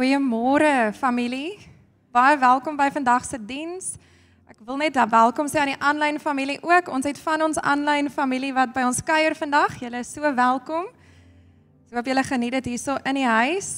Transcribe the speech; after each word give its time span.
Goeiemôre 0.00 0.94
familie. 0.96 1.58
Baie 2.08 2.38
welkom 2.40 2.72
by 2.72 2.86
vandag 2.88 3.20
se 3.28 3.36
diens. 3.36 3.98
Ek 4.48 4.56
wil 4.64 4.78
net 4.80 4.94
welkom 4.96 5.44
sê 5.44 5.58
aan 5.60 5.74
die 5.74 5.76
aanlyn 5.76 6.16
familie 6.16 6.56
ook. 6.64 6.86
Ons 6.88 7.04
het 7.04 7.18
van 7.20 7.42
ons 7.44 7.58
aanlyn 7.60 8.08
familie 8.08 8.54
wat 8.56 8.72
by 8.72 8.86
ons 8.88 9.02
kuier 9.04 9.36
vandag. 9.36 9.74
Julle 9.76 10.00
is 10.00 10.08
so 10.08 10.24
welkom. 10.32 10.86
Ek 11.84 11.98
hoop 11.98 12.08
julle 12.08 12.24
geniet 12.24 12.56
dit 12.56 12.70
hierso 12.72 12.96
in 13.04 13.20
die 13.20 13.26
huis. 13.28 13.68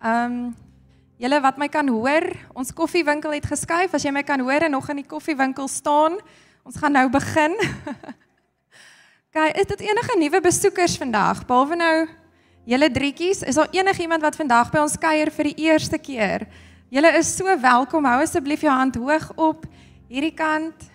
Ehm 0.00 0.32
um, 0.32 0.38
julle 1.20 1.42
wat 1.44 1.60
my 1.60 1.68
kan 1.68 1.92
hoor, 1.92 2.24
ons 2.56 2.72
koffiewinkel 2.72 3.36
het 3.36 3.50
geskuif. 3.52 3.92
As 3.92 4.08
jy 4.08 4.14
my 4.16 4.24
kan 4.24 4.40
hoor 4.40 4.64
en 4.64 4.72
nog 4.72 4.88
in 4.88 5.02
die 5.02 5.10
koffiewinkel 5.12 5.68
staan, 5.68 6.16
ons 6.64 6.80
gaan 6.80 6.96
nou 6.96 7.04
begin. 7.12 7.52
Kyk, 9.36 9.60
is 9.60 9.68
dit 9.76 9.84
enige 9.92 10.16
nuwe 10.24 10.40
besoekers 10.40 10.96
vandag? 10.96 11.44
Behalwe 11.44 11.76
nou 11.76 12.08
julle 12.70 12.90
drietjies, 12.90 13.42
is 13.42 13.58
daar 13.58 13.70
enigiemand 13.74 14.22
wat 14.22 14.36
vandag 14.38 14.70
by 14.70 14.82
ons 14.84 14.98
kuier 15.00 15.30
vir 15.34 15.50
die 15.50 15.66
eerste 15.66 15.98
keer? 15.98 16.46
Julle 16.90 17.10
is 17.18 17.30
so 17.34 17.46
welkom. 17.62 18.06
Hou 18.06 18.20
asseblief 18.22 18.62
jou 18.66 18.72
hand 18.72 18.98
hoog 18.98 19.30
op 19.38 19.66
hierdie 20.10 20.34
kant. 20.34 20.86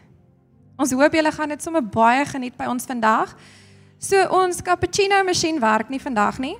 Ons 0.79 0.93
hoop 0.95 1.15
julle 1.15 1.31
gaan 1.31 1.51
dit 1.51 1.63
sommer 1.63 1.83
baie 1.83 2.23
geniet 2.27 2.55
by 2.59 2.67
ons 2.71 2.87
vandag. 2.87 3.31
So 3.99 4.19
ons 4.35 4.61
cappuccino 4.63 5.21
masjien 5.27 5.59
werk 5.63 5.91
nie 5.91 5.99
vandag 5.99 6.39
nie. 6.43 6.55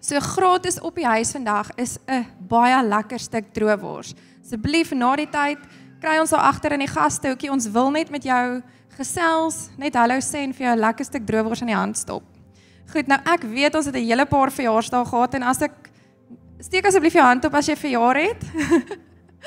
So 0.00 0.20
gratis 0.22 0.78
op 0.84 0.96
die 0.96 1.08
huis 1.08 1.32
vandag 1.34 1.72
is 1.76 1.98
'n 2.06 2.24
baie 2.48 2.82
lekker 2.82 3.18
stuk 3.18 3.52
droewors. 3.52 4.14
Asseblief 4.44 4.92
na 4.92 5.16
die 5.16 5.26
tyd 5.26 5.58
kry 6.00 6.18
ons 6.20 6.30
daar 6.30 6.48
agter 6.48 6.72
in 6.72 6.80
die 6.80 6.94
gastehoekie. 6.94 7.50
Ons 7.50 7.68
wil 7.68 7.90
net 7.90 8.10
met 8.10 8.22
jou 8.22 8.62
gesels, 8.96 9.70
net 9.76 9.94
hallo 9.94 10.20
sê 10.20 10.44
en 10.44 10.52
vir 10.52 10.66
jou 10.66 10.76
'n 10.76 10.80
lekker 10.80 11.04
stuk 11.04 11.26
droewors 11.26 11.60
in 11.60 11.66
die 11.66 11.76
hand 11.76 11.96
stop. 11.96 12.37
Goed, 12.88 13.06
nou 13.06 13.18
ek 13.28 13.42
weet 13.44 13.74
ons 13.76 13.84
het 13.84 13.94
'n 13.94 14.08
hele 14.08 14.24
paar 14.26 14.50
verjaarsdae 14.50 15.04
gehad 15.04 15.34
en 15.34 15.42
as 15.42 15.60
ek 15.60 15.74
steek 16.58 16.86
asseblief 16.86 17.12
jou 17.12 17.24
hand 17.24 17.44
op 17.44 17.54
as 17.54 17.66
jy 17.66 17.76
verjaar 17.76 18.16
het. 18.16 18.42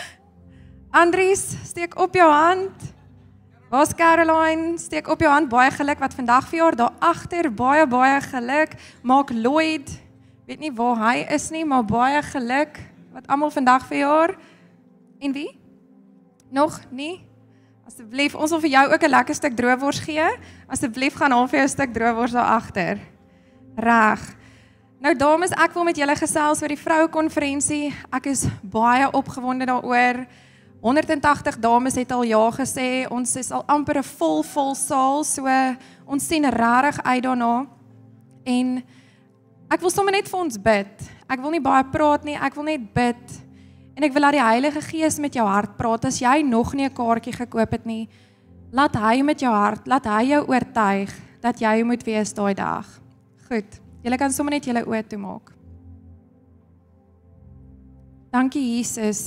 Andries, 1.02 1.58
steek 1.64 2.00
op 2.00 2.14
jou 2.14 2.32
hand. 2.32 2.94
Waar's 3.70 3.96
Caroline? 3.96 4.78
Steek 4.78 5.08
op 5.08 5.20
jou 5.20 5.32
hand. 5.32 5.50
Baie 5.50 5.72
geluk 5.72 6.00
wat 6.00 6.14
vandag 6.14 6.48
verjaar. 6.48 6.76
Daar 6.76 6.94
agter 7.00 7.54
baie 7.54 7.88
baie 7.88 8.22
geluk. 8.22 8.76
Maak 9.02 9.30
Lloyd 9.32 9.90
weet 10.46 10.60
nie 10.60 10.74
waar 10.76 10.98
hy 11.00 11.26
is 11.32 11.50
nie, 11.50 11.66
maar 11.66 11.86
baie 11.86 12.22
geluk 12.22 12.80
wat 13.14 13.28
almal 13.28 13.52
vandag 13.52 13.86
verjaar. 13.88 14.36
En 15.20 15.32
wie? 15.32 15.60
Nog 16.50 16.82
nie? 16.90 17.24
Asseblief, 17.88 18.36
ons 18.36 18.52
wil 18.52 18.60
vir 18.60 18.70
jou 18.70 18.94
ook 18.94 19.04
'n 19.04 19.10
lekker 19.10 19.36
stuk 19.36 19.56
droewors 19.56 20.00
gee. 20.00 20.28
Asseblief 20.68 21.14
gaan 21.14 21.32
haal 21.32 21.48
vir 21.48 21.60
jou 21.60 21.68
'n 21.68 21.76
stuk 21.78 21.94
droewors 21.94 22.32
daar 22.32 22.60
agter. 22.60 23.00
Reg. 23.76 24.22
Nou 25.02 25.16
dames, 25.18 25.54
ek 25.58 25.74
wil 25.74 25.86
met 25.88 25.98
julle 25.98 26.16
gesels 26.16 26.62
oor 26.62 26.70
die 26.70 26.80
vroue 26.80 27.08
konferensie. 27.10 27.90
Ek 28.14 28.28
is 28.30 28.46
baie 28.62 29.08
opgewonde 29.10 29.66
daaroor. 29.66 30.26
180 30.82 31.58
dames 31.62 31.96
het 31.98 32.12
al 32.12 32.26
ja 32.30 32.42
gesê. 32.54 33.08
Ons 33.10 33.36
is 33.40 33.52
al 33.52 33.64
amper 33.68 33.98
'n 33.98 34.04
vol 34.04 34.44
vol 34.44 34.76
saal, 34.76 35.24
so 35.24 35.48
ons 36.06 36.28
sien 36.28 36.46
regtig 36.46 37.04
uit 37.04 37.24
daarna. 37.24 37.68
En 38.46 38.84
ek 39.70 39.82
wil 39.82 39.90
sommer 39.90 40.12
net 40.12 40.30
vir 40.30 40.40
ons 40.40 40.58
bid. 40.58 41.10
Ek 41.30 41.40
wil 41.40 41.52
nie 41.52 41.62
baie 41.62 41.84
praat 41.84 42.24
nie, 42.24 42.36
ek 42.36 42.56
wil 42.56 42.64
net 42.64 42.94
bid. 42.94 43.42
En 43.96 44.04
ek 44.04 44.14
wil 44.14 44.22
laat 44.22 44.34
die 44.34 44.44
Heilige 44.44 44.82
Gees 44.82 45.20
met 45.20 45.34
jou 45.34 45.48
hart 45.48 45.78
praat. 45.78 46.06
As 46.06 46.20
jy 46.20 46.42
nog 46.42 46.74
nie 46.74 46.86
'n 46.86 46.94
kaartjie 46.94 47.34
gekoop 47.34 47.72
het 47.72 47.86
nie, 47.86 48.10
laat 48.72 48.96
hy 48.96 49.22
met 49.22 49.40
jou 49.40 49.54
hart, 49.54 49.88
laat 49.88 50.06
hy 50.06 50.24
jou 50.24 50.46
oortuig 50.48 51.10
dat 51.42 51.60
jy 51.60 51.84
moet 51.84 52.04
wees 52.04 52.34
daai 52.34 52.54
dag. 52.54 53.01
Goed. 53.52 53.82
Julle 54.02 54.18
kan 54.18 54.32
sommer 54.32 54.56
net 54.56 54.66
julle 54.66 54.86
oë 54.88 55.02
toemaak. 55.12 55.50
Dankie 58.32 58.64
Jesus 58.78 59.26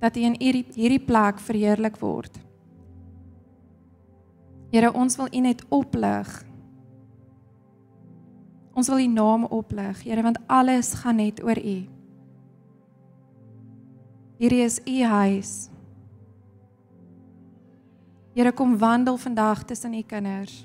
dat 0.00 0.16
U 0.16 0.22
in 0.24 0.38
hierdie 0.40 0.64
hierdie 0.72 1.02
plek 1.04 1.42
verheerlik 1.44 1.98
word. 2.00 2.38
Here, 4.72 4.88
ons 4.96 5.18
wil 5.20 5.28
U 5.28 5.42
net 5.44 5.60
oplig. 5.68 6.32
Ons 8.72 8.88
wil 8.88 9.04
U 9.04 9.10
naam 9.12 9.44
oplig, 9.52 10.00
Here, 10.00 10.24
want 10.24 10.40
alles 10.48 10.94
gaan 11.02 11.20
net 11.20 11.44
oor 11.44 11.60
U. 11.60 11.76
Hierdie 14.40 14.64
is 14.64 14.80
U 14.88 14.96
huis. 15.12 15.54
Here, 18.32 18.56
kom 18.56 18.78
wandel 18.80 19.20
vandag 19.20 19.68
tussen 19.68 19.92
U 19.92 20.02
kinders. 20.08 20.62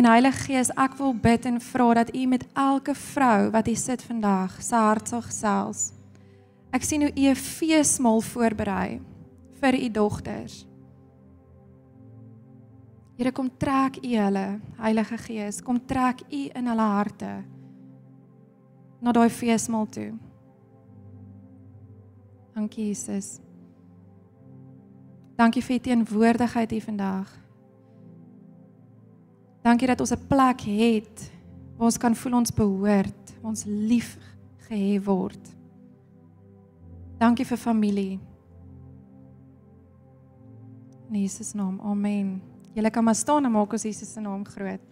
En 0.00 0.06
Heilige 0.08 0.46
Gees, 0.46 0.70
ek 0.80 0.94
wil 0.96 1.10
bid 1.12 1.44
en 1.44 1.58
vra 1.60 1.90
dat 1.98 2.14
U 2.16 2.22
met 2.24 2.46
elke 2.56 2.94
vrou 2.96 3.50
wat 3.52 3.66
hier 3.68 3.76
sit 3.76 4.00
vandag, 4.00 4.54
se 4.64 4.74
hart 4.74 5.10
sal 5.10 5.20
gesels. 5.26 5.90
Ek 6.72 6.86
sien 6.88 7.02
hoe 7.04 7.10
u 7.12 7.26
'n 7.28 7.36
feesmaal 7.36 8.20
voorberei 8.20 9.00
vir 9.60 9.74
u 9.74 9.90
dogters. 9.90 10.66
Here 13.16 13.32
kom 13.32 13.50
trek 13.58 13.96
u 14.04 14.16
hulle, 14.16 14.60
Heilige 14.78 15.18
Gees, 15.18 15.60
kom 15.60 15.86
trek 15.86 16.20
u 16.32 16.48
in 16.54 16.66
hulle 16.66 16.88
harte 16.96 17.44
na 19.00 19.12
daai 19.12 19.28
feesmaal 19.28 19.86
toe. 19.86 20.12
Dankie 22.54 22.86
Jesus. 22.86 23.38
Dankie 25.36 25.62
vir 25.62 25.76
u 25.76 25.78
teenwoordigheid 25.78 26.70
hier 26.70 26.82
vandag. 26.82 27.39
Dankie 29.62 29.86
dat 29.86 30.00
ons 30.00 30.12
'n 30.12 30.26
plek 30.26 30.60
het 30.60 31.30
waar 31.76 31.86
ons 31.86 31.98
kan 31.98 32.14
voel 32.16 32.34
ons 32.34 32.52
behoort, 32.52 33.34
ons 33.42 33.64
lief 33.64 34.18
gehê 34.68 35.02
word. 35.02 35.54
Dankie 37.18 37.46
vir 37.46 37.56
familie. 37.56 38.18
In 41.10 41.20
Jesus 41.20 41.52
naam. 41.52 41.80
Amen. 41.80 42.42
Julle 42.72 42.90
kan 42.90 43.04
maar 43.04 43.14
staan 43.14 43.44
en 43.44 43.52
maak 43.52 43.72
ons 43.72 43.82
Jesus 43.82 44.12
se 44.12 44.20
naam 44.20 44.44
groot. 44.44 44.89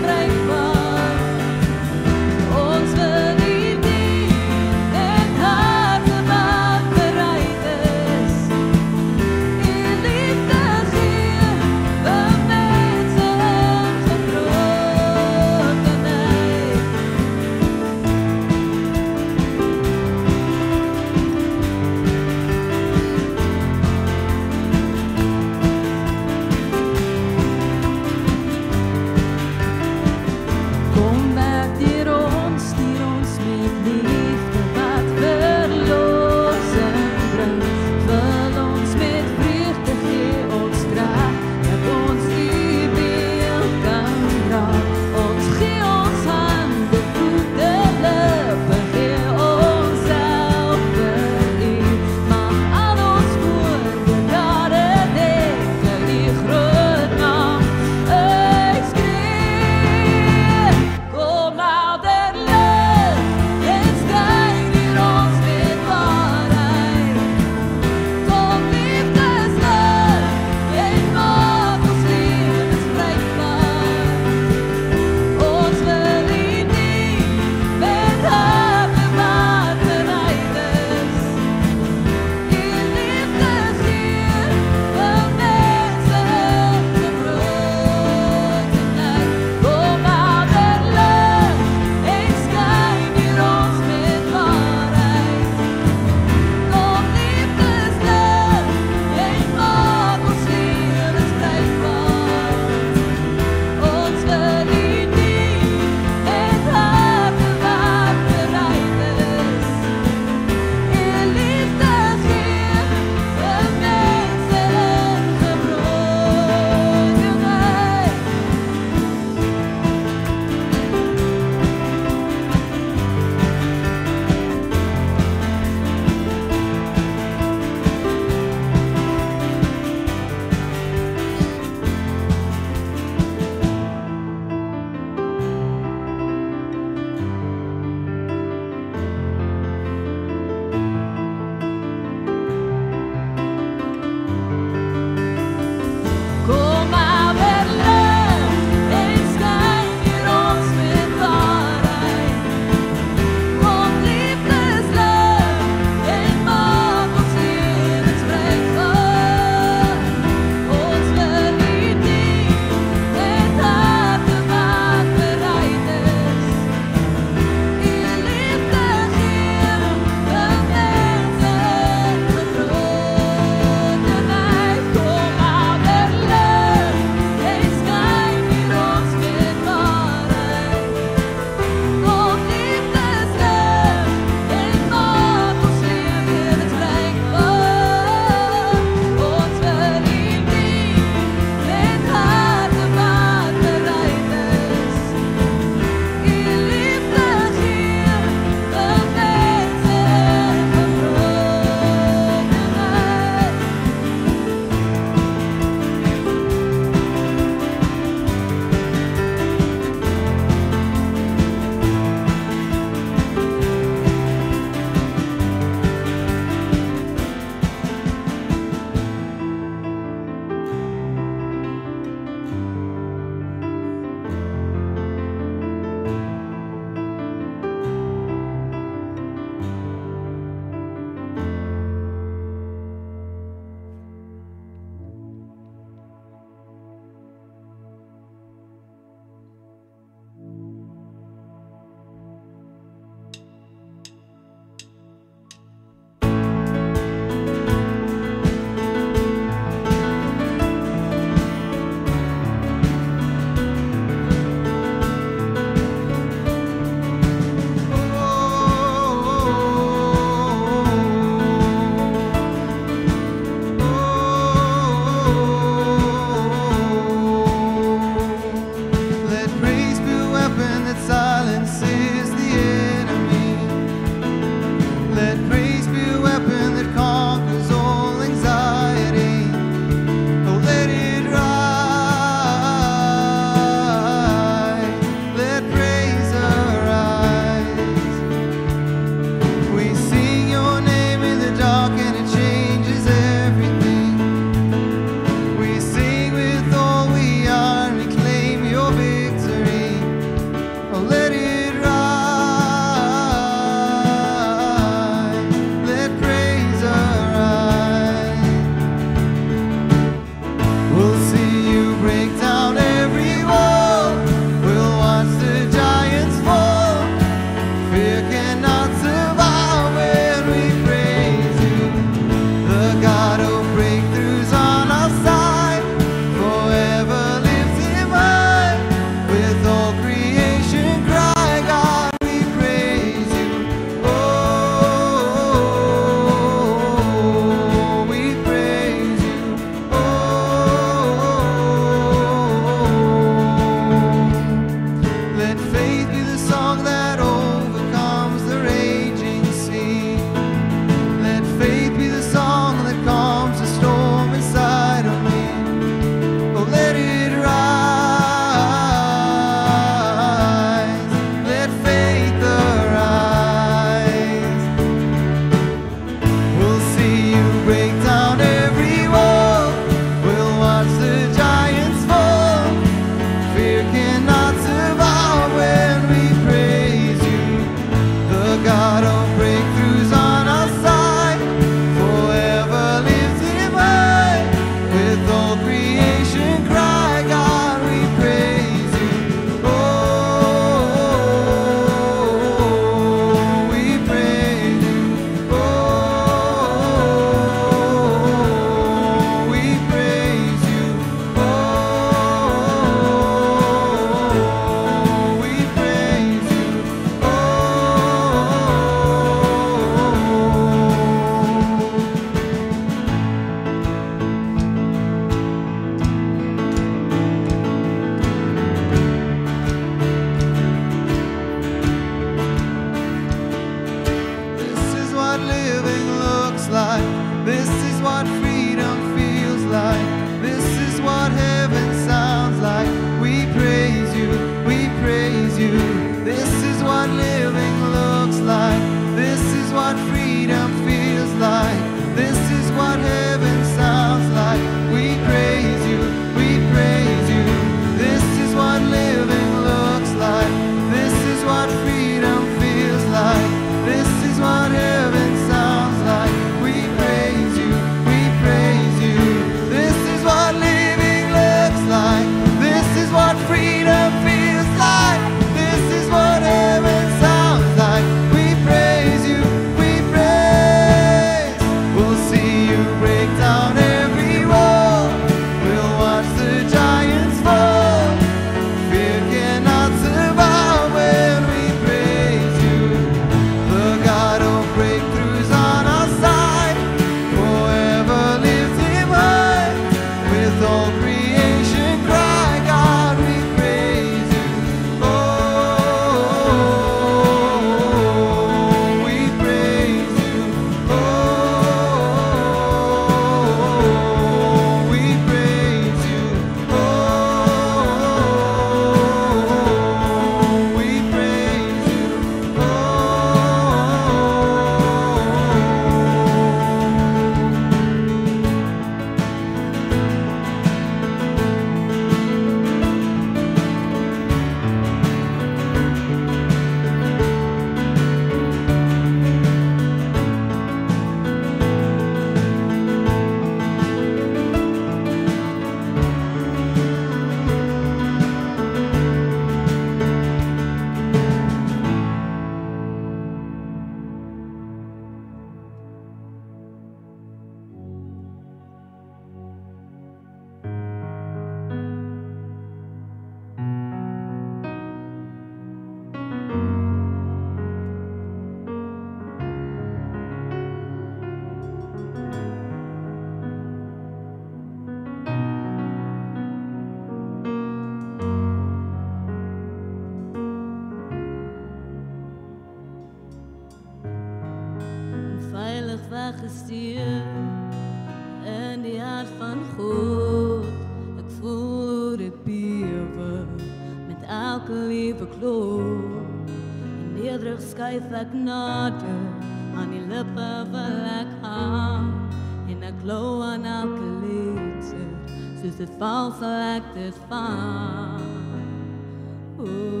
Ooh, 599.59 600.00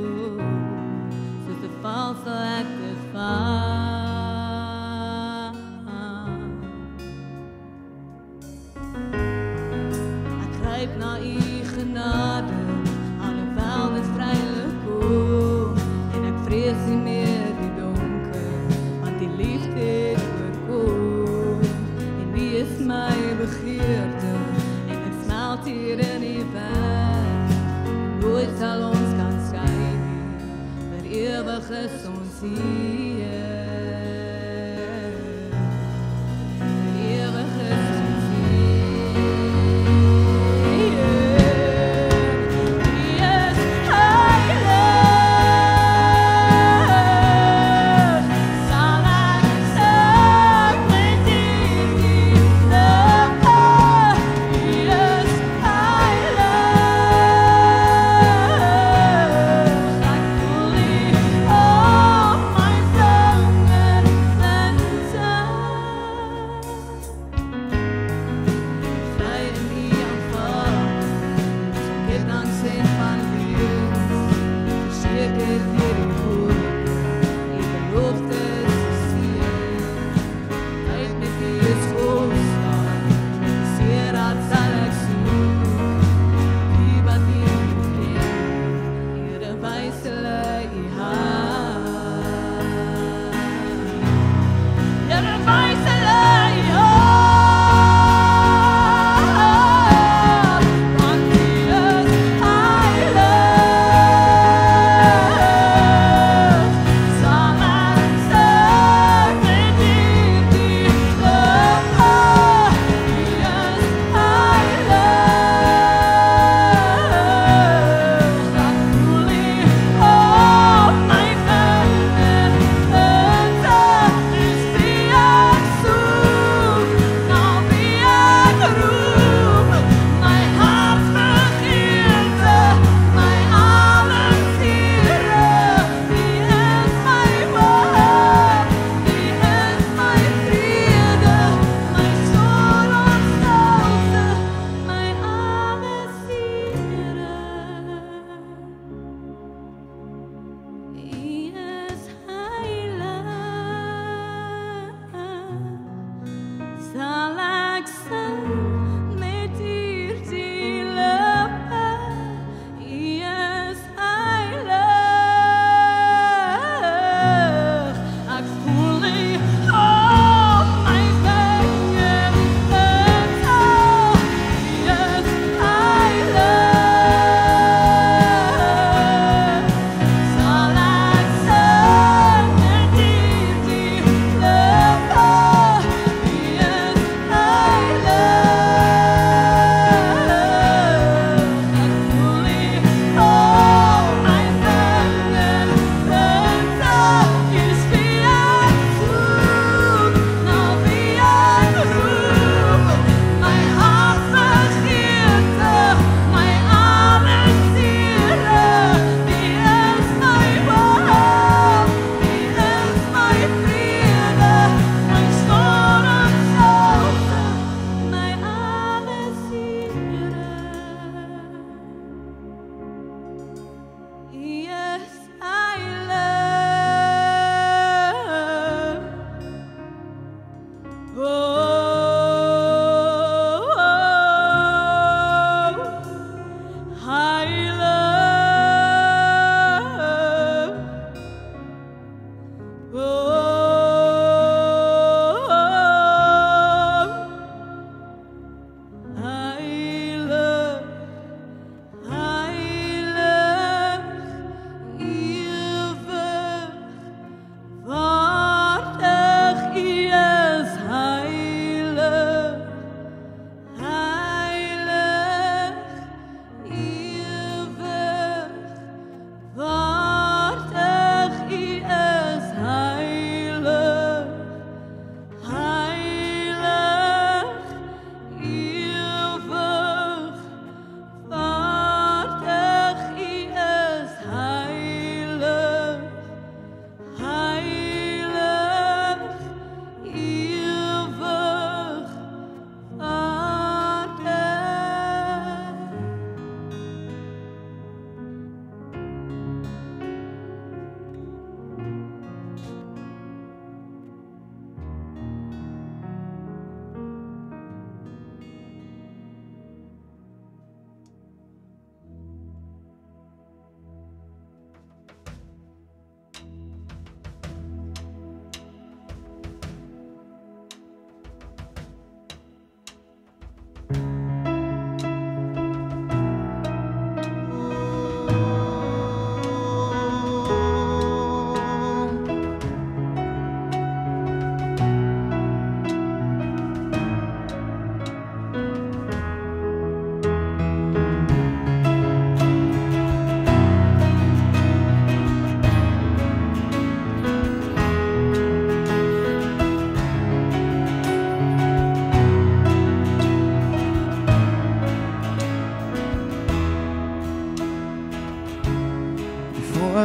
is 32.43 33.00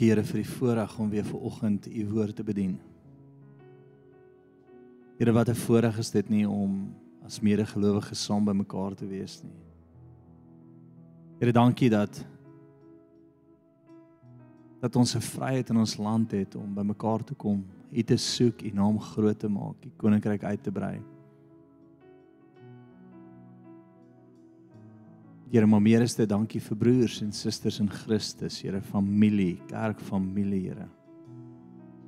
Dankie 0.00 0.14
Here 0.14 0.22
vir 0.24 0.38
die 0.40 0.48
voorreg 0.48 0.92
om 0.96 1.10
weer 1.12 1.26
ver 1.28 1.40
oggend 1.44 1.86
u 1.86 2.02
woord 2.08 2.36
te 2.36 2.42
bedien. 2.42 2.78
Here 5.18 5.32
wat 5.32 5.48
'n 5.50 5.54
voorreg 5.54 5.98
is 5.98 6.10
dit 6.10 6.28
nie 6.30 6.48
om 6.48 6.94
as 7.22 7.40
medegelowiges 7.40 8.24
saam 8.24 8.44
by 8.44 8.52
mekaar 8.52 8.94
te 8.94 9.06
wees 9.06 9.42
nie. 9.42 9.60
Here 11.38 11.52
dankie 11.52 11.90
dat 11.90 12.24
dat 14.80 14.96
ons 14.96 15.14
'n 15.14 15.20
vryheid 15.20 15.68
in 15.68 15.76
ons 15.76 15.98
land 15.98 16.30
het 16.30 16.54
om 16.54 16.74
by 16.74 16.82
mekaar 16.82 17.22
te 17.24 17.34
kom, 17.34 17.66
U 17.92 18.02
te 18.02 18.16
soek, 18.16 18.62
U 18.62 18.70
naam 18.72 18.98
groot 18.98 19.38
te 19.38 19.48
maak, 19.48 19.84
U 19.84 19.90
koninkryk 19.96 20.44
uit 20.44 20.62
te 20.62 20.72
brei. 20.72 21.02
Here, 25.50 25.66
maar 25.66 25.82
meer 25.82 26.04
is 26.04 26.14
dit 26.14 26.28
dankie 26.30 26.60
vir 26.62 26.78
broers 26.78 27.16
en 27.24 27.32
susters 27.34 27.80
in 27.82 27.88
Christus, 27.90 28.60
Here, 28.62 28.78
familie, 28.80 29.56
kerkfamilie, 29.66 30.68
Here. 30.68 30.88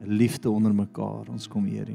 'n 0.02 0.16
Liefde 0.18 0.50
onder 0.50 0.74
mekaar, 0.74 1.28
ons 1.28 1.48
kom 1.48 1.64
hier. 1.64 1.86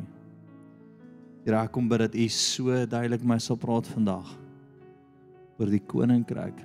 Here, 1.46 1.58
ek 1.58 1.72
kom 1.72 1.88
bid 1.88 2.00
dat 2.00 2.16
U 2.16 2.28
so 2.28 2.86
duidelik 2.86 3.24
my 3.24 3.38
sal 3.40 3.56
praat 3.56 3.88
vandag 3.88 4.28
oor 5.58 5.72
die 5.72 5.80
koninkryk. 5.80 6.60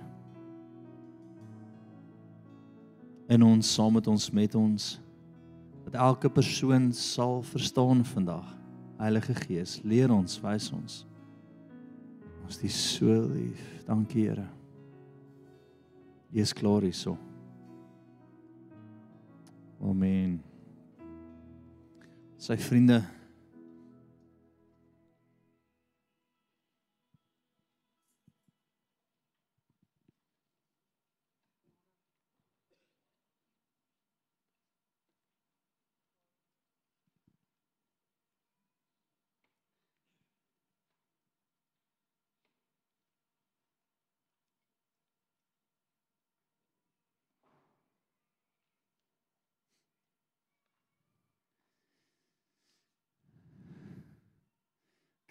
En 3.28 3.42
ons 3.42 3.74
saam 3.74 3.94
met 3.94 4.06
ons 4.06 4.30
met 4.30 4.54
ons 4.54 5.00
dat 5.84 5.94
elke 5.94 6.28
persoon 6.28 6.92
sal 6.92 7.42
verstaan 7.42 8.04
vandag. 8.04 8.58
Heilige 8.98 9.34
Gees, 9.34 9.80
leer 9.82 10.10
ons, 10.10 10.40
wys 10.42 10.72
ons. 10.72 11.06
Ons 12.44 12.58
is 12.62 12.96
so 12.96 13.06
lief. 13.06 13.62
Dankie, 13.86 14.28
Here. 14.28 14.61
Jy 16.32 16.40
is 16.40 16.54
klaar 16.56 16.86
hierso. 16.86 17.18
Amen. 19.82 20.38
Sy 22.40 22.56
vriende 22.56 23.02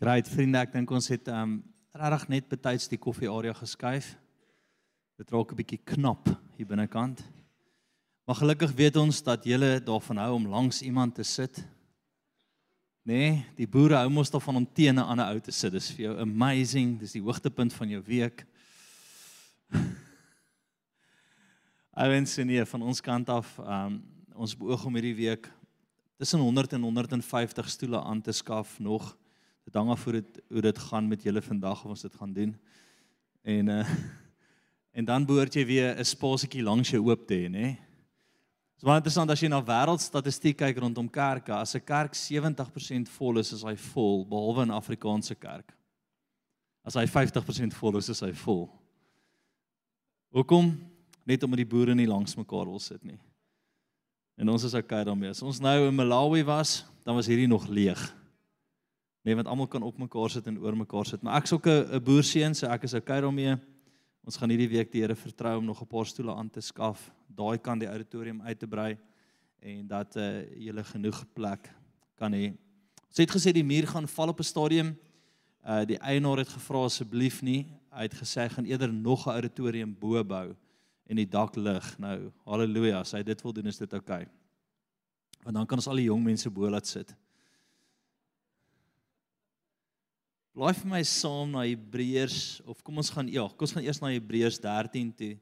Great 0.02 0.26
vriende, 0.26 0.58
ek 0.58 0.72
dink 0.74 0.90
ons 0.90 1.06
het 1.12 1.28
um 1.30 1.60
regtig 1.94 2.24
net 2.34 2.46
betyds 2.50 2.88
die 2.90 2.98
koffie 2.98 3.28
area 3.30 3.54
geskuif. 3.54 4.08
Dit 5.22 5.30
raak 5.30 5.52
'n 5.54 5.60
bietjie 5.60 5.78
knap 5.78 6.26
hier 6.58 6.66
binnekant. 6.66 7.22
Maar 8.26 8.36
gelukkig 8.36 8.74
weet 8.74 8.98
ons 8.98 9.22
dat 9.22 9.46
julle 9.46 9.78
daarvan 9.78 10.18
hou 10.18 10.34
om 10.34 10.48
langs 10.48 10.82
iemand 10.82 11.14
te 11.14 11.24
sit. 11.24 11.64
Nee, 13.06 13.46
die 13.56 13.68
boere 13.68 14.02
hou 14.02 14.10
mos 14.10 14.32
daarvan 14.32 14.56
om 14.56 14.66
teen 14.74 14.96
'n 14.96 15.06
ander 15.06 15.26
ou 15.36 15.40
te 15.40 15.52
sit. 15.52 15.72
Dis 15.72 15.92
vir 15.92 16.06
jou 16.06 16.20
amazing. 16.20 17.00
Dis 17.00 17.12
die 17.12 17.22
hoogtepunt 17.22 17.74
van 17.74 17.90
jou 17.90 18.02
week. 18.02 18.46
Ouens 21.94 22.38
en 22.38 22.48
nee, 22.48 22.66
van 22.66 22.82
ons 22.82 23.02
kant 23.02 23.30
af, 23.30 23.60
um 23.60 24.02
ons 24.34 24.58
beoog 24.58 24.86
om 24.86 24.96
hierdie 24.96 25.16
week 25.16 25.52
tussen 26.18 26.40
100 26.40 26.74
en 26.74 26.82
150 26.82 27.70
stoele 27.70 28.02
aan 28.02 28.22
te 28.22 28.32
skaf 28.32 28.80
nog 28.80 29.21
dit 29.66 29.74
hang 29.74 29.90
af 29.90 30.04
hoe 30.04 30.14
dit 30.14 30.42
hoe 30.50 30.62
dit 30.62 30.78
gaan 30.78 31.08
met 31.08 31.24
julle 31.24 31.42
vandag 31.42 31.84
of 31.84 31.94
ons 31.96 32.02
dit 32.02 32.16
gaan 32.16 32.34
doen. 32.34 32.56
En 33.44 33.68
uh 33.68 33.86
en 34.98 35.06
dan 35.06 35.26
behoort 35.26 35.54
jy 35.54 35.66
weer 35.66 35.96
'n 36.00 36.06
spasietjie 36.06 36.64
langs 36.64 36.90
jou 36.90 37.02
oop 37.10 37.28
te 37.28 37.34
hê, 37.34 37.48
nê? 37.50 37.78
Dis 38.76 38.84
baie 38.84 38.98
interessant 38.98 39.30
as 39.30 39.40
jy 39.40 39.48
na 39.48 39.62
wêreldstatistiek 39.62 40.58
kyk 40.58 40.78
rondom 40.82 41.10
kerke, 41.10 41.54
as 41.54 41.76
'n 41.76 41.86
kerk 41.86 42.14
70% 42.18 43.10
vol 43.10 43.38
is, 43.38 43.54
is 43.54 43.64
hy 43.64 43.76
vol, 43.76 44.26
behalwe 44.26 44.66
'n 44.66 44.72
Afrikaanse 44.72 45.36
kerk. 45.36 45.78
As 46.84 46.96
hy 46.96 47.06
50% 47.06 47.74
vol 47.74 47.98
is, 47.98 48.10
is 48.10 48.20
hy 48.20 48.32
vol. 48.34 48.70
Hoekom? 50.34 50.72
Net 51.28 51.44
omdat 51.44 51.58
die 51.58 51.70
boere 51.70 51.94
nie 51.96 52.08
langs 52.08 52.36
mekaar 52.36 52.66
wil 52.66 52.80
sit 52.80 53.04
nie. 53.04 53.20
En 54.36 54.50
ons 54.50 54.64
is 54.64 54.74
okay 54.74 55.04
daarmee. 55.04 55.30
As 55.30 55.44
ons 55.46 55.60
nou 55.62 55.88
in 55.88 55.96
Malawi 55.96 56.42
was, 56.44 56.84
dan 57.06 57.16
was 57.16 57.28
hierdie 57.30 57.48
nog 57.48 57.68
leeg. 57.68 58.00
Nee, 59.22 59.36
want 59.36 59.48
almal 59.48 59.68
kan 59.68 59.84
op 59.86 59.98
mekaar 59.98 60.30
sit 60.30 60.48
en 60.50 60.58
oor 60.60 60.78
mekaar 60.78 61.06
sit. 61.06 61.22
Maar 61.22 61.42
ek's 61.42 61.54
ook 61.54 61.68
'n 61.68 62.04
boerseun, 62.04 62.56
so 62.56 62.68
ek 62.68 62.84
is 62.84 62.94
okay 62.94 63.22
daarmee. 63.22 63.56
Ons 64.26 64.38
gaan 64.38 64.50
hierdie 64.50 64.70
week 64.70 64.92
die 64.92 65.02
Here 65.02 65.16
vertrou 65.16 65.58
om 65.58 65.66
nog 65.66 65.82
'n 65.82 65.88
paar 65.88 66.06
stoele 66.06 66.34
aan 66.34 66.50
te 66.50 66.62
skaf, 66.62 67.12
daai 67.28 67.58
kan 67.58 67.80
die 67.80 67.88
auditorium 67.88 68.42
uit 68.42 68.60
te 68.60 68.68
brei 68.68 68.98
en 69.60 69.88
dat 69.88 70.16
uh 70.16 70.42
julle 70.58 70.84
genoeg 70.84 71.26
plek 71.34 71.70
kan 72.16 72.34
hê. 72.34 72.54
Ons 73.08 73.18
het 73.18 73.32
gesê 73.32 73.52
die 73.52 73.64
muur 73.64 73.88
gaan 73.88 74.08
val 74.08 74.30
op 74.30 74.40
'n 74.40 74.44
stadium. 74.44 74.98
Uh 75.66 75.86
die 75.86 75.98
eienaar 75.98 76.38
het 76.38 76.50
gevra 76.50 76.84
asseblief 76.84 77.42
nie. 77.42 77.66
Hy 77.92 78.02
het 78.02 78.14
gesê 78.14 78.42
hy 78.42 78.50
gaan 78.50 78.66
eerder 78.66 78.94
nog 78.94 79.28
'n 79.28 79.32
auditorium 79.32 79.96
bo 80.00 80.24
bou 80.24 80.56
en 81.06 81.16
die 81.16 81.28
dak 81.28 81.56
lig. 81.56 81.98
Nou, 82.00 82.32
haleluja, 82.46 83.00
as 83.00 83.12
hy 83.12 83.24
dit 83.24 83.42
wil 83.42 83.54
doen 83.54 83.68
is 83.68 83.78
dit 83.78 83.94
okay. 83.94 84.28
Want 85.44 85.56
dan 85.56 85.66
kan 85.66 85.78
ons 85.78 85.88
al 85.88 85.96
die 85.96 86.06
jong 86.06 86.24
mense 86.24 86.50
bo 86.50 86.70
laat 86.70 86.88
sit. 86.88 87.16
Blaai 90.52 90.74
vir 90.76 90.90
my 90.92 91.00
saam 91.08 91.54
na 91.54 91.62
Hebreërs 91.64 92.60
of 92.68 92.82
kom 92.84 92.98
ons 93.00 93.10
gaan 93.14 93.30
ja, 93.32 93.46
kom 93.56 93.64
ons 93.64 93.72
gaan 93.72 93.86
eers 93.86 94.02
na 94.04 94.10
Hebreërs 94.12 94.58
13 94.60 95.12
toe. 95.16 95.36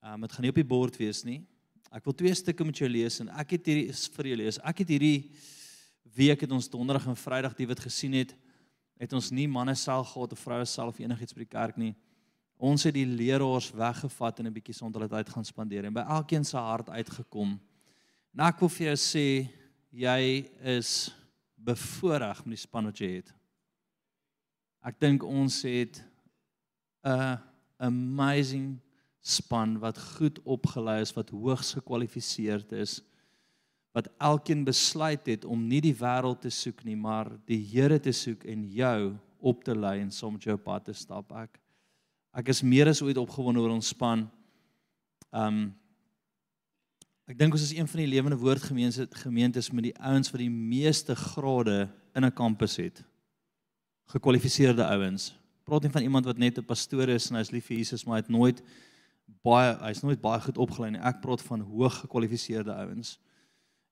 Ehm 0.00 0.14
um, 0.14 0.22
dit 0.24 0.32
gaan 0.32 0.46
nie 0.46 0.52
op 0.54 0.60
die 0.60 0.70
bord 0.70 0.94
wees 0.96 1.20
nie. 1.28 1.42
Ek 1.92 2.06
wil 2.08 2.16
twee 2.16 2.32
stukke 2.32 2.64
met 2.64 2.80
jou 2.80 2.88
lees 2.88 3.20
en 3.20 3.28
ek 3.42 3.58
het 3.58 3.68
hierdie 3.68 3.92
vir 4.14 4.30
jou 4.30 4.38
lees. 4.40 4.58
Ek 4.64 4.80
het 4.80 4.92
hierdie 4.94 5.18
week 6.16 6.46
het 6.46 6.54
ons 6.56 6.70
donderdag 6.72 7.10
en 7.12 7.18
vrydag 7.20 7.52
die 7.58 7.66
wat 7.68 7.82
gesien 7.84 8.16
het, 8.16 8.32
het 8.96 9.12
ons 9.12 9.28
nie 9.36 9.44
manne 9.52 9.74
self 9.76 10.14
gehad 10.14 10.32
of 10.32 10.40
vroue 10.40 10.64
self 10.64 11.02
enigiets 11.04 11.36
by 11.36 11.44
die 11.44 11.52
kerk 11.52 11.76
nie. 11.76 11.92
Ons 12.56 12.88
het 12.88 12.96
die 12.96 13.04
leraars 13.04 13.68
weggevat 13.76 14.40
en 14.40 14.48
'n 14.48 14.54
bietjie 14.56 14.78
sonder 14.80 15.04
hulle 15.04 15.12
tyd 15.12 15.28
gaan 15.28 15.44
spandeer 15.44 15.84
en 15.84 15.92
by 15.92 16.08
elkeen 16.08 16.44
se 16.44 16.56
hart 16.56 16.88
uitgekom. 16.88 17.60
Nou 18.32 18.48
ek 18.48 18.60
wil 18.60 18.72
vir 18.80 18.86
jou 18.86 18.96
sê 18.96 19.48
jy 19.92 20.48
is 20.64 21.12
bevoorreg 21.60 22.46
met 22.46 22.56
die 22.56 22.64
span 22.64 22.88
wat 22.88 22.96
jy 22.96 23.20
het. 23.20 23.41
Ek 24.82 24.98
dink 24.98 25.22
ons 25.22 25.62
het 25.62 26.02
'n 27.06 27.38
amazing 27.78 28.78
span 29.20 29.78
wat 29.78 29.98
goed 29.98 30.40
opgelei 30.42 31.00
is, 31.00 31.14
wat 31.14 31.30
hoogs 31.30 31.72
gekwalifiseerd 31.72 32.72
is, 32.72 33.00
wat 33.92 34.08
elkeen 34.18 34.64
besluit 34.64 35.26
het 35.26 35.44
om 35.44 35.66
nie 35.68 35.80
die 35.80 35.94
wêreld 35.94 36.40
te 36.40 36.50
soek 36.50 36.84
nie, 36.84 36.96
maar 36.96 37.30
die 37.46 37.60
Here 37.60 38.00
te 38.00 38.12
soek 38.12 38.44
en 38.44 38.64
jou 38.66 39.18
op 39.38 39.64
te 39.64 39.74
lei 39.74 40.00
en 40.00 40.10
saam 40.10 40.32
met 40.32 40.42
jou 40.42 40.56
pad 40.56 40.84
te 40.84 40.92
stap. 40.92 41.32
Ek 41.32 41.58
ek 42.32 42.48
is 42.48 42.62
meer 42.62 42.88
as 42.88 43.02
ooit 43.02 43.16
opgewonde 43.16 43.60
oor 43.60 43.74
ons 43.74 43.88
span. 43.92 44.30
Um 45.30 45.74
ek 47.28 47.38
dink 47.38 47.54
ons 47.54 47.62
is 47.62 47.76
een 47.76 47.86
van 47.86 48.00
die 48.00 48.10
lewende 48.10 48.36
woord 48.36 48.62
gemeentes 48.62 49.70
met 49.72 49.84
die 49.84 49.98
ouens 50.00 50.32
wat 50.32 50.40
die 50.40 50.50
meeste 50.50 51.14
grade 51.14 51.88
in 52.16 52.24
'n 52.24 52.32
kampus 52.32 52.76
het 52.76 53.04
gekwalifiseerde 54.12 54.84
ouens. 54.84 55.32
Praat 55.64 55.86
nie 55.86 55.92
van 55.94 56.02
iemand 56.02 56.26
wat 56.28 56.38
net 56.38 56.58
'n 56.58 56.64
pastoor 56.64 57.08
is 57.08 57.30
en 57.30 57.36
hy's 57.36 57.50
lief 57.50 57.66
vir 57.66 57.76
Jesus, 57.76 58.04
maar 58.04 58.16
hy 58.16 58.22
het 58.22 58.30
nooit 58.30 58.62
baie 59.42 59.76
hy's 59.80 60.02
nooit 60.02 60.20
baie 60.20 60.40
goed 60.40 60.58
opgelei 60.58 60.90
nie. 60.90 61.00
Ek 61.00 61.20
praat 61.20 61.42
van 61.42 61.60
hoog 61.60 62.00
gekwalifiseerde 62.04 62.74
ouens. 62.74 63.18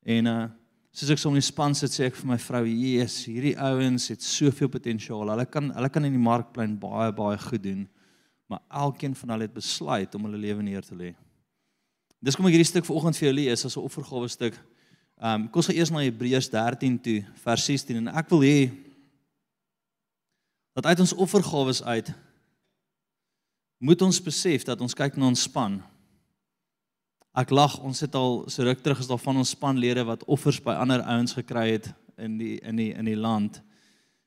En 0.04 0.26
uh 0.26 0.48
soos 0.92 1.10
ek 1.10 1.20
so 1.22 1.28
in 1.30 1.38
die 1.38 1.46
span 1.46 1.74
sit, 1.74 1.92
sê 1.94 2.08
ek 2.08 2.16
vir 2.16 2.26
my 2.26 2.38
vrou, 2.38 2.64
"Jesus, 2.66 3.24
hierdie 3.24 3.56
ouens 3.56 4.08
het 4.08 4.22
soveel 4.22 4.68
potensiaal. 4.68 5.28
Hulle 5.28 5.46
kan 5.46 5.70
hulle 5.70 5.88
kan 5.88 6.04
in 6.04 6.12
die 6.12 6.18
markplein 6.18 6.78
baie 6.78 7.12
baie 7.12 7.38
goed 7.38 7.62
doen." 7.62 7.88
Maar 8.48 8.60
elkeen 8.68 9.14
van 9.14 9.30
hulle 9.30 9.42
het 9.42 9.54
besluit 9.54 10.14
om 10.14 10.24
hulle 10.24 10.36
lewe 10.36 10.62
neer 10.62 10.82
te 10.82 10.94
lê. 10.94 11.14
Dis 12.20 12.34
kom 12.34 12.46
ek 12.46 12.52
hierdie 12.52 12.66
stuk 12.66 12.84
vanoggend 12.84 13.16
vir 13.16 13.28
jou 13.28 13.34
lees 13.34 13.64
as 13.64 13.76
'n 13.76 13.80
offergawe 13.80 14.28
stuk. 14.28 14.54
Um 15.22 15.48
kom 15.48 15.60
ons 15.60 15.66
gaan 15.66 15.76
eers 15.76 15.90
na 15.90 15.98
Hebreërs 15.98 16.50
13 16.50 16.98
toe, 16.98 17.24
vers 17.44 17.64
16 17.64 17.96
en 17.96 18.08
ek 18.08 18.28
wil 18.30 18.40
hê 18.40 18.70
dat 20.72 20.86
uit 20.86 21.00
ons 21.00 21.12
offergawes 21.12 21.82
uit 21.82 22.12
moet 23.80 24.02
ons 24.02 24.22
besef 24.22 24.64
dat 24.68 24.80
ons 24.80 24.94
kyk 24.94 25.16
na 25.16 25.30
ons 25.30 25.42
span. 25.48 25.78
Ek 27.32 27.52
lag, 27.54 27.78
ons 27.80 28.02
het 28.04 28.14
al 28.18 28.42
so 28.52 28.66
ruk 28.66 28.82
terug 28.84 29.00
is 29.00 29.08
daar 29.08 29.22
van 29.22 29.38
ons 29.40 29.54
spanlede 29.54 30.04
wat 30.04 30.26
offers 30.28 30.58
by 30.60 30.74
ander 30.76 31.00
ouens 31.08 31.32
gekry 31.38 31.70
het 31.78 31.88
in 32.20 32.36
die 32.36 32.58
in 32.60 32.76
die 32.76 32.90
in 32.92 33.08
die 33.08 33.16
land 33.16 33.62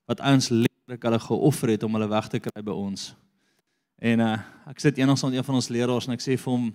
wat 0.09 0.23
ouens 0.25 0.49
letterlik 0.49 1.03
hulle 1.05 1.19
geoffer 1.21 1.75
het 1.75 1.83
om 1.85 1.93
hulle 1.93 2.09
weg 2.09 2.31
te 2.31 2.41
kry 2.41 2.63
by 2.63 2.73
ons. 2.73 3.11
En 4.01 4.23
uh 4.23 4.37
ek 4.71 4.79
sit 4.79 4.97
eendag 4.97 5.19
saam 5.19 5.29
met 5.29 5.37
een 5.37 5.45
van 5.45 5.59
ons 5.59 5.69
leraars 5.69 6.07
en 6.07 6.15
ek 6.15 6.23
sê 6.23 6.39
vir 6.39 6.51
hom 6.51 6.71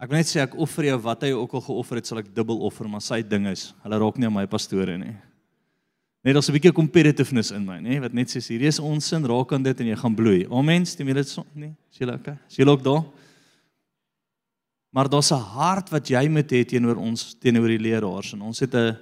Ek 0.00 0.08
wil 0.08 0.16
net 0.16 0.30
sê 0.30 0.38
ek 0.40 0.54
offer 0.56 0.86
jou 0.88 0.96
wat 1.04 1.26
hy 1.26 1.34
ook 1.36 1.58
al 1.58 1.62
geoffer 1.66 1.98
het, 1.98 2.06
sal 2.08 2.22
ek 2.22 2.30
dubbel 2.32 2.62
offer, 2.64 2.88
maar 2.88 3.02
sy 3.04 3.18
ding 3.20 3.44
is, 3.50 3.74
hulle 3.84 3.98
raak 4.00 4.16
nie 4.16 4.30
aan 4.30 4.32
my 4.32 4.46
pastore 4.48 4.94
nie. 4.96 5.12
Net 6.22 6.34
daar's 6.34 6.48
'n 6.48 6.52
bietjie 6.52 6.72
competitiveness 6.72 7.50
in 7.50 7.64
my, 7.64 7.78
nê, 7.80 7.98
wat 8.00 8.12
net 8.12 8.28
sê 8.28 8.40
hierdie 8.40 8.68
is 8.68 8.78
ons 8.78 9.06
sin, 9.06 9.24
raak 9.24 9.52
aan 9.52 9.62
dit 9.62 9.80
en 9.80 9.86
jy 9.86 9.96
gaan 9.96 10.14
bloei. 10.14 10.46
Amen. 10.50 10.84
Stem 10.84 11.08
jy 11.08 11.14
dit 11.14 11.28
so? 11.28 11.46
Nee. 11.54 11.74
Is 11.90 11.98
jy 11.98 12.06
lekker? 12.06 12.38
Is 12.48 12.56
jy 12.56 12.66
ook 12.66 12.82
daar? 12.84 13.04
Maar 14.90 15.08
daar's 15.08 15.32
'n 15.32 15.40
hart 15.40 15.88
wat 15.90 16.08
jy 16.08 16.28
moet 16.28 16.50
hê 16.50 16.64
teenoor 16.64 16.96
ons, 16.96 17.34
teenoor 17.40 17.68
die 17.68 17.78
leraars 17.78 18.32
en 18.32 18.42
ons 18.42 18.60
het 18.60 18.74
'n 18.74 18.96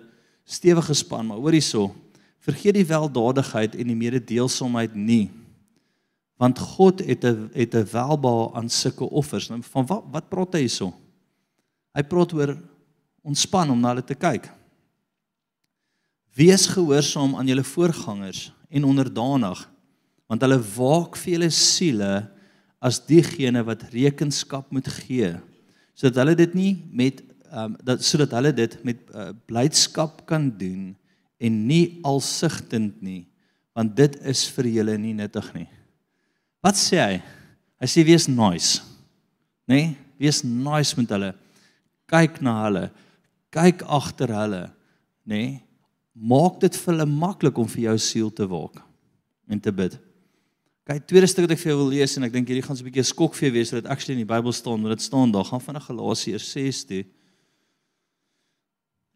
stewige 0.44 0.94
span, 0.94 1.26
maar 1.26 1.38
hoor 1.38 1.52
hierso, 1.52 1.94
vergeet 2.38 2.74
die 2.74 2.86
weldadigheid 2.86 3.74
en 3.74 3.86
die 3.86 3.96
mededeelsomheid 3.96 4.94
nie. 4.94 5.30
Want 6.38 6.58
God 6.58 7.00
het 7.00 7.24
'n 7.24 7.50
het 7.52 7.74
'n 7.74 7.86
welbehae 7.92 8.54
aan 8.54 8.68
sulke 8.68 9.10
offers. 9.10 9.48
Nou 9.48 9.62
van 9.62 9.86
wat 9.86 10.04
wat 10.12 10.28
praat 10.28 10.52
hy 10.52 10.60
hierso? 10.60 10.94
Hy 11.94 12.02
praat 12.02 12.32
oor 12.32 12.56
ontspan 13.22 13.70
om 13.70 13.80
na 13.80 13.88
hulle 13.88 14.04
te 14.04 14.14
kyk. 14.14 14.57
Wees 16.38 16.68
gehoorsaam 16.70 17.34
aan 17.34 17.48
julle 17.50 17.64
voorgangers 17.66 18.52
en 18.70 18.84
onderdanig, 18.86 19.58
want 20.30 20.44
hulle 20.44 20.58
waak 20.76 21.16
vir 21.18 21.34
julle 21.34 21.48
siele 21.54 22.12
as 22.84 23.00
diegene 23.08 23.64
wat 23.66 23.88
rekenskap 23.90 24.68
moet 24.74 24.86
gee, 25.00 25.32
sodat 25.98 26.22
hulle 26.22 26.36
dit 26.38 26.54
nie 26.54 26.72
met 26.94 27.24
um, 27.50 27.74
dat 27.82 28.04
sodat 28.06 28.36
hulle 28.38 28.52
dit 28.54 28.76
met 28.86 29.00
uh, 29.10 29.32
blydskap 29.50 30.22
kan 30.30 30.46
doen 30.60 30.92
en 31.42 31.58
nie 31.66 31.98
alsigtend 32.06 33.02
nie, 33.02 33.24
want 33.74 33.96
dit 33.98 34.14
is 34.28 34.44
vir 34.54 34.70
julle 34.78 34.98
nie 35.00 35.16
nuttig 35.18 35.48
nie. 35.56 35.68
Wat 36.62 36.78
sê 36.78 37.02
hy? 37.02 37.20
Hy 37.78 37.88
sê 37.90 38.04
wees 38.06 38.26
nice. 38.30 38.82
Nê? 39.70 39.74
Nee? 39.74 39.96
Wees 40.18 40.42
nice 40.42 40.98
met 40.98 41.10
hulle. 41.14 41.30
Kyk 42.10 42.40
na 42.42 42.56
hulle. 42.64 42.88
Kyk 43.54 43.84
agter 43.86 44.32
hulle, 44.34 44.68
nê? 45.26 45.42
Nee? 45.42 45.64
Maak 46.18 46.58
dit 46.60 46.74
vir 46.74 46.92
hulle 46.92 47.06
maklik 47.06 47.58
om 47.58 47.68
vir 47.70 47.84
jou 47.88 47.96
siel 48.02 48.30
te 48.34 48.46
waak 48.50 48.82
en 49.48 49.60
te 49.62 49.72
bid. 49.72 49.94
Kyk, 50.88 51.04
tweede 51.06 51.28
stuk 51.28 51.44
wat 51.44 51.54
ek 51.54 51.60
vir 51.60 51.70
jou 51.70 51.78
wil 51.82 51.92
lees 51.92 52.16
en 52.16 52.26
ek 52.26 52.32
dink 52.32 52.48
hierdie 52.48 52.64
gaan 52.64 52.76
so 52.76 52.82
'n 52.82 52.88
bietjie 52.88 53.04
skok 53.04 53.34
vir 53.36 53.48
jou 53.48 53.54
wees 53.54 53.70
dat 53.70 53.84
dit 53.84 53.90
actually 53.92 54.18
in 54.18 54.26
die 54.26 54.32
Bybel 54.34 54.52
staan, 54.52 54.80
maar 54.80 54.96
dit 54.96 55.04
staan 55.04 55.30
daar, 55.30 55.44
gaan 55.44 55.60
van 55.60 55.80
Galasiërs 55.80 56.50
6 56.52 56.84
toe. 56.84 57.04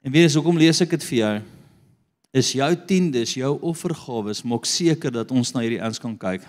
En 0.05 0.13
weer 0.13 0.25
is 0.25 0.35
hoekom 0.35 0.59
lees 0.59 0.81
ek 0.81 0.91
dit 0.91 1.05
vir 1.05 1.19
jou? 1.19 1.43
Is 2.35 2.53
jou 2.53 2.77
tiendes, 2.87 3.35
jou 3.35 3.59
offergawes, 3.61 4.43
maak 4.43 4.65
seker 4.65 5.11
dat 5.11 5.31
ons 5.31 5.53
na 5.53 5.61
hierdie 5.61 5.81
eens 5.81 5.99
kan 5.99 6.17
kyk. 6.17 6.43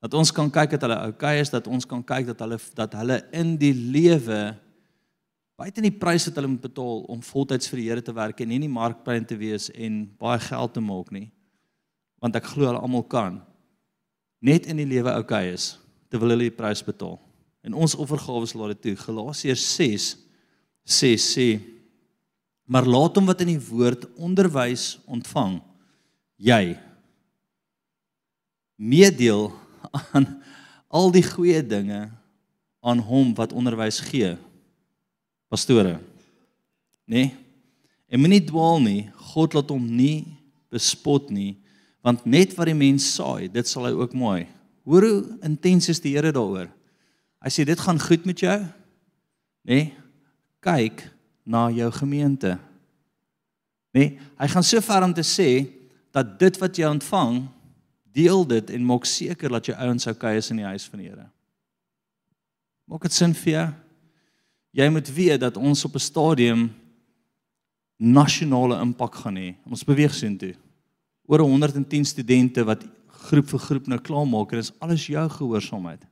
Dat 0.00 0.14
ons 0.14 0.30
kan 0.30 0.50
kyk 0.50 0.70
dat 0.70 0.82
hulle 0.82 0.98
oukei 1.08 1.36
okay 1.36 1.40
is, 1.40 1.50
dat 1.50 1.66
ons 1.66 1.84
kan 1.84 2.02
kyk 2.02 2.26
dat 2.26 2.38
hulle 2.38 2.58
dat 2.74 2.92
hulle 2.92 3.22
in 3.32 3.56
die 3.56 3.74
lewe 3.74 4.54
buite 5.58 5.78
in 5.78 5.86
die 5.86 5.98
prys 5.98 6.26
wat 6.28 6.38
hulle 6.38 6.50
moet 6.50 6.64
betaal 6.64 7.04
om 7.10 7.22
voltyds 7.22 7.70
vir 7.70 7.80
die 7.80 7.86
Here 7.88 8.02
te 8.02 8.14
werk 8.14 8.40
en 8.42 8.50
nie 8.50 8.58
in 8.58 8.66
die 8.66 8.72
markplein 8.72 9.26
te 9.26 9.36
wees 9.38 9.68
en 9.70 10.04
baie 10.18 10.40
geld 10.42 10.74
te 10.74 10.82
maak 10.82 11.12
nie. 11.14 11.28
Want 12.22 12.38
ek 12.38 12.48
glo 12.54 12.66
hulle 12.66 12.82
almal 12.82 13.06
kan 13.06 13.38
net 14.44 14.66
in 14.68 14.80
die 14.82 14.88
lewe 14.88 15.12
oukei 15.14 15.46
okay 15.46 15.54
is 15.54 15.74
terwyl 16.12 16.34
hulle 16.34 16.50
die 16.50 16.56
prys 16.56 16.82
betaal. 16.84 17.16
En 17.64 17.76
ons 17.80 17.94
offergawes 17.96 18.52
laat 18.58 18.74
dit 18.74 18.90
toe. 18.90 18.96
Galasiërs 19.06 19.62
6 19.78 20.08
sê 20.84 21.14
sê 21.16 21.48
maar 22.68 22.88
laat 22.88 23.16
hom 23.16 23.28
wat 23.28 23.40
in 23.44 23.54
die 23.54 23.62
woord 23.62 24.06
onderwys 24.16 24.98
ontvang 25.08 25.58
jy 26.40 26.74
meedeel 28.76 29.48
aan 30.16 30.26
al 30.88 31.12
die 31.14 31.24
goeie 31.24 31.62
dinge 31.64 32.08
aan 32.84 33.00
hom 33.04 33.32
wat 33.38 33.54
onderwys 33.56 34.00
gee 34.04 34.34
pastore. 35.54 35.96
Nê? 37.06 37.14
Nee? 37.14 37.32
En 38.14 38.20
moenie 38.22 38.42
dwaal 38.44 38.82
nie. 38.84 39.00
God 39.34 39.56
laat 39.56 39.70
hom 39.72 39.86
nie 39.90 40.26
bespot 40.74 41.30
nie, 41.30 41.54
want 42.04 42.26
net 42.26 42.56
wat 42.58 42.68
die 42.68 42.76
mens 42.76 43.06
saai, 43.14 43.46
dit 43.50 43.68
sal 43.68 43.86
hy 43.88 43.94
ook 43.94 44.14
maai. 44.18 44.48
Hoor 44.84 45.06
hoe 45.06 45.18
intens 45.46 45.88
is 45.92 46.02
die 46.02 46.16
Here 46.16 46.32
daaroor. 46.34 46.68
Hy 47.44 47.52
sê 47.52 47.64
dit 47.66 47.80
gaan 47.80 48.00
goed 48.00 48.26
met 48.28 48.42
jou. 48.42 48.56
Nê? 49.64 49.78
Nee? 49.78 49.92
Kyk 50.64 51.02
na 51.44 51.66
jou 51.72 51.90
gemeente. 51.92 52.54
Nê? 53.94 54.00
Nee? 54.00 54.28
Hy 54.40 54.48
gaan 54.50 54.66
so 54.66 54.80
ver 54.84 55.06
om 55.06 55.14
te 55.14 55.24
sê 55.24 55.48
dat 56.14 56.34
dit 56.40 56.58
wat 56.60 56.78
jy 56.78 56.88
ontvang, 56.88 57.42
deel 58.14 58.44
dit 58.48 58.74
en 58.76 58.86
maak 58.86 59.06
seker 59.08 59.52
dat 59.52 59.70
jou 59.70 59.76
ouens 59.76 60.08
okay 60.10 60.36
is 60.38 60.50
in 60.54 60.62
die 60.62 60.68
huis 60.68 60.86
van 60.90 61.02
die 61.02 61.10
Here. 61.10 61.28
Maak 62.90 63.06
dit 63.08 63.16
sin 63.16 63.34
vir 63.36 63.52
jou? 63.54 63.68
Jy 64.74 64.88
moet 64.90 65.08
weet 65.14 65.40
dat 65.40 65.56
ons 65.56 65.84
op 65.86 65.94
'n 65.94 66.02
stadium 66.02 66.72
nasionale 67.96 68.80
impak 68.80 69.14
gaan 69.14 69.36
hê. 69.36 69.54
Ons 69.70 69.84
beweeg 69.84 70.14
soontoe. 70.14 70.54
Oor 71.26 71.40
110 71.40 72.04
studente 72.04 72.64
wat 72.64 72.84
groep 73.06 73.48
vir 73.48 73.58
groep 73.58 73.86
nou 73.86 73.98
klaarmaak 73.98 74.52
en 74.52 74.60
dit 74.60 74.66
is 74.66 74.80
alles 74.80 75.06
jou 75.06 75.28
gehoorsaamheid. 75.28 76.02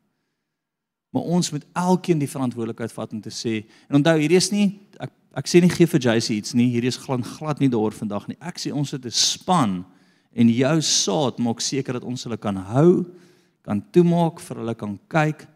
Maar 1.13 1.23
ons 1.23 1.51
moet 1.51 1.65
elkeen 1.73 2.19
die 2.19 2.31
verantwoordelikheid 2.31 2.93
vat 2.93 3.13
om 3.13 3.21
te 3.21 3.31
sê 3.31 3.65
en 3.89 3.99
onthou 4.01 4.17
hierdie 4.19 4.41
is 4.41 4.51
nie 4.51 4.81
ek 5.01 5.11
ek 5.33 5.49
sê 5.49 5.61
nie 5.61 5.73
gee 5.73 5.87
vir 5.87 6.01
JC 6.01 6.31
iets 6.31 6.55
nie. 6.55 6.71
Hierdie 6.73 6.89
is 6.93 6.97
glad 7.01 7.25
glad 7.25 7.61
nie 7.61 7.69
daaroor 7.69 7.93
vandag 7.93 8.29
nie. 8.29 8.37
Ek 8.41 8.59
sê 8.61 8.73
ons 8.73 8.91
het 8.91 9.05
'n 9.05 9.11
span 9.11 9.85
en 10.33 10.49
jou 10.49 10.81
saad 10.81 11.39
maak 11.39 11.61
seker 11.61 11.93
dat 11.93 12.05
ons 12.05 12.25
hulle 12.25 12.37
kan 12.37 12.57
hou, 12.57 13.05
kan 13.63 13.83
toemaak 13.93 14.41
vir 14.41 14.57
hulle 14.57 14.75
kan 14.75 14.99
kyk 15.09 15.47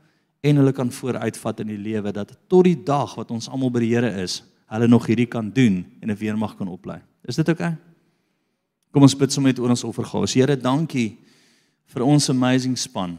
en 0.41 0.57
hulle 0.57 0.73
kan 0.73 0.91
vooruitvat 0.93 1.61
in 1.61 1.73
die 1.73 1.81
lewe 1.81 2.13
dat 2.13 2.37
tot 2.49 2.65
die 2.65 2.77
dag 2.85 3.15
wat 3.17 3.31
ons 3.31 3.49
almal 3.49 3.71
by 3.71 3.81
die 3.81 3.95
Here 3.95 4.11
is, 4.23 4.43
hulle 4.67 4.89
nog 4.89 5.07
hierdie 5.07 5.29
kan 5.31 5.51
doen 5.51 5.85
en 6.01 6.11
'n 6.11 6.17
weermag 6.17 6.57
kan 6.57 6.69
oplei. 6.69 7.01
Is 7.25 7.37
dit 7.37 7.49
oukei? 7.49 7.73
Okay? 7.73 7.87
Kom 8.97 9.03
ons 9.03 9.17
bid 9.17 9.33
sommer 9.33 9.53
met 9.53 9.59
ons 9.61 9.85
offergawe. 9.85 10.25
Here, 10.33 10.57
dankie 10.57 11.19
vir 11.93 12.03
ons 12.03 12.31
amazing 12.31 12.79
span. 12.79 13.19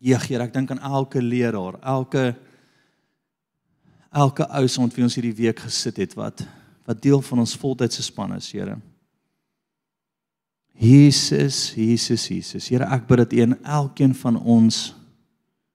Ja, 0.00 0.18
Here, 0.18 0.44
ek 0.44 0.52
dink 0.52 0.70
aan 0.70 0.82
elke 0.84 1.22
leraar, 1.22 1.78
elke 1.80 2.36
elke 4.12 4.44
ou 4.58 4.68
se 4.68 4.80
ont 4.80 4.94
wie 4.94 5.04
ons 5.06 5.14
hierdie 5.14 5.36
week 5.38 5.60
gesit 5.60 5.96
het 5.96 6.14
wat 6.18 6.42
wat 6.84 7.02
deel 7.02 7.20
van 7.22 7.38
ons 7.38 7.56
voltydse 7.56 8.02
span 8.02 8.34
is, 8.36 8.50
Here. 8.52 8.76
Jesus, 10.74 11.74
Jesus, 11.76 12.28
Jesus. 12.28 12.68
Here, 12.68 12.84
ek 12.84 13.06
bid 13.08 13.18
dat 13.18 13.32
U 13.32 13.40
in 13.44 13.56
elkeen 13.64 14.14
van 14.14 14.36
ons 14.36 14.90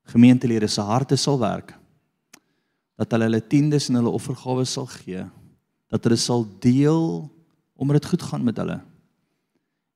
gemeentelede 0.05 0.67
se 0.67 0.81
harte 0.81 1.17
sal 1.17 1.39
werk 1.39 1.73
dat 2.95 3.11
hulle 3.11 3.27
hulle 3.27 3.41
tiendes 3.41 3.89
en 3.89 3.99
hulle 3.99 4.13
offergawe 4.13 4.65
sal 4.65 4.87
gee 4.87 5.23
dat 5.91 6.03
hulle 6.03 6.19
sal 6.19 6.45
deel 6.63 7.29
omdat 7.75 8.01
dit 8.01 8.11
goed 8.11 8.21
gaan 8.21 8.43
met 8.43 8.57
hulle. 8.57 8.79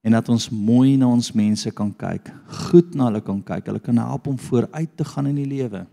En 0.02 0.12
dat 0.12 0.30
ons 0.30 0.50
mooi 0.50 0.98
na 0.98 1.08
ons 1.08 1.32
mense 1.36 1.72
kan 1.76 1.92
kyk 1.96 2.32
goed 2.68 2.96
na 2.96 3.08
hulle 3.10 3.22
kan 3.24 3.40
kyk. 3.44 3.66
Hulle 3.72 3.82
kan 3.84 3.98
help 4.00 4.28
om 4.28 4.38
vooruit 4.40 4.92
te 4.96 5.06
gaan 5.08 5.28
in 5.32 5.40
die 5.40 5.48
lewe 5.48 5.86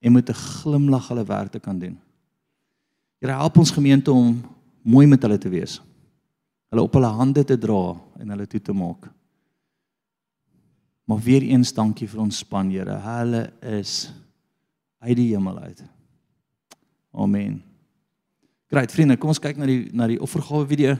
en 0.00 0.12
met 0.12 0.30
'n 0.30 0.34
glimlag 0.34 1.08
hulle 1.08 1.24
werk 1.24 1.50
te 1.52 1.60
kan 1.60 1.78
doen. 1.78 1.98
Here 3.20 3.32
help 3.32 3.58
ons 3.58 3.70
gemeente 3.70 4.12
om 4.12 4.40
mooi 4.82 5.06
met 5.06 5.22
hulle 5.22 5.38
te 5.38 5.48
wees. 5.48 5.80
Hulle 6.70 6.82
op 6.82 6.92
hulle 6.92 7.06
hande 7.06 7.44
te 7.44 7.58
dra 7.58 7.96
en 8.18 8.28
hulle 8.28 8.46
toe 8.46 8.60
te 8.60 8.72
maak 8.72 9.08
Maar 11.08 11.18
weer 11.24 11.42
eens 11.42 11.72
dankie 11.72 12.04
vir 12.08 12.20
ons 12.20 12.38
span, 12.42 12.68
Here. 12.68 12.98
Hulle 13.00 13.46
is 13.64 14.10
uit 15.00 15.16
die 15.16 15.30
hemel 15.30 15.56
uit. 15.58 15.80
Amen. 17.16 17.62
Great 18.68 18.92
vriende, 18.92 19.16
kom 19.16 19.32
ons 19.32 19.40
kyk 19.40 19.56
na 19.56 19.64
die 19.64 19.88
na 19.96 20.04
die 20.10 20.18
offergawe 20.20 20.66
video 20.68 20.98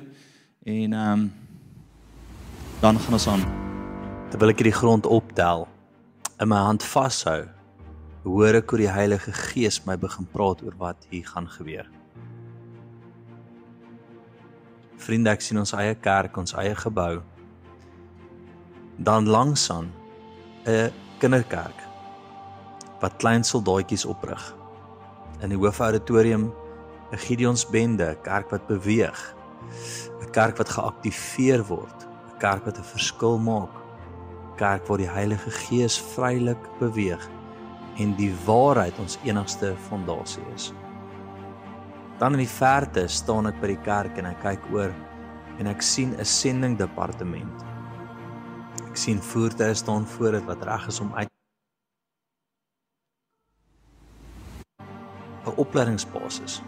en 0.64 0.94
ehm 0.96 1.10
um, 1.12 1.26
dan 2.80 2.96
gaan 2.96 3.18
ons 3.18 3.26
aan. 3.28 3.44
Terwyl 4.32 4.54
ek 4.54 4.64
die 4.64 4.72
grond 4.72 5.04
optel, 5.04 5.66
in 6.40 6.48
my 6.48 6.62
hand 6.62 6.86
vashou, 6.86 7.42
hoor 8.24 8.62
ek 8.62 8.72
hoe 8.72 8.80
die 8.86 8.88
Heilige 8.88 9.34
Gees 9.34 9.82
my 9.84 9.98
begin 10.00 10.30
praat 10.32 10.64
oor 10.64 10.80
wat 10.80 11.04
hier 11.12 11.28
gaan 11.28 11.50
gebeur. 11.52 11.84
Vriende, 14.96 15.36
ek 15.36 15.44
sien 15.44 15.60
ons 15.60 15.76
eie 15.76 15.92
kerk, 16.00 16.40
ons 16.40 16.56
eie 16.56 16.72
gebou. 16.80 17.18
Dan 18.96 19.28
langsaan 19.28 19.92
'n 20.66 20.92
kinderkerk 21.18 21.88
wat 23.00 23.16
klein 23.16 23.44
soldaatjies 23.44 24.04
oprig. 24.04 24.42
In 25.40 25.48
die 25.48 25.58
hoofauditorium 25.58 26.52
'n 27.12 27.18
Gideonsbende, 27.18 28.10
'n 28.10 28.22
kerk 28.22 28.50
wat 28.50 28.66
beweeg. 28.66 29.34
'n 30.20 30.30
Kerk 30.30 30.56
wat 30.58 30.68
geaktiveer 30.68 31.64
word, 31.66 32.06
'n 32.34 32.38
kerk 32.38 32.64
wat 32.64 32.78
'n 32.78 32.84
verskil 32.84 33.38
maak. 33.38 33.74
'n 33.74 34.56
Kerk 34.56 34.86
waar 34.86 34.98
die 34.98 35.10
Heilige 35.10 35.50
Gees 35.50 35.98
vrylik 35.98 36.78
beweeg 36.78 37.28
en 37.98 38.14
die 38.16 38.34
waarheid 38.46 38.98
ons 38.98 39.18
enigste 39.24 39.74
fondasie 39.88 40.42
is. 40.54 40.72
Dan 42.18 42.32
in 42.32 42.38
die 42.38 42.54
verte 42.58 43.08
staan 43.08 43.46
ek 43.46 43.60
by 43.60 43.66
die 43.66 43.82
kerk 43.82 44.18
en 44.18 44.26
ek 44.26 44.40
kyk 44.42 44.70
oor 44.72 44.94
en 45.58 45.66
ek 45.66 45.82
sien 45.82 46.14
'n 46.18 46.24
sending 46.24 46.78
departement 46.78 47.67
sien 48.98 49.20
voertuie 49.22 49.74
staan 49.74 50.06
voor 50.06 50.32
dit 50.38 50.44
wat 50.44 50.62
reg 50.66 50.86
is 50.90 51.00
om 51.00 51.14
uit 51.14 51.30
'n 55.46 55.56
opleidingsbasis, 55.56 56.62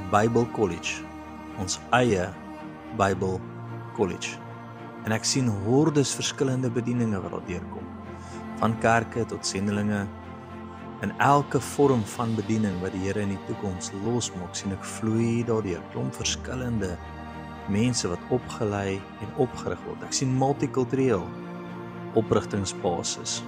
'n 0.00 0.10
Bible 0.10 0.50
College, 0.50 1.04
ons 1.58 1.78
eie 1.90 2.32
Bible 2.96 3.40
College. 3.94 4.38
En 5.04 5.12
ek 5.12 5.24
sien 5.24 5.48
hordes 5.48 6.14
verskillende 6.14 6.70
bedieninge 6.70 7.20
wat 7.20 7.30
daar 7.30 7.46
deurkom. 7.46 7.86
Van 8.58 8.78
kerke 8.78 9.24
tot 9.24 9.46
sendelinge 9.46 10.06
in 11.00 11.12
elke 11.18 11.60
vorm 11.60 12.04
van 12.04 12.34
bediening 12.34 12.80
wat 12.80 12.92
die 12.92 13.04
Here 13.04 13.20
in 13.20 13.28
die 13.28 13.44
toekoms 13.46 13.92
losmaak, 14.04 14.54
sien 14.54 14.72
ek 14.72 14.84
vloei 14.84 15.44
daardeur 15.44 15.82
klomp 15.92 16.14
verskillende 16.14 16.96
mense 17.72 18.08
wat 18.08 18.32
opgelei 18.34 18.96
en 19.24 19.34
opgerig 19.42 19.80
word. 19.86 20.02
Ek 20.06 20.14
sien 20.14 20.32
multikultureel 20.38 21.24
oprigtingsbasis. 22.16 23.40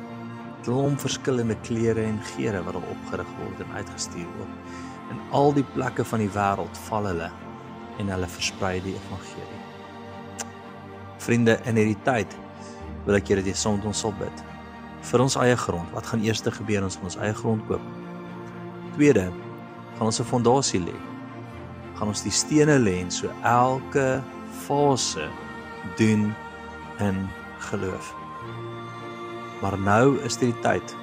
Klomp 0.66 1.00
verskillende 1.00 1.56
kleure 1.66 2.02
en 2.04 2.18
geure 2.34 2.62
wat 2.66 2.78
al 2.78 2.88
opgerig 2.92 3.30
word 3.40 3.62
en 3.64 3.76
uitgestuur 3.78 4.28
word. 4.38 4.74
In 5.12 5.20
al 5.36 5.54
die 5.56 5.66
plekke 5.74 6.04
van 6.04 6.24
die 6.24 6.32
wêreld 6.34 6.82
val 6.88 7.08
hulle 7.08 7.30
en 7.98 8.12
hulle 8.12 8.30
versprei 8.30 8.76
die 8.84 8.96
evangelie. 8.98 9.62
Vriende, 11.22 11.58
in 11.66 11.78
hierdie 11.80 11.98
tyd 12.06 12.36
wil 13.06 13.18
ek 13.18 13.30
julle 13.30 13.46
dit 13.46 13.56
saam 13.56 13.78
met 13.78 13.88
ons 13.88 14.04
sal 14.04 14.14
bid. 14.20 14.44
Vir 15.08 15.22
ons 15.24 15.38
eie 15.40 15.56
grond. 15.56 15.88
Wat 15.94 16.06
gaan 16.10 16.24
eers 16.26 16.42
gebeur 16.42 16.84
as 16.84 16.98
ons 17.02 17.16
eie 17.22 17.34
grond 17.34 17.64
koop? 17.70 17.84
Tweede, 18.98 19.28
gaan 19.96 20.10
ons 20.10 20.20
'n 20.20 20.26
fondasie 20.26 20.80
lê 20.80 20.96
gaan 21.98 22.12
ons 22.12 22.22
die 22.22 22.34
stene 22.34 22.78
lê 22.78 23.00
en 23.02 23.10
so 23.10 23.30
elke 23.42 24.20
fase 24.64 25.26
doen 25.98 26.30
in 27.02 27.26
geloof. 27.70 28.14
Maar 29.62 29.78
nou 29.78 30.18
is 30.22 30.38
dit 30.38 30.52
die 30.52 30.62
tyd. 30.62 30.94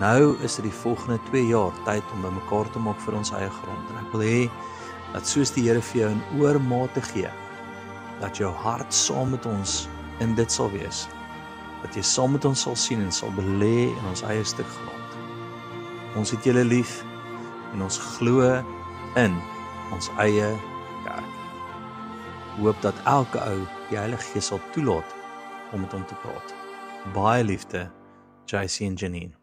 Nou 0.00 0.36
is 0.44 0.58
dit 0.60 0.68
die 0.68 0.78
volgende 0.82 1.18
2 1.30 1.46
jaar 1.46 1.72
tyd 1.84 2.04
om 2.12 2.24
bymekaar 2.24 2.68
te 2.72 2.80
maak 2.80 3.00
vir 3.04 3.16
ons 3.16 3.32
eie 3.36 3.48
grond. 3.60 3.92
En 3.92 4.00
ek 4.04 4.12
wil 4.12 4.24
hê 4.26 4.42
dat 5.12 5.28
soos 5.28 5.52
die 5.52 5.64
Here 5.68 5.80
vir 5.92 6.00
jou 6.02 6.10
in 6.12 6.22
oormate 6.40 7.02
gee, 7.12 7.28
dat 8.20 8.36
jou 8.40 8.52
hart 8.64 8.92
saam 8.94 9.32
met 9.32 9.46
ons 9.48 9.86
in 10.24 10.36
dit 10.36 10.52
sal 10.52 10.70
wees. 10.72 11.06
Dat 11.82 11.96
jy 11.96 12.04
saam 12.06 12.36
met 12.36 12.44
ons 12.48 12.66
sal 12.68 12.76
sien 12.78 13.00
en 13.04 13.12
sal 13.12 13.32
belê 13.36 13.88
in 13.88 14.10
ons 14.12 14.24
eie 14.28 14.44
stuk 14.44 14.68
grond. 14.68 15.16
Ons 16.20 16.32
het 16.36 16.44
julle 16.44 16.64
lief 16.64 17.00
en 17.72 17.84
ons 17.88 17.98
glo 18.16 18.44
in 19.16 19.36
ons 19.92 20.08
eie 20.24 20.48
kerk. 21.04 21.38
Hoop 22.58 22.80
dat 22.84 22.96
elke 23.08 23.40
ou 23.40 23.60
die 23.90 23.98
Heilige 24.00 24.32
Gees 24.32 24.48
sal 24.52 24.60
toelaat 24.72 25.14
om 25.72 25.80
met 25.84 25.92
hom 25.92 26.04
te 26.06 26.16
praat. 26.24 26.54
Baie 27.14 27.44
liefde, 27.44 27.86
JC 28.48 28.88
en 28.88 28.96
Janine. 28.96 29.36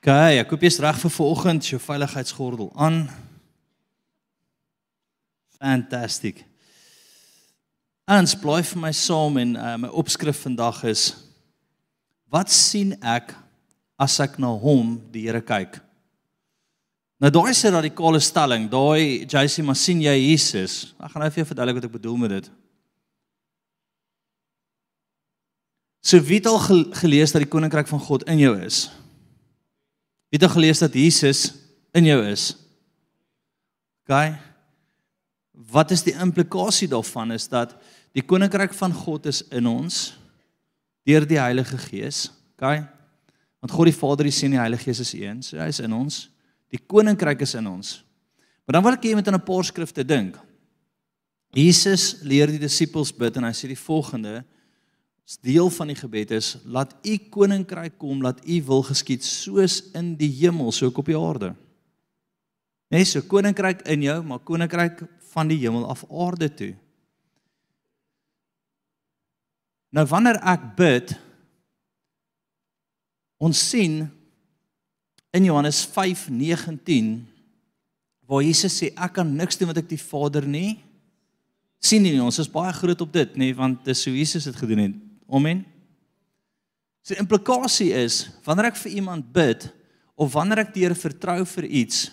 Okay, 0.00 0.38
ek 0.40 0.48
koop 0.48 0.62
jy's 0.64 0.78
reg 0.80 0.96
vir 0.96 1.12
vanoggend 1.12 1.66
jou 1.68 1.80
veiligheidsgordel 1.84 2.70
aan. 2.80 3.02
Fantasties. 5.60 6.46
Ons 8.10 8.32
bly 8.40 8.62
vir 8.66 8.80
my 8.80 8.90
saam 8.96 9.36
en 9.38 9.52
uh, 9.54 9.74
my 9.78 9.90
opskrif 10.00 10.40
vandag 10.42 10.80
is 10.88 11.04
wat 12.32 12.50
sien 12.50 12.96
ek 13.06 13.36
as 14.00 14.16
ek 14.24 14.38
na 14.40 14.48
hom 14.56 14.96
die 15.12 15.26
Here 15.28 15.42
kyk. 15.44 15.76
Nou 17.20 17.30
daai 17.30 17.52
'n 17.52 17.74
radikale 17.76 18.20
stelling. 18.20 18.70
Daai 18.70 19.26
JC 19.28 19.62
maar 19.62 19.76
sien 19.76 20.00
jy 20.00 20.16
Jesus. 20.30 20.94
Ek 20.98 21.12
gaan 21.12 21.22
nou 21.22 21.30
vir 21.30 21.44
jou 21.44 21.52
verduidelik 21.52 21.76
wat 21.76 21.84
ek 21.84 21.98
bedoel 22.00 22.16
met 22.16 22.30
dit. 22.30 22.50
So 26.02 26.18
wie 26.18 26.38
het 26.40 26.46
al 26.46 26.58
gelees 26.96 27.32
dat 27.32 27.42
die 27.42 27.50
koninkryk 27.50 27.86
van 27.86 28.00
God 28.00 28.22
in 28.22 28.38
jou 28.38 28.56
is? 28.56 28.88
Wie 30.30 30.38
het 30.40 30.48
al 30.48 30.56
gelees 30.56 30.78
dat 30.78 30.94
Jesus 30.94 31.52
in 31.92 32.04
jou 32.04 32.24
is? 32.24 32.56
OK. 34.08 34.38
Wat 35.52 35.90
is 35.90 36.02
die 36.02 36.16
implikasie 36.16 36.88
daarvan 36.88 37.32
is 37.32 37.48
dat 37.48 37.76
die 38.12 38.22
koninkryk 38.22 38.72
van 38.74 38.92
God 38.92 39.26
is 39.26 39.42
in 39.50 39.66
ons 39.66 40.16
deur 41.04 41.26
die 41.26 41.38
Heilige 41.38 41.78
Gees. 41.78 42.30
OK. 42.56 42.99
Want 43.60 43.72
God 43.76 43.90
die 43.90 43.96
Vader, 43.96 44.24
die 44.24 44.32
Seun 44.32 44.52
en 44.52 44.56
die 44.56 44.62
Heilige 44.62 44.88
Gees 44.88 45.02
is 45.04 45.12
een. 45.14 45.42
So 45.44 45.60
hy 45.60 45.68
is 45.68 45.82
in 45.84 45.92
ons. 45.92 46.22
Die 46.72 46.80
koninkryk 46.80 47.42
is 47.44 47.54
in 47.58 47.68
ons. 47.68 47.98
Maar 48.64 48.78
dan 48.78 48.86
wil 48.86 48.96
ek 48.96 49.04
hê 49.04 49.12
jy 49.12 49.18
moet 49.18 49.28
aan 49.28 49.40
'n 49.40 49.44
paar 49.44 49.64
skrifte 49.64 50.04
dink. 50.04 50.38
Jesus 51.52 52.22
leer 52.22 52.46
die 52.46 52.62
disippels 52.62 53.10
bid 53.12 53.36
en 53.36 53.44
hy 53.44 53.52
sê 53.52 53.66
die 53.66 53.76
volgende: 53.76 54.44
"As 55.26 55.36
deel 55.36 55.70
van 55.70 55.88
die 55.88 55.96
gebed 55.96 56.30
is, 56.30 56.56
laat 56.64 56.94
u 57.04 57.18
koninkryk 57.18 57.98
kom, 57.98 58.22
laat 58.22 58.40
u 58.46 58.62
wil 58.62 58.82
geskied 58.82 59.24
soos 59.24 59.90
in 59.94 60.16
die 60.16 60.30
hemel, 60.30 60.72
so 60.72 60.86
ook 60.86 60.98
op 60.98 61.06
die 61.06 61.18
aarde." 61.18 61.54
Nee, 62.90 63.04
so 63.04 63.20
koninkryk 63.20 63.82
in 63.82 64.02
jou, 64.02 64.22
maar 64.22 64.38
koninkryk 64.38 65.02
van 65.32 65.48
die 65.48 65.58
hemel 65.58 65.88
af 65.88 66.04
aarde 66.10 66.54
toe. 66.54 66.74
Nou 69.90 70.06
wanneer 70.06 70.38
ek 70.46 70.76
bid, 70.76 71.14
Ons 73.40 73.62
sien 73.70 74.04
in 75.32 75.44
Johannes 75.48 75.80
5:19 75.88 77.24
waar 78.28 78.44
Jesus 78.44 78.76
sê 78.76 78.92
ek 78.94 79.16
kan 79.16 79.26
niks 79.36 79.58
doen 79.58 79.72
wat 79.72 79.80
ek 79.80 79.88
die 79.90 79.98
Vader 79.98 80.46
nie 80.46 80.78
sien 81.80 82.04
nie. 82.04 82.20
Ons 82.20 82.38
is 82.42 82.50
baie 82.50 82.72
groot 82.76 83.00
op 83.02 83.12
dit, 83.12 83.36
nê, 83.40 83.50
want 83.56 83.82
dis 83.88 84.04
hoe 84.06 84.14
Jesus 84.14 84.46
dit 84.50 84.56
gedoen 84.60 84.84
het. 84.84 84.96
Amen. 85.32 85.64
So 87.00 87.16
die 87.16 87.22
implikasie 87.22 87.90
is 87.96 88.26
wanneer 88.44 88.70
ek 88.70 88.80
vir 88.82 88.98
iemand 89.00 89.30
bid 89.32 89.70
of 90.20 90.34
wanneer 90.36 90.66
ek 90.66 90.74
Here 90.76 90.96
vertrou 90.96 91.38
vir 91.56 91.66
iets, 91.66 92.10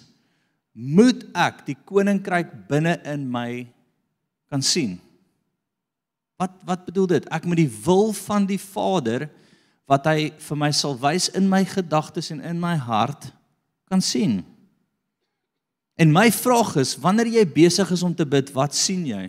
moet 0.71 1.25
ek 1.35 1.65
die 1.67 1.75
koninkryk 1.87 2.53
binne 2.69 2.95
in 3.09 3.25
my 3.29 3.67
kan 4.47 4.63
sien. 4.63 4.95
Wat 6.39 6.53
wat 6.67 6.85
bedoel 6.87 7.09
dit? 7.17 7.27
Ek 7.33 7.45
moet 7.49 7.59
die 7.65 7.73
wil 7.83 8.13
van 8.15 8.45
die 8.47 8.61
Vader 8.61 9.27
wat 9.87 10.07
hy 10.11 10.29
vir 10.43 10.59
my 10.59 10.69
sal 10.75 10.97
wys 10.99 11.29
in 11.37 11.47
my 11.49 11.63
gedagtes 11.67 12.29
en 12.35 12.43
in 12.43 12.59
my 12.59 12.75
hart 12.75 13.29
kan 13.87 14.03
sien. 14.03 14.41
En 15.97 16.11
my 16.13 16.27
vraag 16.31 16.75
is, 16.83 16.93
wanneer 17.01 17.31
jy 17.39 17.45
besig 17.49 17.89
is 17.95 18.03
om 18.05 18.13
te 18.13 18.27
bid, 18.27 18.51
wat 18.53 18.75
sien 18.75 19.05
jy? 19.07 19.23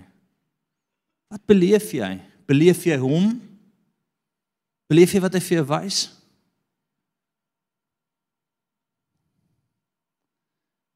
Wat 1.30 1.44
beleef 1.48 1.92
jy? 1.94 2.10
Beleef 2.48 2.82
jy 2.88 2.98
hom? 3.00 3.36
Beleef 4.90 5.14
jy 5.14 5.22
wat 5.22 5.36
hy 5.36 5.42
vir 5.44 5.60
jou 5.60 5.66
wys? 5.70 6.00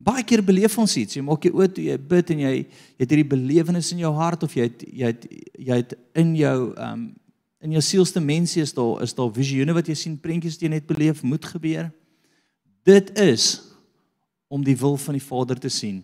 Baie 0.03 0.25
keer 0.27 0.43
beleef 0.43 0.75
ons 0.83 0.95
iets. 0.99 1.15
Jy 1.15 1.23
maak 1.23 1.45
jy 1.47 1.53
oop 1.55 1.75
toe 1.77 1.85
jy 1.87 1.97
bid 2.11 2.31
en 2.35 2.41
jy 2.43 2.53
jy 2.59 2.63
het 3.05 3.13
hierdie 3.13 3.31
belewenis 3.37 3.93
in 3.95 4.03
jou 4.03 4.11
hart 4.17 4.43
of 4.43 4.57
jy 4.59 4.67
het 4.67 4.83
jy 4.89 5.11
het 5.13 5.27
jy 5.55 5.83
het 5.85 5.99
in 6.19 6.33
jou 6.41 6.57
ehm 6.75 6.89
um, 6.93 7.11
in 7.63 7.77
jou 7.77 7.83
sielste 7.85 8.21
mensie 8.21 8.63
is 8.63 8.75
daar 8.75 9.03
is 9.05 9.15
daar 9.15 9.31
visioene 9.33 9.75
wat 9.77 9.87
jy 9.87 9.95
sien, 9.99 10.19
prentjies 10.19 10.59
wat 10.59 10.65
jy 10.67 10.71
net 10.73 10.87
beleef 10.89 11.23
moet 11.23 11.45
gebeur. 11.47 11.91
Dit 12.83 13.13
is 13.19 13.63
om 14.53 14.65
die 14.67 14.77
wil 14.77 14.99
van 14.99 15.17
die 15.17 15.25
Vader 15.25 15.61
te 15.61 15.71
sien. 15.71 16.03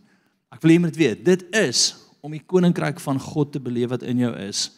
Ek 0.55 0.63
wil 0.63 0.73
hê 0.73 0.79
jy 0.79 0.85
moet 0.87 1.01
weet, 1.01 1.25
dit 1.27 1.43
is 1.59 1.91
om 2.25 2.33
die 2.33 2.43
koninkryk 2.43 3.03
van 3.03 3.19
God 3.21 3.53
te 3.53 3.63
beleef 3.63 3.91
wat 3.93 4.07
in 4.07 4.23
jou 4.23 4.31
is. 4.41 4.69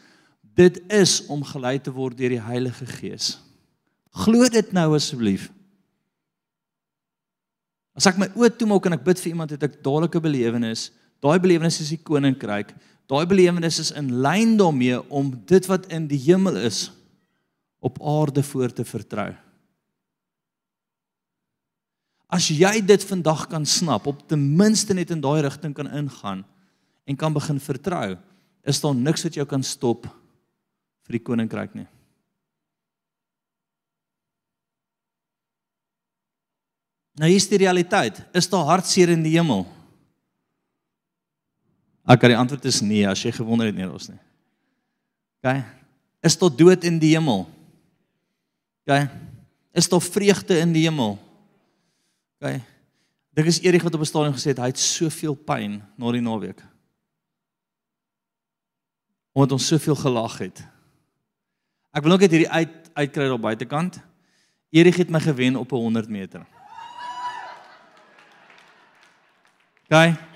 Dit 0.57 0.81
is 0.93 1.21
om 1.31 1.45
gelei 1.47 1.77
te 1.79 1.93
word 1.95 2.19
deur 2.19 2.33
die 2.33 2.43
Heilige 2.43 2.89
Gees. 2.89 3.37
Glo 4.25 4.49
dit 4.51 4.73
nou 4.75 4.89
asseblief. 4.97 5.49
As 7.95 8.09
ek 8.09 8.19
my 8.19 8.31
oë 8.39 8.51
toemaak 8.57 8.89
en 8.89 8.97
ek 8.97 9.05
bid 9.07 9.21
vir 9.21 9.33
iemand 9.35 9.53
het 9.55 9.69
ek 9.69 9.79
dadelik 9.85 10.17
'n 10.17 10.25
belewenis. 10.25 10.91
Daai 11.21 11.39
belewenis 11.41 11.81
is 11.83 11.93
die 11.93 12.01
koninkryk. 12.01 12.73
Daai 13.11 13.27
belewenis 13.29 13.81
is 13.83 13.93
in 13.97 14.13
lyn 14.25 14.57
daarmee 14.59 15.01
om 15.11 15.33
dit 15.47 15.67
wat 15.69 15.89
in 15.93 16.07
die 16.09 16.21
hemel 16.29 16.57
is 16.65 16.89
op 17.81 18.01
aarde 18.01 18.43
voor 18.45 18.73
te 18.73 18.85
vertrou. 18.85 19.31
As 22.31 22.47
jy 22.55 22.77
dit 22.87 23.05
vandag 23.05 23.49
kan 23.51 23.65
snap, 23.67 24.07
op 24.07 24.23
ten 24.31 24.43
minste 24.57 24.95
net 24.95 25.11
in 25.11 25.23
daai 25.23 25.41
rigting 25.43 25.75
kan 25.75 25.91
ingaan 25.91 26.45
en 27.05 27.19
kan 27.19 27.35
begin 27.35 27.59
vertrou, 27.61 28.15
is 28.63 28.81
daar 28.81 28.95
niks 28.95 29.25
wat 29.27 29.35
jou 29.35 29.47
kan 29.49 29.65
stop 29.67 30.07
vir 31.09 31.19
die 31.19 31.25
koninkryk 31.27 31.75
nie. 31.75 31.89
Nou 37.19 37.29
hier 37.29 37.41
is 37.41 37.51
die 37.51 37.59
realiteit. 37.61 38.23
Is 38.33 38.49
daar 38.49 38.69
hartseer 38.69 39.11
in 39.13 39.25
die 39.27 39.35
hemel? 39.35 39.67
Ek 42.11 42.19
kan 42.19 42.33
die 42.33 42.39
antwoord 42.39 42.67
is 42.67 42.81
nee 42.83 43.07
as 43.07 43.23
jy 43.23 43.31
gewonder 43.35 43.69
het 43.71 43.77
nie 43.77 43.87
ons 43.87 44.09
nie. 44.11 44.19
OK. 45.41 45.61
Is 46.27 46.37
tot 46.37 46.57
dood 46.59 46.85
in 46.89 46.99
die 47.01 47.13
hemel? 47.15 47.45
OK. 48.83 49.07
Is 49.79 49.89
tot 49.89 50.05
vreugde 50.05 50.59
in 50.59 50.75
die 50.75 50.85
hemel? 50.89 51.15
OK. 52.41 52.59
Dit 53.39 53.51
is 53.53 53.61
Erik 53.63 53.85
wat 53.87 53.95
op 53.95 54.03
'n 54.03 54.11
stadium 54.11 54.35
gesê 54.35 54.51
het 54.51 54.59
hy 54.59 54.73
het 54.73 54.79
soveel 54.79 55.35
pyn 55.35 55.83
na 55.97 56.13
die 56.13 56.21
naweek. 56.21 56.61
Omdat 59.33 59.53
ons 59.53 59.67
soveel 59.67 59.95
gelag 59.95 60.39
het. 60.39 60.67
Ek 61.95 62.03
wil 62.03 62.13
ook 62.13 62.21
net 62.21 62.31
hierdie 62.31 62.51
uit 62.51 62.91
uitkry 62.95 63.29
daar 63.29 63.39
buitekant. 63.39 64.01
Erik 64.71 64.97
het 64.97 65.11
my 65.11 65.21
gewen 65.21 65.57
op 65.57 65.73
'n 65.73 65.77
100 65.77 66.09
meter. 66.09 66.47
Gaan. 69.89 70.30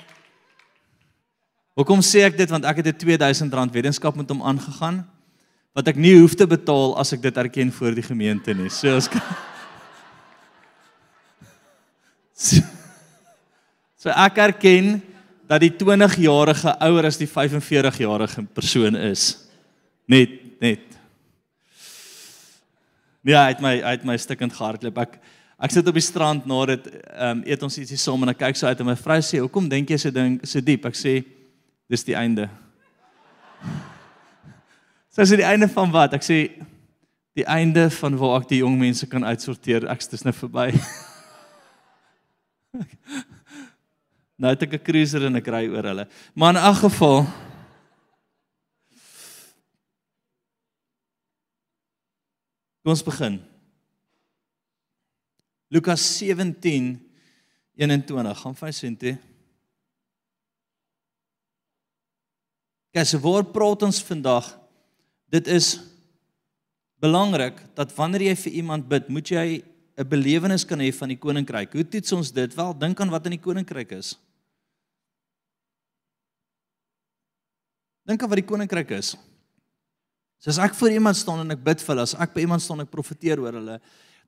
Hoekom 1.75 2.03
sê 2.07 2.23
ek 2.23 2.37
dit 2.39 2.51
want 2.51 2.65
ek 2.65 2.77
het 2.83 2.87
'n 2.87 3.19
R2000 3.19 3.73
weddenskap 3.75 4.15
met 4.17 4.29
hom 4.31 4.43
aangegaan 4.43 5.03
wat 5.75 5.89
ek 5.89 5.97
nie 5.97 6.15
hoef 6.15 6.35
te 6.39 6.47
betaal 6.47 6.95
as 6.99 7.13
ek 7.13 7.23
dit 7.23 7.37
erken 7.37 7.73
voor 7.73 7.95
die 7.95 8.03
gemeente 8.03 8.55
nie. 8.55 8.71
So 8.71 8.97
as 8.97 9.09
So, 12.35 12.63
so 13.97 14.11
ek 14.11 14.39
erken 14.39 15.03
dat 15.47 15.61
die 15.61 15.71
20-jarige 15.71 16.75
ouer 16.81 17.07
as 17.07 17.17
die 17.17 17.29
45-jarige 17.31 18.43
persoon 18.55 18.97
is. 18.97 19.49
Net 20.07 20.61
net. 20.61 20.83
Ja, 23.25 23.45
hy 23.45 23.55
het 23.55 23.61
my 23.61 23.75
het 23.83 24.05
my 24.05 24.17
stukkend 24.17 24.53
gehardloop. 24.53 24.99
Ek 24.99 25.21
ek 25.65 25.71
sit 25.71 25.87
op 25.89 25.95
die 25.95 26.03
strand 26.05 26.47
na 26.47 26.67
dit 26.67 26.91
ehm 26.91 27.39
um, 27.39 27.45
eet 27.47 27.63
ons 27.63 27.79
ietsie 27.79 27.99
saam 27.99 28.23
en 28.23 28.35
ek 28.35 28.43
kyk 28.43 28.57
so 28.59 28.67
uit 28.67 28.81
en 28.81 28.87
my 28.87 28.97
vrou 28.97 29.21
sê, 29.23 29.41
"Hoekom 29.41 29.69
dink 29.69 29.91
jy 29.91 29.99
so 29.99 30.11
ding 30.11 30.41
so 30.45 30.61
diep?" 30.61 30.85
Ek 30.87 30.95
sê, 30.95 31.25
"Dis 31.89 32.05
die 32.05 32.17
einde." 32.17 32.51
Sy 35.15 35.23
so, 35.23 35.31
sê 35.31 35.37
die 35.39 35.47
einde 35.47 35.69
van 35.69 35.93
wat? 35.95 36.15
Ek 36.15 36.25
sê 36.27 36.39
die 37.39 37.47
einde 37.47 37.91
van 37.91 38.19
waar 38.19 38.41
ek 38.41 38.49
die 38.51 38.63
jong 38.63 38.79
mense 38.79 39.07
kan 39.07 39.25
uitsorteer. 39.25 39.87
Ek's 39.93 40.09
dis 40.11 40.25
nou 40.27 40.35
verby. 40.35 40.75
nou 44.41 44.51
het 44.51 44.63
ek 44.67 44.75
'n 44.75 44.85
cruiser 44.85 45.27
en 45.27 45.37
ek 45.37 45.47
ry 45.47 45.69
oor 45.71 45.87
hulle. 45.87 46.09
Maar 46.35 46.57
in 46.57 46.63
elk 46.63 46.81
geval 46.87 47.27
Kom 52.85 52.93
ons 52.93 53.01
begin. 53.01 53.39
Lukas 55.73 56.03
17 56.19 57.01
21 57.81 58.41
gaan 58.43 58.55
vir 58.55 58.73
sien 58.77 58.97
toe. 58.97 59.15
Kyk, 62.95 63.09
so 63.11 63.19
waar 63.19 63.43
praat 63.43 63.83
ons 63.83 63.99
vandag? 64.07 64.47
Dit 65.27 65.49
is 65.51 65.81
belangrik 67.03 67.59
dat 67.75 67.91
wanneer 67.97 68.29
jy 68.29 68.35
vir 68.45 68.59
iemand 68.61 68.87
bid, 68.89 69.09
moet 69.11 69.27
jy 69.27 69.65
'n 69.99 70.09
belewenis 70.09 70.65
kan 70.65 70.79
hê 70.79 70.93
van 70.95 71.09
die 71.09 71.19
koninkryk. 71.19 71.73
Hoe 71.73 71.89
toets 71.89 72.13
ons 72.13 72.31
dit? 72.31 72.55
Wel, 72.55 72.79
dink 72.79 73.01
aan 73.01 73.11
wat 73.11 73.27
in 73.27 73.35
die 73.35 73.43
koninkryk 73.43 73.93
is. 73.93 74.15
Dink 78.07 78.23
aan 78.23 78.29
wat 78.29 78.43
die 78.43 78.47
koninkryk 78.47 78.91
is. 78.91 79.17
So 80.39 80.51
as 80.51 80.59
ek 80.59 80.75
voor 80.75 80.91
iemand 80.91 81.17
staan 81.17 81.41
en 81.41 81.51
ek 81.51 81.65
bid 81.65 81.81
vir 81.81 81.95
hulle, 81.95 82.03
as 82.03 82.15
ek 82.15 82.35
by 82.35 82.41
iemand 82.41 82.63
staan 82.63 82.79
en 82.79 82.87
ek 82.87 82.91
profeteer 82.91 83.41
oor 83.41 83.53
hulle, 83.53 83.81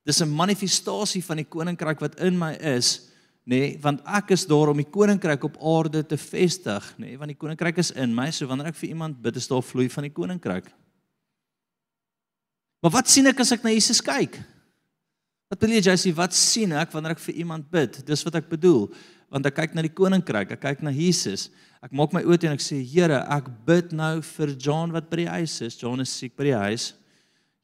dis 0.04 0.20
'n 0.22 0.28
manifestasie 0.28 1.22
van 1.22 1.36
die 1.36 1.44
koninkryk 1.44 2.00
wat 2.00 2.20
in 2.20 2.38
my 2.38 2.54
is, 2.54 3.10
nê, 3.46 3.60
nee, 3.60 3.74
want 3.82 4.02
ek 4.18 4.32
is 4.34 4.42
daar 4.50 4.72
om 4.72 4.80
die 4.80 4.88
koninkryk 4.90 5.44
op 5.46 5.60
aarde 5.62 6.02
te 6.02 6.18
vestig, 6.18 6.88
nê, 6.98 7.12
nee, 7.12 7.20
want 7.20 7.30
die 7.30 7.38
koninkryk 7.38 7.78
is 7.78 7.92
in 7.94 8.14
my, 8.14 8.26
so 8.34 8.48
wanneer 8.50 8.72
ek 8.72 8.80
vir 8.80 8.90
iemand 8.90 9.20
bid, 9.22 9.38
is 9.38 9.46
daar 9.50 9.62
vloei 9.62 9.86
van 9.92 10.08
die 10.08 10.14
koninkryk. 10.14 10.68
Maar 12.82 12.94
wat 12.98 13.10
sien 13.10 13.30
ek 13.30 13.40
as 13.42 13.54
ek 13.54 13.64
na 13.64 13.72
Jesus 13.74 14.02
kyk? 14.04 14.40
Wat 15.46 15.62
wil 15.62 15.76
jy 15.76 15.84
Jessie, 15.86 16.14
wat 16.18 16.34
sien 16.34 16.74
ek 16.74 16.90
wanneer 16.94 17.14
ek 17.14 17.22
vir 17.22 17.38
iemand 17.44 17.70
bid? 17.70 18.00
Dis 18.06 18.24
wat 18.26 18.40
ek 18.40 18.50
bedoel, 18.50 18.88
want 19.30 19.46
ek 19.46 19.54
kyk 19.60 19.76
na 19.78 19.84
die 19.86 19.94
koninkryk, 19.94 20.56
ek 20.56 20.62
kyk 20.64 20.82
na 20.82 20.90
Jesus. 20.94 21.46
Ek 21.86 21.94
maak 21.94 22.14
my 22.14 22.24
oë 22.26 22.38
toe 22.40 22.50
en 22.50 22.56
ek 22.56 22.64
sê 22.64 22.80
Here, 22.82 23.20
ek 23.30 23.46
bid 23.66 23.94
nou 23.94 24.16
vir 24.26 24.54
John 24.58 24.94
wat 24.94 25.06
by 25.10 25.22
die 25.22 25.30
huis 25.30 25.54
is. 25.62 25.78
John 25.78 26.02
is 26.02 26.10
siek 26.10 26.34
by 26.38 26.48
die 26.48 26.58
huis. 26.58 26.88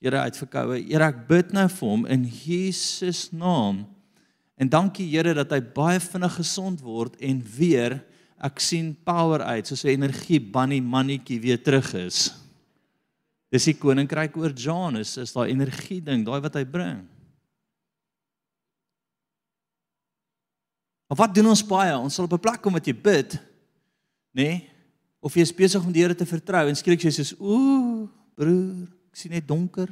Here 0.03 0.23
uitverkoue. 0.27 0.79
Here, 0.79 1.09
ek 1.11 1.25
bid 1.27 1.51
nou 1.55 1.67
vir 1.71 1.91
hom 1.91 2.07
in 2.11 2.23
Jesus 2.27 3.29
naam. 3.35 3.83
En 4.63 4.71
dankie 4.71 5.09
Here 5.11 5.35
dat 5.35 5.51
hy 5.51 5.59
baie 5.75 5.99
vinnig 5.99 6.37
gesond 6.39 6.83
word 6.87 7.17
en 7.19 7.41
weer 7.57 7.99
ek 8.43 8.61
sien 8.63 8.93
power 9.07 9.43
uit, 9.43 9.67
soos 9.67 9.85
'n 9.85 9.95
energie 9.95 10.39
bunny 10.39 10.79
mannetjie 10.81 11.41
weer 11.41 11.59
terug 11.59 11.95
is. 11.95 12.35
Dis 13.51 13.65
die 13.65 13.75
koninkryk 13.75 14.37
oor 14.37 14.55
John 14.55 14.97
is, 14.97 15.17
is 15.17 15.33
daai 15.33 15.51
energie 15.51 16.01
ding, 16.01 16.25
daai 16.25 16.41
wat 16.41 16.55
hy 16.55 16.65
bring. 16.65 17.03
Maar 21.09 21.19
wat 21.19 21.35
doen 21.35 21.47
ons 21.47 21.67
baie? 21.67 21.93
Ons 21.99 22.15
sal 22.15 22.25
op 22.25 22.33
'n 22.33 22.39
plek 22.39 22.63
kom 22.63 22.73
wat 22.73 22.87
jy 22.87 22.95
bid 22.95 23.35
nê? 24.33 24.43
Nee? 24.43 24.71
Of 25.21 25.35
jy 25.35 25.43
is 25.43 25.53
besig 25.55 25.85
om 25.85 25.93
die 25.93 26.03
Here 26.03 26.15
te 26.15 26.27
vertrou 26.27 26.69
en 26.69 26.75
sê 26.75 26.83
jy 26.99 27.11
soos 27.11 27.35
ooh, 27.39 28.09
broer, 28.35 28.89
ek 29.11 29.17
sien 29.17 29.31
net 29.31 29.47
donker. 29.47 29.89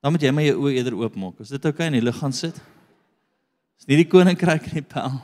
Dan 0.00 0.12
moet 0.12 0.22
jy 0.22 0.30
maar 0.30 0.44
jou 0.44 0.58
oë 0.58 0.74
eerder 0.74 0.94
oopmaak. 0.94 1.40
Is 1.40 1.50
dit 1.50 1.64
oukei 1.64 1.86
okay 1.86 1.86
in 1.86 1.92
die 1.92 2.10
lig 2.10 2.18
gaan 2.18 2.32
sit? 2.32 2.60
Is 3.82 3.88
nie 3.90 3.96
die 3.98 4.06
koninkryk 4.06 4.68
in 4.70 4.76
die 4.78 4.86
pel. 4.86 5.16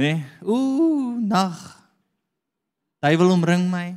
Nee? 0.00 0.22
Ooh, 0.40 1.18
nag. 1.20 1.58
Duiwel 3.04 3.34
omring 3.34 3.66
my. 3.68 3.90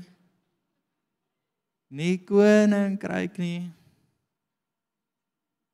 Nie 1.95 2.17
koninkryk 2.27 3.39
nie. 3.39 3.69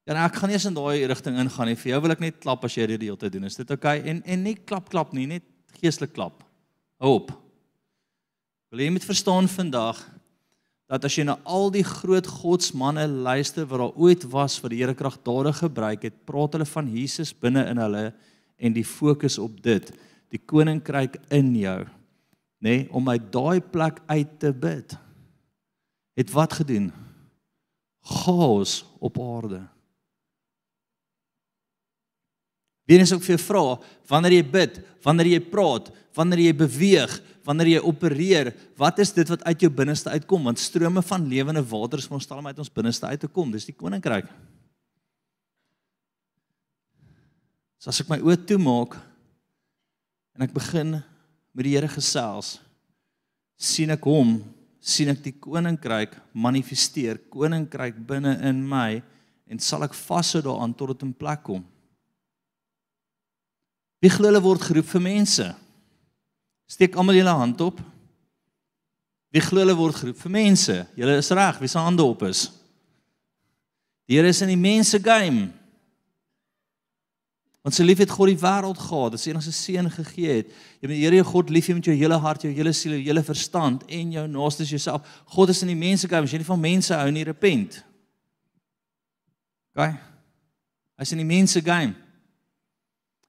Ja, 0.05 0.27
ek 0.27 0.37
gaan 0.37 0.53
eens 0.53 0.67
in 0.69 0.77
daai 0.77 1.07
rigting 1.09 1.41
ingaan 1.41 1.71
nie. 1.71 1.79
Vir 1.81 1.95
jou 1.95 2.03
wil 2.05 2.13
ek 2.13 2.21
net 2.21 2.37
klap 2.43 2.69
as 2.69 2.77
jy 2.77 2.85
dit 2.93 3.01
die 3.01 3.09
hele 3.09 3.17
tyd 3.17 3.33
doen. 3.33 3.49
Is 3.49 3.57
dit 3.57 3.73
oukei? 3.73 3.97
Okay? 4.03 4.11
En 4.13 4.21
en 4.21 4.45
nie 4.45 4.53
klap 4.53 4.93
klap 4.93 5.17
nie, 5.17 5.25
net 5.25 5.47
geestelik 5.81 6.13
klap. 6.13 6.45
Hou 7.01 7.15
op. 7.17 7.33
Wil 8.69 8.85
jy 8.85 8.91
moet 8.93 9.09
verstaan 9.09 9.49
vandag 9.49 10.05
dat 10.91 11.05
as 11.07 11.15
jy 11.17 11.25
na 11.25 11.37
al 11.49 11.71
die 11.73 11.85
groot 11.85 12.27
godsmanne 12.29 13.07
luister 13.09 13.65
wat 13.69 13.81
daar 13.81 13.97
ooit 13.97 14.25
was 14.29 14.59
wat 14.61 14.73
die 14.73 14.83
Here 14.83 14.93
kragtadig 14.97 15.63
gebruik 15.63 16.05
het, 16.05 16.17
praat 16.29 16.57
hulle 16.57 16.67
van 16.69 16.91
Jesus 16.93 17.33
binne 17.33 17.65
in 17.71 17.81
hulle 17.81 18.11
en 18.57 18.75
die 18.75 18.85
fokus 18.85 19.39
op 19.41 19.57
dit, 19.65 19.89
die 20.29 20.41
koninkryk 20.41 21.17
in 21.33 21.51
jou, 21.57 21.81
nê, 22.61 22.69
nee, 22.69 22.87
om 22.93 23.09
uit 23.09 23.31
daai 23.33 23.59
plek 23.61 23.99
uit 24.09 24.37
te 24.41 24.51
bid. 24.53 24.95
Het 26.15 26.31
wat 26.31 26.53
gedoen? 26.61 26.91
Chaos 28.05 28.83
op 29.03 29.17
aarde. 29.19 29.65
Wie 32.85 32.99
eens 33.01 33.11
ook 33.13 33.23
vir 33.25 33.35
jou 33.35 33.41
vra, 33.41 33.63
wanneer 34.07 34.37
jy 34.37 34.45
bid, 34.53 34.77
wanneer 35.03 35.31
jy 35.33 35.41
praat, 35.49 35.89
wanneer 36.15 36.43
jy 36.45 36.53
beweeg, 36.57 37.15
wanneer 37.45 37.75
jy 37.75 37.81
opereer, 37.85 38.51
wat 38.79 38.99
is 39.03 39.13
dit 39.13 39.29
wat 39.29 39.43
uit 39.45 39.65
jou 39.65 39.69
binneste 39.71 40.09
uitkom? 40.09 40.47
Want 40.49 40.61
strome 40.61 41.03
van 41.05 41.27
lewende 41.29 41.61
water 41.61 42.01
is 42.01 42.07
veronderstel 42.09 42.41
om 42.41 42.49
uit 42.49 42.61
ons 42.63 42.73
binneste 42.73 43.05
uit 43.05 43.21
te 43.21 43.29
kom. 43.29 43.51
Dis 43.53 43.67
die 43.69 43.77
koninkryk. 43.77 44.29
So 47.77 47.91
as 47.93 48.01
ek 48.01 48.09
my 48.09 48.17
oë 48.25 48.39
toemaak 48.49 48.97
en 50.35 50.45
ek 50.47 50.55
begin 50.55 50.97
met 51.55 51.67
die 51.67 51.75
Here 51.75 51.87
gesels, 51.91 52.55
sien 53.55 53.93
ek 53.93 54.07
hom, 54.09 54.39
sien 54.81 55.11
ek 55.13 55.21
die 55.23 55.35
koninkryk 55.37 56.17
manifesteer, 56.33 57.21
koninkryk 57.31 58.01
binne 58.09 58.35
in 58.49 58.63
my 58.65 59.03
en 59.45 59.61
sal 59.61 59.85
ek 59.85 59.93
vashou 59.95 60.41
daaraan 60.43 60.73
tot 60.73 60.95
dit 60.95 61.05
in 61.05 61.13
plek 61.13 61.45
kom. 61.45 61.61
Wie 64.01 64.11
glo 64.11 64.27
hulle 64.27 64.41
word 64.43 64.65
geroep 64.65 64.89
vir 64.89 65.05
mense? 65.05 65.45
Steek 66.65 66.95
almal 66.95 67.19
julle 67.19 67.35
hand 67.37 67.61
op. 67.61 67.81
Wie 69.35 69.43
glo 69.43 69.61
hulle 69.61 69.75
word 69.77 69.97
geroep 69.99 70.19
vir 70.23 70.31
mense? 70.31 70.77
Julle 70.95 71.19
is 71.19 71.29
reg, 71.35 71.59
wie 71.59 71.69
se 71.69 71.81
hande 71.81 72.03
op 72.05 72.23
is? 72.23 72.47
Die 74.07 74.17
Here 74.17 74.29
is 74.29 74.41
in 74.41 74.51
die 74.53 74.59
mense 74.59 74.99
game. 75.03 75.49
Want 77.65 77.73
sy 77.73 77.83
lief 77.83 77.99
het 78.03 78.13
God 78.13 78.29
die 78.29 78.37
wêreld 78.37 78.77
gehad, 78.77 79.15
dat 79.15 79.21
sy 79.21 79.31
enigste 79.31 79.53
seun 79.57 79.89
gegee 79.89 80.39
het. 80.39 80.51
Jy 80.79 80.87
moet 80.87 80.93
die 80.93 81.01
Here 81.01 81.17
jou 81.17 81.27
God 81.31 81.53
lief 81.53 81.67
hê 81.67 81.75
met 81.77 81.89
jou 81.89 81.95
hele 81.97 82.19
hart, 82.21 82.45
jou 82.45 82.53
hele 82.53 82.73
siel, 82.77 82.93
jou 82.99 83.07
hele 83.07 83.25
verstand 83.25 83.81
en 83.89 84.11
jou 84.13 84.25
naaste 84.29 84.67
jouself. 84.69 85.07
God 85.33 85.51
is 85.51 85.63
in 85.65 85.73
die 85.73 85.79
mense 85.79 86.07
game. 86.07 86.29
As 86.29 86.33
jy 86.33 86.43
nie 86.43 86.47
van 86.47 86.61
mense 86.61 86.93
hou 86.93 87.09
nie, 87.11 87.25
repent. 87.25 87.79
OK? 89.73 89.89
Hy's 91.01 91.11
in 91.11 91.23
die 91.25 91.27
mense 91.27 91.59
game. 91.65 91.97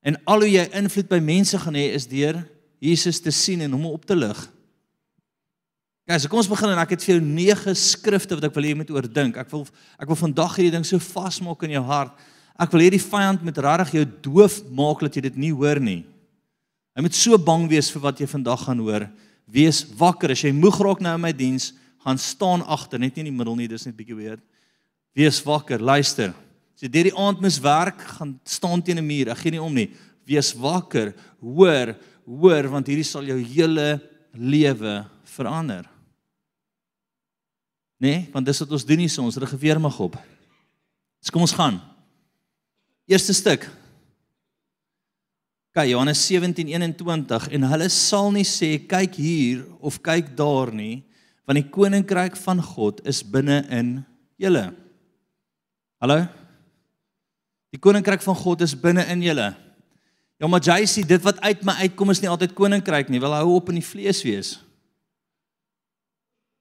En 0.07 0.21
al 0.29 0.45
hoe 0.45 0.53
jy 0.53 0.69
invloed 0.79 1.09
by 1.11 1.19
mense 1.25 1.59
gaan 1.59 1.81
hê 1.81 1.89
is 1.97 2.07
deur 2.07 2.45
Jesus 2.83 3.21
te 3.21 3.33
sien 3.33 3.63
en 3.65 3.73
hom 3.73 3.87
op 3.91 4.05
te 4.07 4.17
lig. 4.17 4.39
Ja, 6.07 6.19
so 6.19 6.31
kom 6.31 6.39
ons 6.39 6.51
begin 6.51 6.71
en 6.71 6.79
ek 6.79 6.93
het 6.95 7.03
vir 7.03 7.17
jou 7.17 7.23
nege 7.25 7.73
skrifte 7.75 8.37
wat 8.39 8.45
ek 8.47 8.55
wil 8.55 8.67
hê 8.69 8.75
jy 8.75 8.79
moet 8.79 8.93
oordink. 8.95 9.39
Ek 9.43 9.49
wil 9.51 9.65
ek 9.99 10.07
wil 10.07 10.19
vandag 10.21 10.55
hierdie 10.55 10.75
ding 10.77 10.87
so 10.87 11.03
vasmaak 11.03 11.65
in 11.67 11.75
jou 11.75 11.83
hart. 11.89 12.15
Ek 12.57 12.71
wil 12.73 12.85
hê 12.85 12.93
die 12.95 13.03
vyand 13.03 13.43
moet 13.43 13.59
regtig 13.59 13.97
jou 13.99 14.05
doof 14.29 14.61
maak 14.71 15.03
dat 15.03 15.19
jy 15.19 15.25
dit 15.27 15.41
nie 15.47 15.51
hoor 15.51 15.81
nie. 15.83 16.05
Hy 16.97 17.05
moet 17.05 17.17
so 17.19 17.37
bang 17.37 17.67
wees 17.69 17.91
vir 17.93 18.05
wat 18.07 18.23
jy 18.23 18.29
vandag 18.31 18.63
gaan 18.69 18.81
hoor. 18.81 19.09
Wees 19.51 19.83
wakker 19.99 20.33
as 20.33 20.45
jy 20.47 20.55
moeg 20.57 20.79
raak 20.81 21.03
nou 21.05 21.13
in 21.19 21.25
my 21.27 21.33
diens, 21.37 21.73
gaan 22.07 22.19
staan 22.23 22.63
agter, 22.63 23.03
net 23.03 23.19
nie 23.19 23.27
in 23.27 23.33
die 23.33 23.37
middel 23.37 23.59
nie, 23.59 23.69
dis 23.69 23.85
net 23.85 23.97
bietjie 23.99 24.17
weer. 24.17 24.39
Wees 25.17 25.43
wakker, 25.45 25.83
luister. 25.83 26.33
As 26.77 26.85
jy 26.87 26.91
deur 26.93 27.11
die 27.11 27.19
aand 27.19 27.43
mis 27.45 27.59
werk, 27.63 28.01
gaan 28.17 28.37
staan 28.49 28.83
teen 28.83 28.99
'n 28.99 29.07
muur. 29.07 29.31
Ek 29.35 29.43
gee 29.43 29.51
nie 29.51 29.63
om 29.63 29.75
nie. 29.75 29.91
Wees 30.25 30.55
wakker, 30.55 31.15
hoor, 31.41 31.97
hoor 32.27 32.69
want 32.73 32.89
hierdie 32.91 33.07
sal 33.07 33.27
jou 33.29 33.39
hele 33.39 33.97
lewe 34.35 34.99
verander. 35.37 35.87
Nê? 37.97 38.11
Nee, 38.11 38.25
want 38.35 38.45
dis 38.45 38.61
wat 38.61 38.75
ons 38.77 38.85
doen 38.85 39.01
hier 39.01 39.21
ons 39.23 39.39
rig 39.41 39.53
geweer 39.55 39.81
mag 39.81 39.97
op. 40.03 40.19
So 41.25 41.33
kom 41.33 41.47
ons 41.47 41.55
gaan. 41.57 41.79
Eerste 43.09 43.33
stuk. 43.33 43.65
Kyk 45.77 45.91
Johannes 45.93 46.21
17:21 46.29 47.49
en 47.53 47.69
hulle 47.71 47.89
sal 47.93 48.31
nie 48.33 48.45
sê 48.49 48.77
kyk 48.81 49.15
hier 49.15 49.65
of 49.81 50.01
kyk 50.03 50.35
daar 50.37 50.73
nie, 50.73 51.05
want 51.45 51.61
die 51.61 51.71
koninkryk 51.71 52.37
van 52.37 52.63
God 52.63 53.01
is 53.07 53.23
binne 53.23 53.63
in 53.71 54.05
julle. 54.41 54.73
Hallo? 56.01 56.27
Die 57.73 57.81
koninkryk 57.81 58.23
van 58.25 58.37
God 58.37 58.65
is 58.65 58.75
binne 58.75 59.05
in 59.13 59.23
julle. 59.23 59.55
Ja, 60.37 60.47
maar 60.47 60.61
sê 60.61 61.01
dit 61.07 61.23
wat 61.23 61.41
uit 61.41 61.63
my 61.65 61.73
uitkom 61.87 62.11
is 62.13 62.21
nie 62.21 62.29
altyd 62.29 62.53
koninkryk 62.53 63.09
nie. 63.09 63.21
Wil 63.21 63.33
hou 63.33 63.55
op 63.57 63.71
in 63.73 63.81
die 63.81 63.87
vlees 63.87 64.21
wees. 64.23 64.59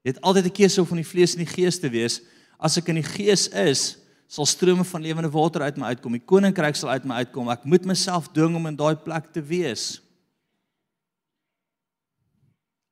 Jy 0.02 0.14
het 0.14 0.20
altyd 0.22 0.46
'n 0.46 0.56
keuse 0.56 0.80
of 0.80 0.90
in 0.90 1.02
die 1.02 1.10
vlees 1.12 1.34
en 1.34 1.44
die 1.44 1.54
gees 1.54 1.78
te 1.78 1.90
wees. 1.90 2.22
As 2.58 2.76
ek 2.78 2.88
in 2.88 2.94
die 2.94 3.02
gees 3.02 3.48
is, 3.48 3.98
sal 4.28 4.46
strome 4.46 4.84
van 4.84 5.02
lewende 5.02 5.30
water 5.30 5.62
uit 5.62 5.76
my 5.76 5.86
uitkom. 5.86 6.12
Die 6.12 6.24
koninkryk 6.24 6.76
sal 6.76 6.90
uit 6.90 7.04
my 7.04 7.14
uitkom. 7.14 7.50
Ek 7.50 7.64
moet 7.64 7.84
myself 7.84 8.32
dwing 8.32 8.56
om 8.56 8.66
in 8.66 8.76
daai 8.76 8.96
plek 8.96 9.32
te 9.32 9.42
wees. 9.42 10.00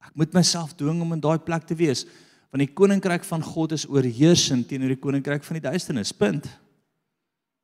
Ek 0.04 0.14
moet 0.14 0.32
myself 0.32 0.76
dwing 0.76 1.00
om 1.00 1.12
in 1.12 1.20
daai 1.20 1.38
plek 1.38 1.66
te 1.66 1.74
wees 1.74 2.06
want 2.54 2.68
die 2.68 2.74
koninkryk 2.78 3.24
van 3.26 3.42
God 3.42 3.72
is 3.74 3.82
oorheersend 3.90 4.68
teenoor 4.70 4.92
die 4.92 5.00
koninkryk 5.02 5.42
van 5.42 5.56
die 5.58 5.64
duisternis. 5.64 6.12
Punt. 6.14 6.46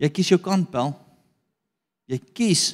Jy 0.03 0.09
kies 0.11 0.33
jou 0.33 0.39
kant, 0.43 0.67
Pel. 0.73 0.91
Jy 2.11 2.19
kies 2.35 2.65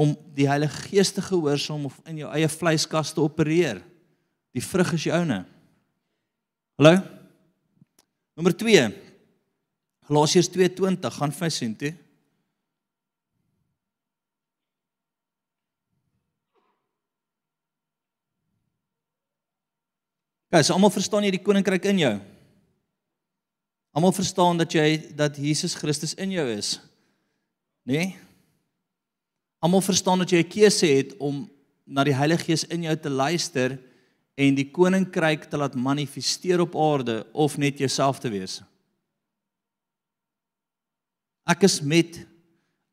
om 0.00 0.14
die 0.32 0.48
Heilige 0.48 0.86
Gees 0.88 1.12
te 1.12 1.22
gehoorsaam 1.22 1.84
of 1.90 1.98
in 2.08 2.22
jou 2.22 2.28
eie 2.32 2.48
vleiskas 2.48 3.12
te 3.12 3.20
opereer. 3.20 3.82
Die 4.56 4.64
vrug 4.64 4.94
is 4.96 5.04
joune. 5.04 5.42
Hallo? 6.80 6.94
Nommer 8.38 8.54
2. 8.56 8.86
Galasiërs 10.08 10.48
2:20 10.54 11.18
gaan 11.18 11.34
vir 11.36 11.50
sien 11.52 11.74
toe. 11.76 11.92
Guys, 20.50 20.70
almal 20.70 20.90
verstaan 20.90 21.22
jy 21.22 21.30
die 21.36 21.44
koninkryk 21.44 21.84
in 21.92 21.98
jou? 21.98 22.14
Almal 23.94 24.12
verstaan 24.16 24.58
dat 24.58 24.72
jy 24.72 25.14
dat 25.14 25.36
Jesus 25.36 25.74
Christus 25.74 26.14
in 26.14 26.32
jou 26.32 26.48
is. 26.48 26.80
Nê? 27.84 27.92
Nee? 27.92 28.29
Almal 29.60 29.84
verstaan 29.84 30.18
dat 30.22 30.30
jy 30.30 30.40
'n 30.40 30.48
keuse 30.48 30.86
het 30.86 31.16
om 31.16 31.50
na 31.84 32.04
die 32.04 32.14
Heilige 32.14 32.44
Gees 32.44 32.64
in 32.64 32.82
jou 32.82 32.96
te 32.96 33.10
luister 33.10 33.78
en 34.34 34.54
die 34.54 34.70
koninkryk 34.70 35.44
te 35.50 35.56
laat 35.56 35.74
manifesteer 35.74 36.60
op 36.60 36.76
aarde 36.76 37.26
of 37.32 37.58
net 37.58 37.78
jouself 37.78 38.18
te 38.18 38.30
wees. 38.30 38.62
Ek 41.44 41.62
is 41.62 41.80
met 41.80 42.26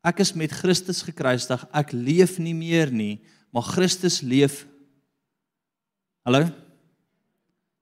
ek 0.08 0.20
is 0.24 0.34
met 0.34 0.52
Christus 0.52 1.02
gekruisig. 1.04 1.66
Ek 1.76 1.92
leef 1.92 2.38
nie 2.40 2.56
meer 2.56 2.92
nie, 2.92 3.20
maar 3.52 3.64
Christus 3.64 4.22
leef. 4.22 4.66
Hallo? 6.24 6.48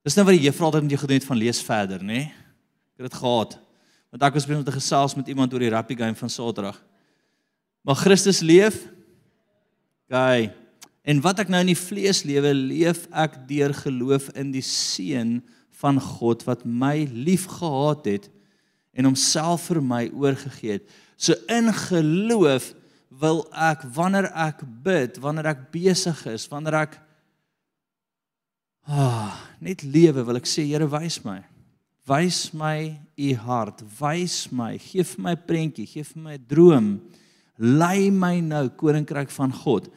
Dis 0.01 0.15
nou 0.17 0.25
wat 0.25 0.33
die 0.33 0.47
juffrou 0.47 0.71
altyd 0.71 0.87
met 0.87 0.95
jou 0.95 1.01
gedoen 1.03 1.19
het 1.19 1.27
van 1.29 1.37
lees 1.37 1.61
verder, 1.61 2.01
nê? 2.01 2.25
Nee? 2.25 2.33
Ek 2.95 3.03
het 3.03 3.11
dit 3.11 3.19
gehad. 3.19 3.57
Want 4.09 4.23
ek 4.23 4.37
was 4.37 4.45
besig 4.47 4.61
om 4.61 4.65
te 4.65 4.71
gesels 4.71 5.15
met 5.15 5.27
iemand 5.27 5.53
oor 5.53 5.59
die 5.59 5.69
rugby 5.69 5.97
game 5.99 6.15
van 6.15 6.29
Saterdag. 6.31 6.77
Maar 7.85 8.01
Christus 8.01 8.41
leef. 8.41 8.81
Gaan. 10.09 10.51
En 11.05 11.21
wat 11.21 11.43
ek 11.43 11.51
nou 11.53 11.61
in 11.61 11.69
die 11.69 11.77
vlees 11.77 12.23
lewe, 12.25 12.49
leef 12.53 13.03
ek 13.13 13.37
deur 13.45 13.73
geloof 13.77 14.31
in 14.33 14.49
die 14.53 14.63
seun 14.65 15.37
van 15.77 15.99
God 16.01 16.45
wat 16.47 16.63
my 16.65 17.05
liefgehad 17.11 18.07
het 18.09 18.29
en 18.95 19.09
homself 19.11 19.67
vir 19.69 19.81
my 19.85 20.07
oorgegee 20.17 20.79
het. 20.79 20.87
So 21.17 21.37
in 21.51 21.69
geloof 21.69 22.71
wil 23.21 23.43
ek 23.53 23.83
wanneer 23.93 24.31
ek 24.33 24.63
bid, 24.85 25.19
wanneer 25.21 25.51
ek 25.53 25.67
besig 25.73 26.23
is, 26.31 26.47
wanneer 26.49 26.79
ek 26.81 26.97
ah, 28.89 29.35
net 29.61 29.83
lewe, 29.85 30.25
wil 30.25 30.39
ek 30.41 30.49
sê 30.49 30.65
Here 30.65 30.87
wys 30.89 31.19
my. 31.25 31.43
Wys 32.09 32.47
my 32.53 32.95
u 33.17 33.29
hart, 33.45 33.81
wys 33.99 34.45
my, 34.53 34.75
gee 34.81 35.05
vir 35.05 35.21
my 35.25 35.35
prentjie, 35.37 35.87
gee 35.89 36.05
vir 36.05 36.21
my 36.21 36.35
'n 36.37 36.45
droom. 36.49 36.89
Lei 37.57 38.09
my 38.11 38.39
nou 38.43 38.67
koninkryk 38.79 39.31
van 39.31 39.53
God. 39.53 39.87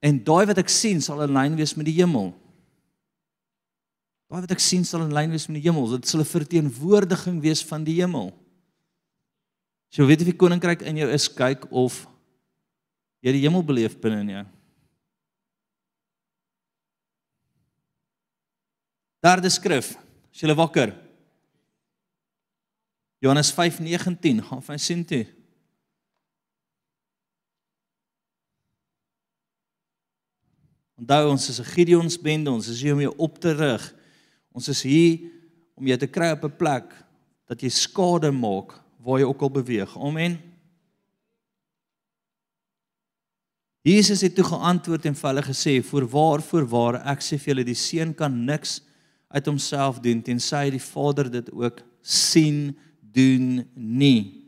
En 0.00 0.20
daai 0.24 0.44
wat 0.48 0.60
ek 0.62 0.70
sien 0.72 1.02
sal 1.02 1.22
in 1.26 1.34
lyn 1.34 1.56
wees 1.58 1.74
met 1.76 1.88
die 1.88 1.96
hemel. 1.98 2.30
Daai 4.30 4.44
wat 4.44 4.54
ek 4.54 4.62
sien 4.62 4.86
sal 4.86 5.02
in 5.04 5.14
lyn 5.14 5.32
wees 5.34 5.48
met 5.48 5.58
die 5.58 5.66
hemel. 5.66 5.90
Dit 5.96 6.06
sal 6.06 6.20
'n 6.20 6.32
verteenwoordiging 6.32 7.40
wees 7.42 7.62
van 7.64 7.84
die 7.84 7.98
hemel. 8.00 8.30
As 9.90 9.98
jy 9.98 10.06
weet 10.06 10.20
of 10.20 10.30
die 10.30 10.38
koninkryk 10.38 10.82
in 10.82 10.96
jou 10.96 11.10
is, 11.10 11.28
kyk 11.28 11.66
of 11.72 12.06
jy 13.20 13.32
die 13.32 13.42
hemel 13.42 13.62
beleef 13.62 13.98
binne 14.00 14.20
in 14.20 14.28
jou. 14.28 14.46
Derde 19.20 19.50
skrif. 19.50 19.96
As 20.32 20.40
jy 20.40 20.54
wakker 20.54 20.94
Johannes 23.20 23.52
5:19 23.52 24.40
gaan 24.42 24.62
van 24.62 24.78
sien 24.78 25.04
toe. 25.04 25.26
Onthou 31.00 31.30
ons 31.30 31.48
is 31.48 31.60
'n 31.60 31.64
Gideons 31.64 32.18
bende, 32.20 32.50
ons 32.50 32.68
is 32.68 32.82
hier 32.82 32.94
om 32.94 33.00
jou 33.00 33.14
op 33.16 33.38
te 33.40 33.52
rig. 33.52 33.94
Ons 34.52 34.68
is 34.68 34.82
hier 34.82 35.18
om 35.74 35.86
jou 35.86 35.96
te 35.98 36.06
kry 36.06 36.30
op 36.30 36.44
'n 36.44 36.56
plek 36.56 36.92
dat 37.48 37.62
jy 37.62 37.68
skade 37.68 38.30
maak 38.30 38.76
waar 38.98 39.18
jy 39.18 39.24
ook 39.24 39.42
al 39.42 39.50
beweeg. 39.50 39.96
Amen. 39.98 40.38
Jesus 43.82 44.20
het 44.20 44.34
toe 44.34 44.44
geantwoord 44.44 45.06
en 45.06 45.14
vir 45.14 45.28
hulle 45.28 45.42
gesê: 45.42 45.82
"Voorwaar, 45.82 46.42
voorwaar, 46.42 47.06
ek 47.06 47.20
sê 47.20 47.38
vir 47.38 47.54
julle, 47.54 47.64
die 47.64 47.74
seun 47.74 48.14
kan 48.14 48.44
niks 48.44 48.82
uit 49.30 49.46
homself 49.46 50.00
doen 50.02 50.22
tensy 50.22 50.70
die 50.70 50.82
Vader 50.82 51.30
dit 51.30 51.50
ook 51.54 51.82
sien 52.02 52.76
doen 53.00 53.64
nie. 53.74 54.42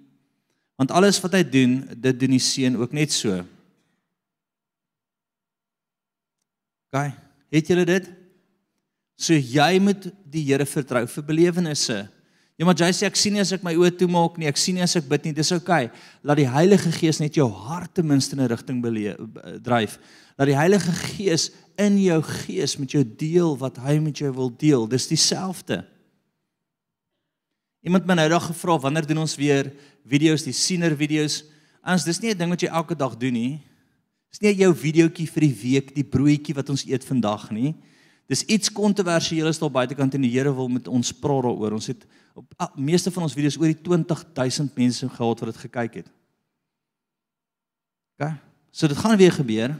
Want 0.77 0.91
alles 0.91 1.21
wat 1.23 1.37
hy 1.37 1.43
doen, 1.47 1.83
dit 1.95 2.19
doen 2.19 2.35
die 2.35 2.43
seun 2.43 2.77
ook 2.81 2.95
net 2.97 3.13
so. 3.15 3.43
OK, 6.93 7.13
het 7.57 7.69
julle 7.73 7.87
dit? 7.89 8.09
So 9.17 9.33
jy 9.33 9.79
moet 9.81 10.11
die 10.29 10.43
Here 10.45 10.67
vertrou 10.69 11.07
vir 11.09 11.25
belewennisse. 11.25 12.03
Ja 12.61 12.67
maar 12.69 12.77
jy 12.77 12.91
sê 12.93 13.07
ek 13.09 13.17
sien 13.17 13.33
nie 13.33 13.41
as 13.41 13.55
ek 13.57 13.65
my 13.65 13.73
oë 13.81 13.95
toemaak 13.97 14.37
nie, 14.39 14.47
ek 14.51 14.61
sien 14.61 14.77
nie 14.77 14.85
as 14.85 14.95
ek 14.99 15.09
bid 15.09 15.25
nie, 15.25 15.33
dis 15.35 15.55
OK. 15.57 15.71
Laat 16.23 16.39
die 16.39 16.51
Heilige 16.53 16.93
Gees 16.93 17.19
net 17.23 17.39
jou 17.39 17.49
hart 17.49 17.95
ten 17.97 18.07
minste 18.07 18.37
in 18.37 18.43
'n 18.45 18.49
rigting 18.53 18.83
dryf. 19.65 19.99
Laat 20.37 20.49
die 20.53 20.59
Heilige 20.59 20.93
Gees 20.93 21.51
in 21.79 21.97
jou 21.99 22.21
gees 22.23 22.77
met 22.79 22.93
jou 22.93 23.03
deel 23.05 23.57
wat 23.57 23.79
hy 23.79 23.99
met 23.99 24.19
jou 24.19 24.31
wil 24.31 24.51
deel. 24.51 24.87
Dis 24.87 25.09
dieselfde. 25.09 25.85
Iemand 27.83 28.07
my 28.07 28.15
nou 28.15 28.29
daag 28.29 28.47
gevra 28.47 28.79
wanneer 28.79 29.07
doen 29.07 29.25
ons 29.25 29.37
weer 29.37 29.73
video's, 30.07 30.45
die 30.45 30.53
siener 30.53 30.95
video's? 30.95 31.43
Ons 31.83 32.05
dis 32.05 32.21
nie 32.21 32.31
'n 32.31 32.39
ding 32.39 32.51
wat 32.51 32.61
jy 32.61 32.69
elke 32.69 32.95
dag 32.95 33.17
doen 33.17 33.33
nie. 33.33 33.72
Dis 34.33 34.43
nie 34.43 34.55
jou 34.63 34.73
videoetjie 34.75 35.29
vir 35.29 35.45
die 35.45 35.57
week, 35.61 35.93
die 35.97 36.07
broodjie 36.07 36.55
wat 36.57 36.71
ons 36.73 36.87
eet 36.89 37.05
vandag 37.05 37.51
nie. 37.53 37.75
Dis 38.31 38.47
iets 38.49 38.73
kontroversieel 38.73 39.51
is 39.51 39.61
daar 39.61 39.73
buitekant 39.73 40.15
en 40.17 40.25
die 40.25 40.33
Here 40.33 40.53
wil 40.57 40.71
met 40.73 40.89
ons 40.89 41.13
praat 41.13 41.45
daaroor. 41.45 41.77
Ons 41.77 41.91
het 41.93 42.07
op 42.35 42.47
ah, 42.57 42.71
meeste 42.81 43.13
van 43.13 43.27
ons 43.27 43.37
video's 43.37 43.59
oor 43.61 43.69
die 43.69 43.83
20000 43.85 44.73
mense 44.79 45.09
gehad 45.09 45.45
wat 45.45 45.53
dit 45.53 45.61
gekyk 45.67 46.01
het. 46.01 46.09
OK. 48.17 48.33
So 48.73 48.89
dit 48.89 48.97
gaan 48.97 49.19
weer 49.21 49.37
gebeur. 49.37 49.77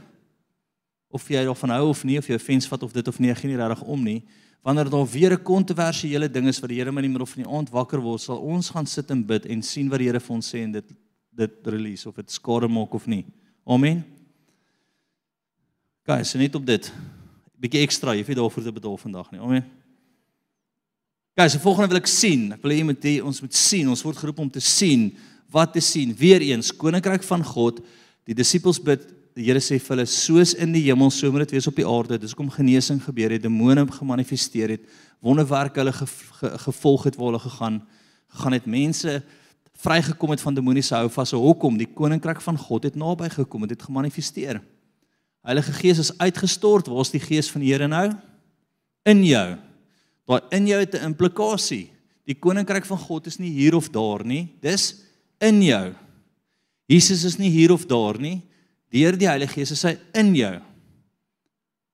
Of 1.13 1.25
jy 1.29 1.41
daarvan 1.45 1.73
hou 1.73 1.89
of 1.89 2.05
nie, 2.05 2.19
of 2.21 2.29
jy 2.29 2.37
offens 2.37 2.69
vat 2.69 2.85
of 2.85 2.93
dit 2.93 3.09
of 3.09 3.19
nie, 3.21 3.33
gee 3.33 3.49
nie 3.49 3.57
regtig 3.57 3.85
om 3.89 4.05
nie 4.05 4.21
wanneer 4.63 4.89
daar 4.89 5.07
weer 5.07 5.33
'n 5.33 5.43
kontroversiële 5.43 6.31
ding 6.31 6.47
is 6.47 6.59
wat 6.59 6.69
die 6.69 6.79
Here 6.79 6.89
in 6.89 6.95
die 6.95 7.09
middel 7.09 7.25
van 7.25 7.43
die 7.43 7.51
aand 7.51 7.69
wakker 7.69 7.99
word, 7.99 8.21
sal 8.21 8.37
ons 8.37 8.69
gaan 8.69 8.85
sit 8.85 9.11
en 9.11 9.25
bid 9.25 9.45
en 9.45 9.61
sien 9.61 9.89
wat 9.89 9.99
die 9.99 10.07
Here 10.07 10.19
vir 10.19 10.35
ons 10.35 10.53
sê 10.53 10.63
en 10.63 10.71
dit 10.71 10.85
dit 11.35 11.51
release 11.63 12.09
of 12.09 12.15
dit 12.15 12.31
skade 12.31 12.67
maak 12.67 12.93
of 12.93 13.07
nie. 13.07 13.25
Amen. 13.65 14.03
Guys, 16.03 16.33
so 16.33 16.37
net 16.37 16.55
op 16.55 16.65
dit. 16.67 16.91
'n 16.91 17.59
Bietjie 17.63 17.79
ekstra, 17.79 18.11
jy 18.11 18.25
weet 18.25 18.35
daarvoor 18.35 18.63
te 18.63 18.71
betaal 18.71 18.97
vandag 18.97 19.31
nie. 19.31 19.39
Amen. 19.39 19.63
Guys, 21.35 21.53
die 21.55 21.61
volgende 21.61 21.87
wil 21.87 21.97
ek 21.97 22.07
sien. 22.07 22.51
Ek 22.51 22.61
wil 22.61 22.71
hê 22.71 22.77
jy 22.77 22.83
moet 22.83 23.03
hê 23.03 23.23
ons 23.23 23.39
moet 23.41 23.53
sien. 23.53 23.87
Ons 23.87 24.03
word 24.03 24.17
geroep 24.17 24.39
om 24.39 24.49
te 24.49 24.59
sien. 24.59 25.15
Wat 25.49 25.71
te 25.73 25.79
sien? 25.79 26.13
Weereens, 26.13 26.75
koninkryk 26.75 27.23
van 27.23 27.43
God. 27.43 27.79
Die 28.25 28.35
disippels 28.35 28.81
bid 28.83 29.07
die 29.33 29.45
Here 29.45 29.59
sê 29.59 29.79
vir 29.79 29.95
hulle 29.95 30.05
soos 30.05 30.53
in 30.53 30.73
die 30.73 30.83
hemel 30.83 31.09
so 31.09 31.31
moet 31.31 31.47
dit 31.47 31.55
wees 31.55 31.67
op 31.67 31.75
die 31.75 31.87
aarde. 31.87 32.19
Dis 32.19 32.35
hoekom 32.35 32.51
genesing 32.51 32.99
gebeur 33.01 33.31
het, 33.31 33.41
demone 33.41 33.87
gemanifesteer 33.87 34.69
het, 34.69 34.81
wonderwerke 35.21 35.79
hulle 35.79 35.93
ge, 35.93 36.05
ge, 36.05 36.57
gevolg 36.67 37.03
het 37.03 37.15
waar 37.15 37.31
hulle 37.31 37.39
gegaan 37.39 37.81
gegaan 38.29 38.53
het 38.53 38.65
mense 38.65 39.23
vrygekom 39.77 40.29
het 40.29 40.41
van 40.41 40.53
demoniese 40.53 40.95
hou 40.95 41.09
vas. 41.09 41.31
Hoekom? 41.31 41.77
Die 41.77 41.87
koninkryk 41.87 42.41
van 42.41 42.57
God 42.57 42.83
het 42.83 42.95
naby 42.95 43.29
gekom, 43.29 43.61
dit 43.61 43.77
het 43.77 43.87
gemanifesteer. 43.87 44.61
Heilige 45.43 45.73
Gees 45.75 45.99
is 45.99 46.13
uitgestort. 46.17 46.87
Waar 46.87 47.03
is 47.03 47.11
die 47.11 47.21
Gees 47.23 47.51
van 47.51 47.63
die 47.63 47.73
Here 47.73 47.87
nou? 47.91 48.07
In 49.09 49.25
jou. 49.27 49.47
Daai 50.29 50.39
in 50.55 50.67
jou 50.67 50.79
het 50.79 50.95
'n 50.95 51.11
implikasie. 51.11 51.91
Die 52.25 52.35
koninkryk 52.35 52.85
van 52.85 52.97
God 52.97 53.27
is 53.27 53.37
nie 53.39 53.51
hier 53.51 53.75
of 53.75 53.89
daar 53.89 54.25
nie. 54.25 54.55
Dis 54.61 55.03
in 55.39 55.61
jou. 55.61 55.93
Jesus 56.87 57.23
is 57.23 57.37
nie 57.37 57.49
hier 57.49 57.71
of 57.71 57.85
daar 57.85 58.19
nie. 58.19 58.41
Deur 58.89 59.17
die 59.17 59.27
Heilige 59.27 59.53
Gees 59.53 59.71
is 59.71 59.83
hy 59.83 59.97
in 60.13 60.35
jou. 60.35 60.61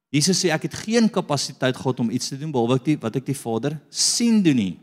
Jesus 0.09 0.39
sê 0.41 0.49
ek 0.49 0.61
het 0.61 0.73
geen 0.73 1.09
kapasiteit 1.09 1.77
God 1.77 1.99
om 1.99 2.09
iets 2.09 2.29
te 2.29 2.37
doen 2.37 2.51
behalwe 2.51 2.79
die, 2.83 2.97
wat 2.97 3.15
ek 3.15 3.25
die 3.25 3.37
Vader 3.37 3.79
sien 3.89 4.41
doen 4.43 4.55
nie. 4.55 4.79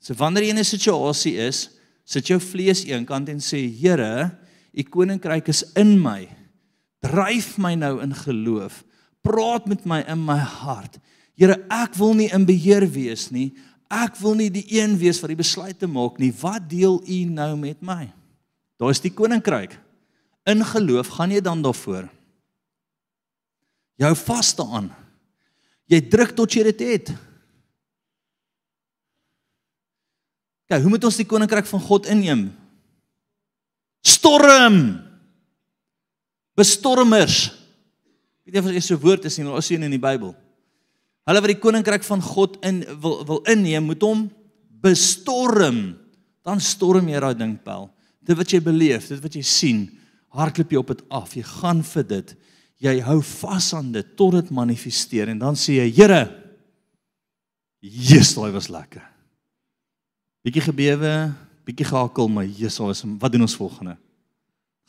So 0.00 0.14
wanneer 0.14 0.42
jy 0.42 0.50
in 0.50 0.58
'n 0.58 0.64
situasie 0.64 1.36
is, 1.36 1.70
sit 2.04 2.26
jou 2.26 2.38
vlees 2.38 2.84
eenkant 2.84 3.28
en 3.28 3.38
sê 3.38 3.68
Here, 3.68 4.30
u 4.72 4.82
koninkryk 4.82 5.48
is 5.48 5.64
in 5.74 6.00
my. 6.00 6.28
Dryf 7.04 7.54
my 7.60 7.74
nou 7.76 7.98
in 8.02 8.14
geloof. 8.16 8.82
Praat 9.24 9.68
met 9.68 9.84
my 9.88 10.00
in 10.08 10.20
my 10.24 10.38
hart. 10.38 10.98
Here, 11.36 11.58
ek 11.72 11.96
wil 11.98 12.14
nie 12.16 12.30
in 12.32 12.46
beheer 12.48 12.86
wees 12.88 13.28
nie. 13.34 13.52
Ek 13.92 14.16
wil 14.22 14.36
nie 14.38 14.50
die 14.52 14.64
een 14.78 14.96
wees 14.98 15.20
wat 15.22 15.32
die 15.32 15.38
besluite 15.38 15.88
maak 15.90 16.18
nie. 16.22 16.32
Wat 16.40 16.66
deel 16.70 17.00
u 17.02 17.18
nou 17.30 17.52
met 17.60 17.82
my? 17.84 18.08
Daar 18.80 18.94
is 18.94 19.02
die 19.02 19.12
koninkryk. 19.12 19.76
In 20.48 20.64
geloof 20.64 21.12
gaan 21.16 21.32
jy 21.32 21.40
dan 21.44 21.62
daarvoor. 21.64 22.08
Jy 24.00 24.08
hou 24.08 24.16
vas 24.24 24.50
daaraan. 24.58 24.90
Jy 25.90 26.00
druk 26.10 26.34
tot 26.36 26.56
jy 26.56 26.64
dit 26.72 26.82
het. 26.88 27.12
Kyk, 30.64 30.80
hoe 30.80 30.90
moet 30.90 31.04
ons 31.04 31.20
die 31.20 31.28
koninkryk 31.28 31.68
van 31.68 31.82
God 31.84 32.08
inneem? 32.10 32.46
Storm. 34.04 35.03
Bestormers. 36.54 37.50
Weet 38.44 38.54
jy 38.54 38.62
of 38.62 38.70
dit 38.70 38.84
so 38.84 38.94
'n 38.94 39.00
woord 39.00 39.24
is 39.24 39.38
nie, 39.38 39.44
maar 39.44 39.56
ons 39.56 39.66
sien 39.66 39.82
in 39.82 39.90
die 39.90 39.98
Bybel. 39.98 40.34
Hulle 41.24 41.40
wat 41.40 41.50
die 41.50 41.60
koninkryk 41.60 42.04
van 42.04 42.20
God 42.20 42.58
in 42.64 42.84
wil 43.00 43.24
wil 43.24 43.40
inneem, 43.48 43.84
moet 43.84 44.02
hom 44.02 44.30
bestorm. 44.68 45.96
Dan 46.44 46.60
storm 46.60 47.08
jy 47.08 47.20
daai 47.20 47.34
ding 47.34 47.62
pel. 47.62 47.90
Dit 48.20 48.36
wat 48.36 48.50
jy 48.50 48.60
beleef, 48.60 49.08
dit 49.08 49.20
wat 49.20 49.34
jy 49.34 49.42
sien, 49.42 49.98
hardloop 50.28 50.70
jy 50.70 50.76
op 50.78 50.86
dit 50.86 51.02
af. 51.08 51.34
Jy 51.34 51.42
gaan 51.42 51.82
vir 51.82 52.04
dit 52.04 52.36
jy 52.84 53.00
hou 53.06 53.20
vas 53.22 53.72
aan 53.76 53.92
dit 53.94 54.16
tot 54.18 54.34
dit 54.36 54.50
manifesteer 54.50 55.30
en 55.32 55.38
dan 55.38 55.56
sê 55.56 55.78
jy 55.78 55.90
Here 55.94 56.22
Jesus, 57.84 58.32
daai 58.32 58.48
was 58.54 58.70
lekker. 58.72 59.02
Bietjie 60.44 60.62
gebewe, 60.64 61.34
bietjie 61.68 61.84
gehakel, 61.84 62.30
maar 62.32 62.46
Jesus, 62.48 63.02
wat 63.20 63.32
doen 63.32 63.44
ons 63.44 63.56
volgende? 63.56 63.98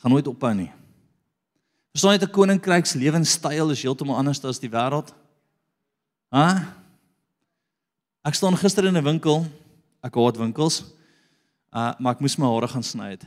Gaan 0.00 0.14
nooit 0.14 0.28
ophou 0.30 0.52
nie. 0.56 0.70
Verstaan 1.96 2.12
jy 2.12 2.26
'n 2.26 2.30
koninkryks 2.30 2.92
lewenstyl 2.92 3.70
is 3.72 3.80
heeltemal 3.80 4.18
anders 4.20 4.44
as 4.44 4.60
die 4.60 4.68
wêreld? 4.68 5.14
Ha? 6.28 6.74
Ek 8.22 8.34
staan 8.34 8.52
gister 8.52 8.84
in 8.84 8.98
'n 8.98 9.04
winkel. 9.04 9.46
Ek 10.04 10.14
haat 10.14 10.36
winkels. 10.36 10.84
Uh 11.72 11.94
maar 11.98 12.12
ek 12.12 12.20
moes 12.20 12.36
my 12.36 12.44
hare 12.44 12.68
gaan 12.68 12.82
sny 12.82 13.10
het. 13.16 13.24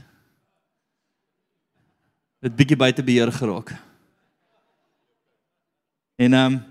Dit 2.41 2.55
bietjie 2.55 2.77
buite 2.77 3.03
beheer 3.03 3.31
geraak. 3.31 3.73
En 6.15 6.33
ehm 6.33 6.53
um, 6.53 6.63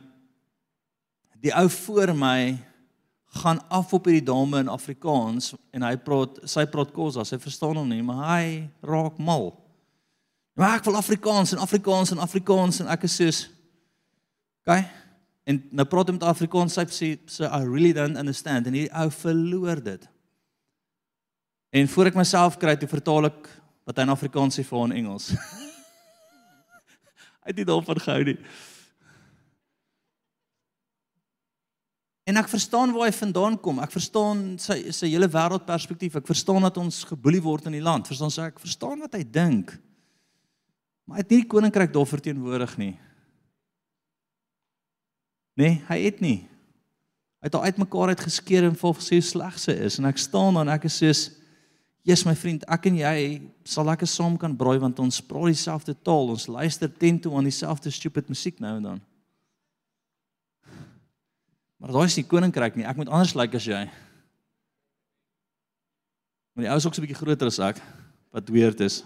die 1.41 1.53
ou 1.53 1.69
voor 1.69 2.15
my 2.15 2.59
gaan 3.43 3.59
af 3.69 3.93
op 3.93 4.05
hierdie 4.05 4.25
dame 4.25 4.59
in 4.59 4.69
Afrikaans 4.69 5.55
en 5.73 5.83
hy 5.83 5.97
praat 5.97 6.39
sy 6.45 6.65
praat 6.65 6.93
Khoza, 6.93 7.25
sy 7.25 7.39
verstaan 7.39 7.77
hom 7.77 7.89
nie, 7.89 8.03
maar 8.03 8.39
hy 8.39 8.71
raak 8.83 9.19
mal. 9.19 9.68
Maar 10.59 10.81
ek 10.81 10.89
wil 10.89 10.97
Afrikaans 10.99 11.53
en 11.55 11.61
Afrikaans 11.63 12.11
en 12.11 12.19
Afrikaans 12.19 12.81
en 12.83 12.89
ek 12.91 13.05
is 13.07 13.15
soos 13.15 13.45
OK. 14.67 14.75
En 15.49 15.61
nou 15.71 15.87
praat 15.89 16.11
hy 16.11 16.17
met 16.17 16.27
Afrikaans, 16.29 16.75
sy 16.77 16.85
sê 16.93 17.11
so 17.31 17.47
I 17.47 17.63
really 17.63 17.95
don't 17.97 18.19
understand 18.19 18.67
en 18.67 18.75
hierdie 18.75 18.91
ou 18.99 19.07
verloor 19.23 19.81
dit. 19.81 20.03
En 21.79 21.89
voor 21.95 22.11
ek 22.11 22.19
myself 22.19 22.59
kry, 22.61 22.75
toe 22.77 22.91
vertaal 22.91 23.31
ek 23.31 23.49
wat 23.89 23.97
hy 23.97 24.09
in 24.09 24.13
Afrikaans 24.13 24.59
sê 24.59 24.67
vir 24.67 24.81
hom 24.81 24.91
in 24.91 24.99
Engels. 25.05 25.31
hy 27.47 27.49
het 27.53 27.63
dit 27.63 27.71
daarvan 27.71 28.03
gehou 28.03 28.29
nie. 28.33 28.37
En 32.29 32.37
ek 32.43 32.51
verstaan 32.51 32.93
waar 32.93 33.09
hy 33.09 33.15
vandaan 33.17 33.57
kom. 33.63 33.79
Ek 33.81 33.95
verstaan 33.95 34.57
sy 34.61 34.83
sy 34.93 35.15
hele 35.15 35.31
wêreldperspektief. 35.33 36.19
Ek 36.19 36.29
verstaan 36.29 36.67
dat 36.67 36.83
ons 36.83 37.07
geboelie 37.09 37.41
word 37.47 37.71
in 37.71 37.79
die 37.79 37.85
land. 37.85 38.11
Verstaan 38.11 38.35
sy 38.35 38.51
ek 38.51 38.59
verstaan 38.61 39.07
wat 39.07 39.15
hy 39.17 39.23
dink. 39.25 39.79
Maar 41.09 41.17
hy 41.17 41.25
het 41.25 41.31
nie 41.33 41.41
die 41.41 41.49
koninkryk 41.49 41.93
daar 41.95 42.07
verteenwoordig 42.07 42.75
nie. 42.77 42.93
Nee, 45.57 45.81
hy 45.89 45.99
het 46.05 46.21
nie. 46.21 46.43
Hy 47.41 47.49
het 47.49 47.57
al 47.57 47.65
uitmekaar 47.71 48.13
uit 48.13 48.23
geskeer 48.29 48.67
en 48.69 48.77
vol 48.77 48.93
gesê 48.99 49.17
hoe 49.17 49.25
sleg 49.25 49.57
sy 49.59 49.73
is 49.89 49.97
en 49.99 50.09
ek 50.11 50.21
staan 50.21 50.59
dan 50.59 50.71
ek 50.75 50.85
is 50.91 51.01
soos 51.01 51.23
Jesus 52.09 52.25
my 52.25 52.33
vriend, 52.39 52.63
ek 52.73 52.87
en 52.89 53.01
jy 53.03 53.17
sal 53.69 53.85
lekker 53.85 54.09
saam 54.09 54.39
kan 54.41 54.55
braai 54.57 54.79
want 54.81 55.01
ons 55.03 55.19
praat 55.29 55.51
dieselfde 55.53 55.93
taal. 56.07 56.31
Ons 56.33 56.47
luister 56.49 56.89
teen 56.89 57.19
toe 57.21 57.35
aan 57.37 57.45
dieselfde 57.45 57.93
stupid 57.93 58.31
musiek 58.33 58.63
nou 58.65 58.79
en 58.79 58.87
dan. 58.87 59.03
Maar 61.79 61.93
daai 61.93 62.07
is 62.09 62.17
nie 62.17 62.25
koninkryk 62.31 62.79
nie. 62.79 62.87
Ek 62.89 62.97
moet 62.97 63.11
anders 63.13 63.35
lyk 63.37 63.53
like 63.53 63.61
as 63.61 63.69
jy. 63.69 63.83
Maar 66.57 66.65
die 66.65 66.73
ou 66.73 66.79
is 66.81 66.87
ook 66.89 66.97
so 66.97 67.03
'n 67.03 67.07
bietjie 67.07 67.21
groter 67.21 67.47
as 67.47 67.61
ek 67.61 67.83
wat 68.33 68.49
weird 68.49 68.81
is. 68.81 69.05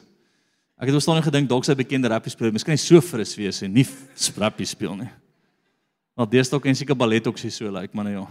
Ek 0.82 0.88
het 0.90 0.96
oorstaan 0.98 1.22
gedink 1.22 1.46
dalk 1.46 1.62
sy 1.62 1.76
bekende 1.78 2.10
rappie 2.10 2.32
speel, 2.32 2.50
miskien 2.50 2.78
so 2.80 2.98
fris 2.98 3.36
wees 3.38 3.60
en 3.62 3.70
nie 3.70 3.84
sprappie 4.18 4.66
speel 4.66 4.96
nie. 4.98 5.10
Maar 6.18 6.26
deesdae 6.26 6.58
ken 6.58 6.74
seker 6.74 6.98
ballet 6.98 7.28
ook 7.30 7.38
so 7.38 7.70
lyk, 7.70 7.86
like, 7.86 7.94
maar 7.94 8.08
nou 8.08 8.14
ja. 8.16 8.24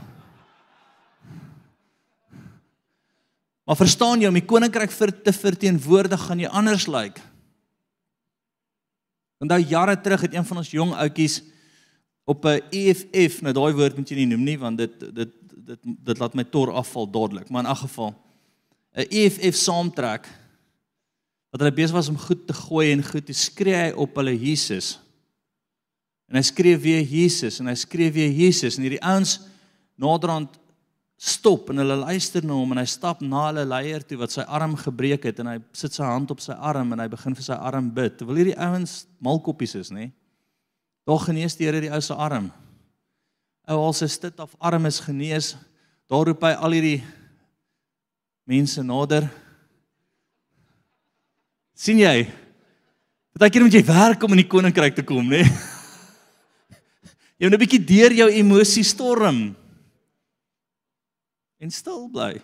Maar 3.63 3.79
verstaan 3.79 4.19
jy 4.19 4.27
om 4.27 4.35
die 4.35 4.43
koninkryk 4.43 4.91
vir 4.91 5.13
te 5.23 5.31
verteenwoordig 5.31 6.25
gaan 6.27 6.43
jy 6.43 6.49
anders 6.51 6.89
lyk. 6.91 7.15
Like. 7.15 7.29
Onthou 9.39 9.61
jare 9.63 9.95
terug 10.03 10.27
het 10.27 10.35
een 10.35 10.45
van 10.45 10.59
ons 10.59 10.73
jong 10.75 10.91
ouetjies 10.91 11.39
op 12.27 12.43
'n 12.45 12.59
EFF, 12.69 13.41
nou 13.41 13.53
daai 13.53 13.73
woord 13.73 13.95
moet 13.95 14.09
jy 14.09 14.17
nie 14.17 14.35
noem 14.35 14.43
nie 14.43 14.59
want 14.59 14.77
dit 14.77 14.99
dit 14.99 15.31
dit 15.55 15.79
dit 15.83 16.19
laat 16.19 16.33
my 16.33 16.43
tor 16.43 16.71
afval 16.71 17.07
dadelik, 17.07 17.49
maar 17.49 17.63
in 17.63 17.71
'n 17.71 17.75
geval 17.87 18.13
'n 18.93 19.07
EFF 19.09 19.55
saamtrek 19.55 20.27
wat 21.51 21.61
hulle 21.61 21.75
besig 21.75 21.95
was 21.95 22.09
om 22.11 22.19
goed 22.19 22.45
te 22.47 22.55
gooi 22.55 22.91
en 22.93 23.03
goed 23.03 23.27
te 23.27 23.35
skree 23.35 23.75
hy 23.75 23.91
op 23.99 24.15
hulle 24.21 24.33
Jesus. 24.39 24.95
En 26.31 26.39
hy 26.39 26.45
skree 26.47 26.79
weer 26.79 27.03
Jesus 27.03 27.59
en 27.59 27.67
hy 27.67 27.75
skree 27.79 28.11
weer 28.15 28.31
Jesus 28.31 28.77
en 28.79 28.87
hierdie 28.87 29.03
ouens 29.03 29.37
naderhand 29.99 30.55
stop 31.21 31.69
en 31.69 31.77
hulle 31.83 31.99
luister 31.99 32.45
na 32.47 32.55
hom 32.57 32.71
en 32.73 32.79
hy 32.81 32.87
stap 32.89 33.19
na 33.21 33.43
hulle 33.49 33.65
leier 33.67 34.01
toe 34.07 34.17
wat 34.23 34.33
sy 34.33 34.45
arm 34.47 34.73
gebreek 34.79 35.27
het 35.27 35.41
en 35.43 35.51
hy 35.51 35.57
sit 35.77 35.93
sy 35.93 36.07
hand 36.07 36.31
op 36.33 36.39
sy 36.41 36.55
arm 36.55 36.95
en 36.95 37.03
hy 37.03 37.09
begin 37.11 37.35
vir 37.37 37.45
sy 37.45 37.57
arm 37.59 37.91
bid. 37.93 38.15
Terwyl 38.17 38.39
hierdie 38.41 38.57
ouens 38.57 39.03
malkoppies 39.21 39.75
is, 39.77 39.91
nê? 39.93 40.07
Daar 41.05 41.21
genees 41.21 41.57
die 41.59 41.67
Here 41.67 41.83
die 41.83 41.91
ou 41.93 42.01
se 42.01 42.15
arm. 42.15 42.47
Ou 43.69 43.77
al 43.85 43.93
sy 43.97 44.09
stit 44.09 44.39
of 44.41 44.55
arm 44.57 44.87
is 44.89 45.01
genees. 45.03 45.53
Daar 46.09 46.25
roep 46.31 46.41
hy 46.47 46.55
al 46.55 46.77
hierdie 46.79 47.01
mense 48.49 48.81
nader. 48.81 49.27
Sien 51.81 52.01
jy? 52.01 52.29
Partykeer 53.33 53.65
moet 53.65 53.77
jy 53.79 53.85
werk 53.87 54.23
om 54.25 54.35
in 54.35 54.43
die 54.43 54.51
koninkryk 54.51 54.97
te 54.97 55.05
kom, 55.07 55.25
nê? 55.31 55.41
Jy 57.41 57.49
moet 57.49 57.57
'n 57.57 57.63
bietjie 57.63 57.81
deur 57.81 58.13
jou 58.13 58.29
emosie 58.29 58.83
storm. 58.85 59.55
En 61.57 61.71
stil 61.71 62.09
bly. 62.09 62.41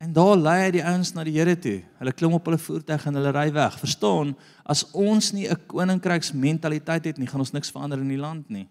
En 0.00 0.12
daar 0.12 0.36
lei 0.36 0.56
hy 0.64 0.70
die 0.70 0.84
ouens 0.84 1.12
na 1.12 1.24
die 1.24 1.36
Here 1.36 1.56
toe. 1.56 1.82
Hulle 1.98 2.12
klim 2.12 2.32
op 2.32 2.44
hulle 2.44 2.58
voertuig 2.60 3.06
en 3.06 3.14
hulle 3.14 3.32
ry 3.32 3.52
weg. 3.52 3.78
Verstaan, 3.80 4.36
as 4.64 4.84
ons 4.92 5.32
nie 5.32 5.48
'n 5.48 5.66
koninkryksmentaliteit 5.66 7.04
het 7.04 7.18
nie, 7.18 7.26
gaan 7.26 7.40
ons 7.40 7.52
niks 7.52 7.70
verander 7.70 7.98
in 7.98 8.08
die 8.08 8.20
land 8.20 8.48
nie. 8.48 8.68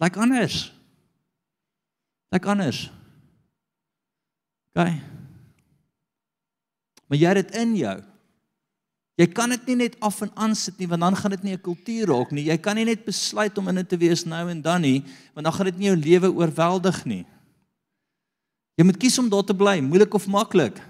Lyk 0.00 0.16
anders. 0.16 0.72
Lyk 2.32 2.46
anders. 2.46 2.90
OK. 4.74 5.19
Maar 7.10 7.18
jy 7.18 7.30
het 7.34 7.40
dit 7.42 7.56
in 7.58 7.74
jou. 7.74 7.96
Jy 9.18 9.26
kan 9.34 9.50
dit 9.52 9.66
nie 9.68 9.76
net 9.82 9.96
af 10.00 10.20
en 10.24 10.30
aan 10.38 10.54
sit 10.56 10.78
nie 10.78 10.86
want 10.88 11.02
dan 11.02 11.16
gaan 11.18 11.34
dit 11.34 11.42
nie 11.42 11.52
'n 11.52 11.60
kultuur 11.60 12.06
raak 12.06 12.30
nie. 12.30 12.44
Jy 12.44 12.56
kan 12.56 12.76
nie 12.76 12.84
net 12.84 13.04
besluit 13.04 13.58
om 13.58 13.68
in 13.68 13.74
dit 13.74 13.88
te 13.88 13.96
wees 13.96 14.24
nou 14.24 14.48
en 14.48 14.62
dan 14.62 14.80
nie 14.80 15.02
want 15.34 15.44
dan 15.44 15.52
gaan 15.52 15.66
dit 15.66 15.78
nie 15.78 15.86
jou 15.86 15.96
lewe 15.96 16.32
oorweldig 16.32 17.04
nie. 17.04 17.26
Jy 18.76 18.84
moet 18.84 18.96
kies 18.96 19.18
om 19.18 19.28
daar 19.28 19.44
te 19.44 19.54
bly, 19.54 19.80
moeilik 19.80 20.14
of 20.14 20.26
maklik. 20.26 20.80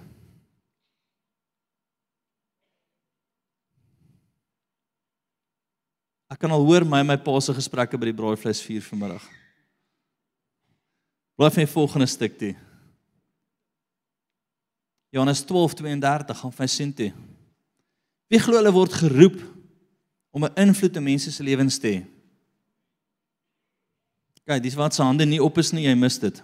Ek 6.31 6.39
kan 6.39 6.51
al 6.51 6.65
hoor 6.65 6.85
my 6.85 7.01
en 7.01 7.07
my 7.07 7.17
pa 7.17 7.41
se 7.41 7.55
gesprekke 7.55 7.99
by 7.99 8.05
die 8.05 8.15
braaivleis 8.15 8.63
vuur 8.63 8.83
vanmiddag. 8.83 9.25
Blaai 11.37 11.51
vir 11.51 11.65
die 11.65 11.73
volgende 11.73 12.07
stuk 12.07 12.39
toe. 12.39 12.70
Johannes 15.11 15.43
12:32 15.45 16.39
gaan 16.39 16.53
vir 16.53 16.69
sien 16.69 16.95
toe. 16.95 17.11
Wie 18.31 18.39
glo 18.39 18.61
hulle 18.61 18.73
word 18.73 18.93
geroep 18.95 19.41
om 20.31 20.45
'n 20.45 20.55
invloed 20.55 20.97
op 20.97 21.03
mense 21.03 21.33
se 21.33 21.43
lewens 21.43 21.79
te 21.79 21.89
hê? 21.89 22.07
Kyk, 24.47 24.63
dis 24.63 24.75
wat 24.75 24.95
se 24.95 25.03
hande 25.03 25.27
nie 25.27 25.43
op 25.43 25.59
is 25.59 25.73
nie, 25.73 25.87
jy 25.87 25.95
mis 25.95 26.19
dit. 26.19 26.43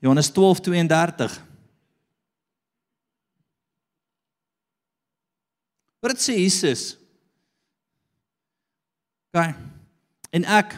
Johannes 0.00 0.30
12:32. 0.30 1.40
Wat 6.00 6.18
sê 6.18 6.34
Jesus? 6.34 6.96
Kyk. 9.30 9.56
En 10.32 10.44
ek 10.44 10.74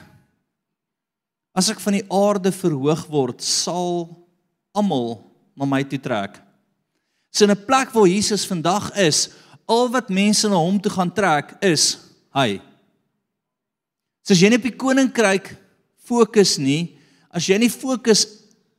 as 1.54 1.70
ek 1.70 1.80
van 1.80 1.92
die 1.92 2.06
aarde 2.10 2.50
verhoog 2.52 3.06
word, 3.06 3.42
sal 3.42 4.08
almal 4.74 5.33
na 5.54 5.64
my 5.64 5.82
toe 5.84 5.98
trek. 5.98 6.40
So 7.30 7.46
'n 7.46 7.64
plek 7.66 7.90
waar 7.90 8.06
Jesus 8.06 8.46
vandag 8.46 8.94
is, 8.96 9.30
al 9.66 9.90
wat 9.90 10.08
mense 10.08 10.48
na 10.48 10.56
hom 10.56 10.80
toe 10.80 10.92
gaan 10.92 11.12
trek 11.12 11.56
is 11.60 11.98
hy. 12.34 12.60
So 14.22 14.32
as 14.32 14.40
jy 14.40 14.48
nie 14.48 14.60
op 14.60 14.68
die 14.68 14.76
koninkryk 14.76 15.56
fokus 16.04 16.58
nie, 16.58 16.96
as 17.30 17.46
jy 17.48 17.58
nie 17.58 17.70
fokus 17.72 18.26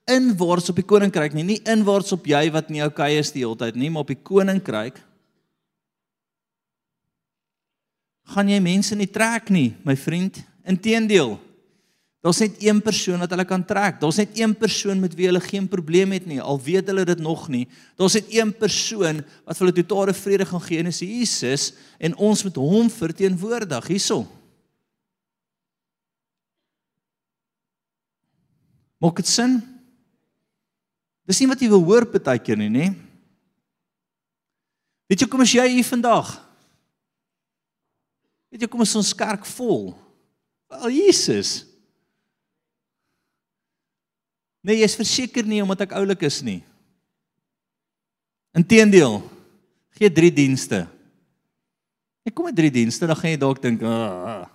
inwaarts 0.05 0.69
op 0.69 0.75
die 0.75 0.85
koninkryk 0.85 1.33
nie, 1.33 1.43
nie 1.43 1.61
inwaarts 1.65 2.13
op 2.13 2.27
jy 2.29 2.51
wat 2.53 2.69
nie 2.69 2.83
okay 2.85 3.17
is 3.17 3.31
die 3.33 3.41
hele 3.41 3.57
tyd 3.57 3.75
nie, 3.75 3.89
maar 3.89 4.05
op 4.05 4.13
die 4.13 4.21
koninkryk 4.21 5.01
gaan 8.33 8.49
jy 8.49 8.59
mense 8.59 8.95
nie 8.97 9.09
trek 9.09 9.51
nie, 9.53 9.75
my 9.85 9.93
vriend. 9.95 10.39
Inteendeel, 10.65 11.35
daar's 12.25 12.39
net 12.41 12.55
een 12.57 12.79
persoon 12.81 13.21
wat 13.21 13.29
hulle 13.29 13.45
kan 13.45 13.61
trek. 13.61 13.99
Daar's 14.01 14.17
net 14.17 14.31
een 14.33 14.55
persoon 14.57 14.97
met 14.99 15.13
wie 15.13 15.27
hulle 15.29 15.41
geen 15.43 15.67
probleem 15.69 16.15
het 16.15 16.25
nie, 16.25 16.39
al 16.41 16.57
weet 16.57 16.87
hulle 16.89 17.03
dit 17.05 17.19
nog 17.21 17.43
nie. 17.53 17.67
Daar's 17.99 18.17
net 18.17 18.31
een 18.33 18.49
persoon 18.57 19.21
wat 19.45 19.59
vir 19.59 19.67
hulle 19.67 19.75
totale 19.77 20.15
vrede 20.17 20.47
gaan 20.49 20.63
gee, 20.65 20.79
en 20.81 20.89
dis 20.89 21.03
Jesus, 21.05 21.65
en 22.01 22.15
ons 22.17 22.41
moet 22.47 22.57
hom 22.57 22.89
verteenwoordig 22.89 23.91
hierso. 23.93 24.23
Maak 28.97 29.21
dit 29.21 29.29
sin? 29.29 29.59
Dis 31.29 31.43
nie 31.43 31.49
wat 31.51 31.61
jy 31.61 31.69
wil 31.69 31.85
hoor 31.85 32.09
partykeer 32.09 32.57
nie, 32.57 32.71
nê? 32.73 32.89
Weet 35.05 35.21
jy 35.21 35.29
kom 35.29 35.45
as 35.45 35.53
jy 35.53 35.67
hier 35.75 35.85
vandag? 35.85 36.33
Weet 38.49 38.65
jy 38.65 38.73
kom 38.73 38.81
as 38.81 38.97
ons 38.97 39.13
kerk 39.13 39.45
vol? 39.53 39.91
Wel 40.73 40.97
Jesus. 41.03 41.74
Nee, 44.65 44.81
jy's 44.81 44.97
verseker 44.97 45.45
nie 45.45 45.61
omdat 45.61 45.83
ek 45.85 45.93
oulik 45.99 46.23
is 46.25 46.39
nie. 46.41 46.63
Inteendeel, 48.55 49.19
gee 49.99 50.09
3 50.09 50.31
dienste. 50.33 50.85
Ek 52.25 52.33
kom 52.33 52.47
met 52.49 52.57
3 52.57 52.71
dienste, 52.73 53.05
dan 53.05 53.19
gaan 53.19 53.35
jy 53.35 53.37
dalk 53.37 53.61
dink, 53.61 53.83
"Ag." 53.83 54.49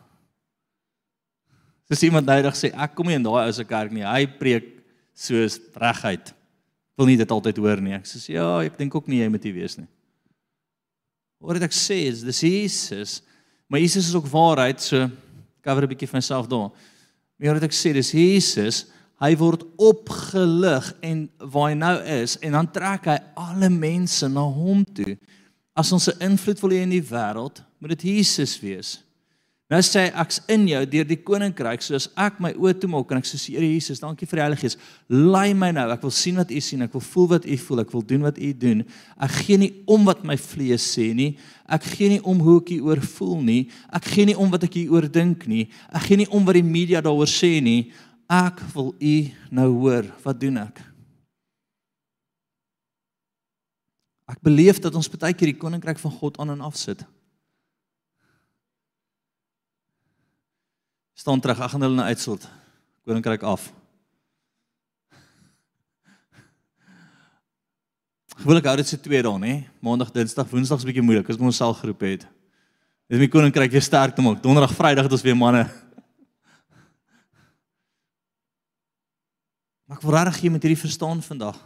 Dis 1.87 2.03
iemand 2.03 2.27
nydig 2.27 2.55
sê, 2.55 2.75
"Ek 2.75 2.95
kom 2.95 3.07
nie 3.07 3.15
in 3.15 3.23
daai 3.23 3.47
ou 3.47 3.53
se 3.53 3.65
kerk 3.65 3.93
nie. 3.93 4.03
Hy 4.03 4.27
preek 4.27 4.83
soos 5.15 5.61
reguit." 5.75 6.35
Wil 6.97 7.07
nie 7.07 7.17
dit 7.17 7.31
altyd 7.31 7.57
hoor 7.57 7.81
nie. 7.81 7.95
Ek 7.95 8.05
sê, 8.05 8.35
"Ja, 8.35 8.61
ek 8.61 8.77
dink 8.77 8.95
ook 8.95 9.07
nie 9.07 9.21
jy 9.21 9.29
moet 9.29 9.43
hier 9.43 9.55
wees 9.55 9.79
nie." 9.79 9.89
Wat 11.41 11.63
ek 11.63 11.71
sê 11.71 12.09
is, 12.09 12.23
dis 12.23 12.41
Jesus. 12.41 13.23
Maar 13.69 13.81
Jesus 13.81 14.09
is 14.09 14.15
ook 14.15 14.27
waarheid, 14.27 14.81
so 14.81 15.11
cover 15.63 15.85
'n 15.85 15.89
bietjie 15.89 16.09
van 16.09 16.19
myself 16.19 16.49
daar. 16.49 16.71
Maar 17.39 17.55
wat 17.55 17.63
ek 17.63 17.73
sê, 17.73 17.93
dis 17.93 18.11
Jesus 18.11 18.87
hy 19.21 19.35
word 19.37 19.66
opgelig 19.77 20.93
en 21.05 21.27
waar 21.39 21.68
hy 21.68 21.77
nou 21.77 21.97
is 22.23 22.39
en 22.41 22.57
dan 22.57 22.71
trek 22.73 23.11
hy 23.11 23.18
alle 23.37 23.68
mense 23.73 24.29
na 24.33 24.47
hom 24.49 24.85
toe. 24.85 25.18
As 25.77 25.93
ons 25.93 26.09
'n 26.09 26.33
invloed 26.33 26.61
wil 26.61 26.71
hê 26.71 26.83
in 26.83 26.97
die 26.97 27.05
wêreld, 27.05 27.62
moet 27.79 27.99
dit 27.99 28.03
Jesus 28.03 28.61
wees. 28.61 28.99
Nou 29.71 29.79
sê 29.87 30.09
hy 30.09 30.11
ek's 30.18 30.41
in 30.51 30.64
jou 30.66 30.81
deur 30.91 31.07
die 31.07 31.21
koninkryk 31.23 31.85
soos 31.85 32.09
ek 32.18 32.41
my 32.43 32.51
oë 32.59 32.73
toemaak 32.83 33.12
en 33.14 33.21
ek 33.21 33.29
sê 33.29 33.39
Here 33.53 33.68
Jesus, 33.68 34.01
dankie 34.03 34.27
vir 34.27 34.41
die 34.41 34.43
Heilige 34.43 34.64
Gees. 34.64 34.77
Lei 35.07 35.55
my 35.55 35.68
nou. 35.71 35.85
Ek 35.95 36.03
wil 36.03 36.11
sien 36.11 36.41
wat 36.41 36.51
U 36.51 36.59
sien, 36.59 36.83
ek 36.83 36.97
wil 36.97 37.05
voel 37.07 37.29
wat 37.37 37.47
U 37.47 37.57
voel, 37.57 37.83
ek 37.85 37.93
wil 37.95 38.03
doen 38.03 38.27
wat 38.27 38.41
U 38.43 38.51
doen. 38.64 38.83
Ek 39.14 39.31
gee 39.31 39.61
nie 39.62 39.71
om 39.87 40.09
wat 40.09 40.25
my 40.27 40.35
vlees 40.35 40.83
sê 40.83 41.12
nie. 41.14 41.37
Ek 41.71 41.87
gee 41.87 42.09
nie 42.16 42.18
om 42.27 42.43
hoe 42.43 42.57
ek 42.59 42.73
hieroor 42.75 43.05
voel 43.14 43.39
nie. 43.47 43.61
Ek 43.95 44.11
gee 44.11 44.27
nie 44.27 44.35
om 44.35 44.51
wat 44.51 44.66
ek 44.66 44.75
hieroor 44.75 45.07
dink 45.07 45.47
nie. 45.47 45.68
Ek 45.95 46.03
gee 46.09 46.18
nie 46.18 46.31
om 46.35 46.43
wat 46.51 46.59
die 46.59 46.66
media 46.66 46.99
daaroor 47.07 47.31
sê 47.31 47.61
nie. 47.62 47.93
Ek 48.31 48.61
wil 48.74 48.95
U 48.95 49.14
nou 49.51 49.68
hoor. 49.83 50.07
Wat 50.22 50.39
doen 50.39 50.61
ek? 50.62 50.78
Ek 54.31 54.39
beleef 54.47 54.78
dat 54.78 54.95
ons 54.95 55.11
baie 55.11 55.35
keer 55.35 55.51
die 55.51 55.59
koninkryk 55.59 55.99
van 55.99 56.14
God 56.20 56.39
aan 56.39 56.55
en 56.55 56.62
af 56.62 56.78
sit. 56.78 57.03
staan 61.20 61.41
terug. 61.41 61.61
Ek 61.61 61.74
gaan 61.74 61.85
hulle 61.85 61.99
nou 61.99 62.07
uitsort. 62.09 62.49
Koninkryk 63.05 63.45
af. 63.45 63.68
Gewoonlik 68.41 68.68
hou 68.70 68.76
dit 68.81 68.89
se 68.89 68.97
twee 68.97 69.20
dae, 69.20 69.41
nê? 69.43 69.55
Maandag, 69.85 70.14
Dinsdag, 70.14 70.49
Woensdag 70.49 70.81
is 70.81 70.87
bietjie 70.89 71.05
moeilik 71.05 71.28
as 71.28 71.37
ons 71.37 71.61
selfgroep 71.61 72.07
het. 72.07 72.24
Dis 73.11 73.20
my 73.20 73.28
koninkryk 73.28 73.74
weer 73.74 73.85
sterk 73.85 74.14
te 74.16 74.24
maak. 74.24 74.41
Donderdag, 74.41 74.72
Vrydag 74.78 75.11
het 75.11 75.16
ons 75.18 75.26
weer 75.26 75.37
manne. 75.37 75.66
Maar 79.91 79.99
ek 79.99 80.07
wil 80.07 80.14
regtig 80.14 80.45
jy 80.47 80.51
met 80.55 80.62
hierdie 80.62 80.78
verstaan 80.78 81.18
vandag. 81.26 81.59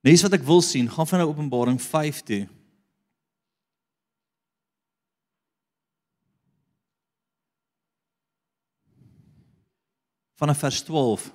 Nes 0.00 0.24
wat 0.24 0.32
ek 0.32 0.46
wil 0.48 0.64
sien, 0.64 0.88
gaan 0.88 1.08
van 1.10 1.20
nou 1.20 1.28
Openbaring 1.28 1.80
5 1.80 2.22
toe. 2.24 2.44
vanaf 10.34 10.58
vers 10.58 10.82
12. 10.82 11.30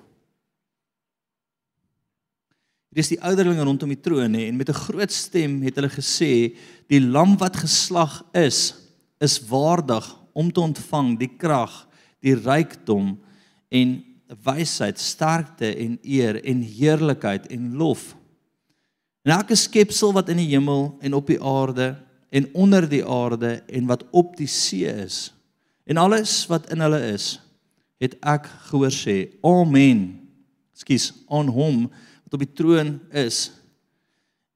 Hier 2.90 3.02
is 3.02 3.10
die 3.10 3.20
ouderlinge 3.22 3.64
rondom 3.64 3.90
die 3.90 4.02
troon 4.02 4.34
hè 4.34 4.48
en 4.50 4.58
met 4.58 4.68
'n 4.68 4.82
groot 4.86 5.12
stem 5.12 5.62
het 5.62 5.74
hulle 5.78 5.90
gesê 5.90 6.56
die 6.86 7.00
lam 7.00 7.36
wat 7.38 7.56
geslag 7.56 8.22
is 8.34 8.74
is 9.18 9.40
waardig 9.48 10.04
om 10.32 10.52
te 10.52 10.60
ontvang 10.60 11.18
die 11.18 11.32
krag, 11.36 11.86
die 12.24 12.36
rykdom 12.36 13.14
en 13.68 13.96
wysheid, 14.44 14.98
sterkte 15.00 15.72
en 15.74 15.98
eer 16.02 16.38
en 16.44 16.62
heerlikheid 16.62 17.48
en 17.50 17.74
lof. 17.80 18.14
En 19.26 19.34
elke 19.34 19.56
skepsel 19.58 20.14
wat 20.16 20.30
in 20.32 20.40
die 20.40 20.50
hemel 20.52 20.94
en 21.00 21.14
op 21.18 21.26
die 21.28 21.40
aarde 21.42 21.94
en 22.30 22.48
onder 22.54 22.88
die 22.88 23.04
aarde 23.06 23.62
en 23.66 23.86
wat 23.86 24.04
op 24.10 24.36
die 24.38 24.48
see 24.48 24.86
is 24.86 25.30
en 25.84 25.98
alles 25.98 26.46
wat 26.46 26.70
in 26.70 26.82
hulle 26.84 27.00
is 27.10 27.34
het 28.00 28.14
ek 28.22 28.46
gehoor 28.70 28.94
sê 28.94 29.16
amen 29.46 30.04
skus 30.78 31.10
aan 31.28 31.50
hom 31.52 31.82
wat 31.90 32.36
op 32.38 32.44
die 32.44 32.54
troon 32.54 32.94
is 33.10 33.48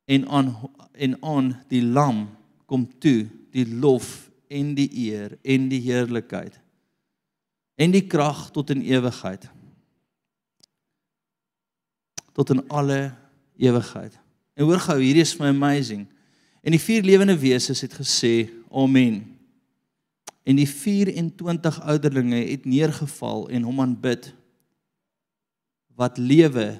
en 0.06 0.28
aan 0.30 0.54
en 0.94 1.16
aan 1.26 1.50
die 1.72 1.82
lam 1.82 2.28
kom 2.70 2.86
toe 3.02 3.26
die 3.54 3.66
lof 3.66 4.30
en 4.46 4.74
die 4.78 4.88
eer 5.08 5.34
en 5.42 5.66
die 5.72 5.82
heerlikheid 5.82 6.60
en 7.76 7.94
die 7.94 8.06
krag 8.06 8.48
tot 8.54 8.70
in 8.74 8.82
ewigheid 8.82 9.48
tot 12.34 12.50
in 12.50 12.64
alle 12.68 13.12
ewigheid 13.56 14.18
en 14.54 14.66
hoor 14.68 14.82
gou 14.82 14.98
hierdie 15.00 15.26
is 15.26 15.36
my 15.40 15.52
amazing 15.52 16.06
en 16.64 16.74
die 16.74 16.82
vier 16.82 17.02
lewende 17.06 17.36
wesens 17.38 17.84
het 17.84 17.94
gesê 17.98 18.48
amen 18.70 19.22
En 20.44 20.58
die 20.60 20.68
24 20.68 21.80
ouderlinge 21.80 22.36
het 22.36 22.64
neergeval 22.68 23.48
en 23.48 23.64
hom 23.64 23.80
aanbid 23.80 24.28
wat 25.96 26.18
lewe 26.18 26.74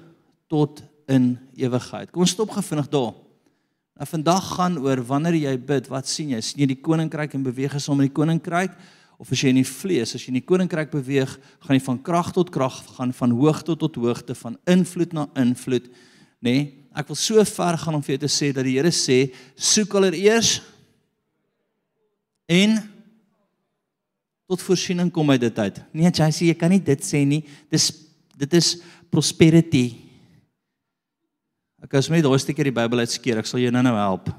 tot 0.53 0.83
in 1.09 1.39
ewigheid. 1.57 2.11
Kom 2.12 2.27
ons 2.27 2.35
stop 2.35 2.53
gevinnig 2.53 2.91
daar. 2.93 3.15
Nou 3.95 4.09
vandag 4.11 4.49
gaan 4.57 4.77
oor 4.83 5.01
wanneer 5.07 5.39
jy 5.39 5.55
bid, 5.57 5.89
wat 5.89 6.11
sien 6.11 6.35
jy? 6.35 6.41
sien 6.43 6.65
jy 6.65 6.69
die 6.75 6.83
koninkryk 6.83 7.37
en 7.39 7.47
beweeg 7.47 7.79
saam 7.81 8.03
met 8.03 8.11
die 8.11 8.16
koninkryk 8.16 8.75
of 9.19 9.31
as 9.31 9.43
jy 9.45 9.53
in 9.55 9.61
die 9.61 9.69
vlees, 9.69 10.15
as 10.16 10.24
jy 10.24 10.32
in 10.32 10.41
die 10.41 10.47
koninkryk 10.47 10.91
beweeg, 10.93 11.36
gaan 11.65 11.77
jy 11.78 11.82
van 11.86 12.01
krag 12.07 12.32
tot 12.35 12.51
krag, 12.55 12.81
gaan 12.97 13.12
van 13.15 13.35
hoogte 13.39 13.77
tot 13.78 13.99
hoogte, 14.01 14.35
van 14.39 14.59
invloed 14.70 15.15
na 15.16 15.28
invloed, 15.41 15.86
nê? 16.45 16.55
Nee, 16.55 16.65
ek 16.95 17.11
wil 17.11 17.19
so 17.19 17.43
ver 17.49 17.78
gaan 17.81 17.97
om 17.99 18.03
vir 18.07 18.15
jou 18.15 18.23
te 18.23 18.31
sê 18.31 18.53
dat 18.55 18.66
die 18.66 18.77
Here 18.77 18.93
sê, 18.95 19.19
soek 19.59 19.97
allereers 19.99 20.61
en 22.51 22.77
tot 24.51 24.62
voorsiening 24.62 25.11
kom 25.11 25.32
uit 25.32 25.43
dit 25.43 25.59
uit. 25.59 25.81
Nee, 25.91 26.11
jy 26.11 26.31
sê 26.31 26.51
jy 26.51 26.57
kan 26.59 26.70
nie 26.70 26.82
dit 26.85 27.03
sê 27.03 27.24
nie. 27.27 27.43
Dis 27.73 27.91
dit 28.39 28.57
is 28.59 28.74
prosperity. 29.11 29.86
Ek 31.82 31.99
as 31.99 32.11
my 32.11 32.20
daai 32.23 32.39
stukkie 32.43 32.66
die 32.66 32.74
Bybel 32.74 33.05
uitskeer, 33.05 33.41
ek 33.43 33.49
sal 33.49 33.62
jou 33.62 33.70
nou-nou 33.74 33.95
help. 33.97 34.31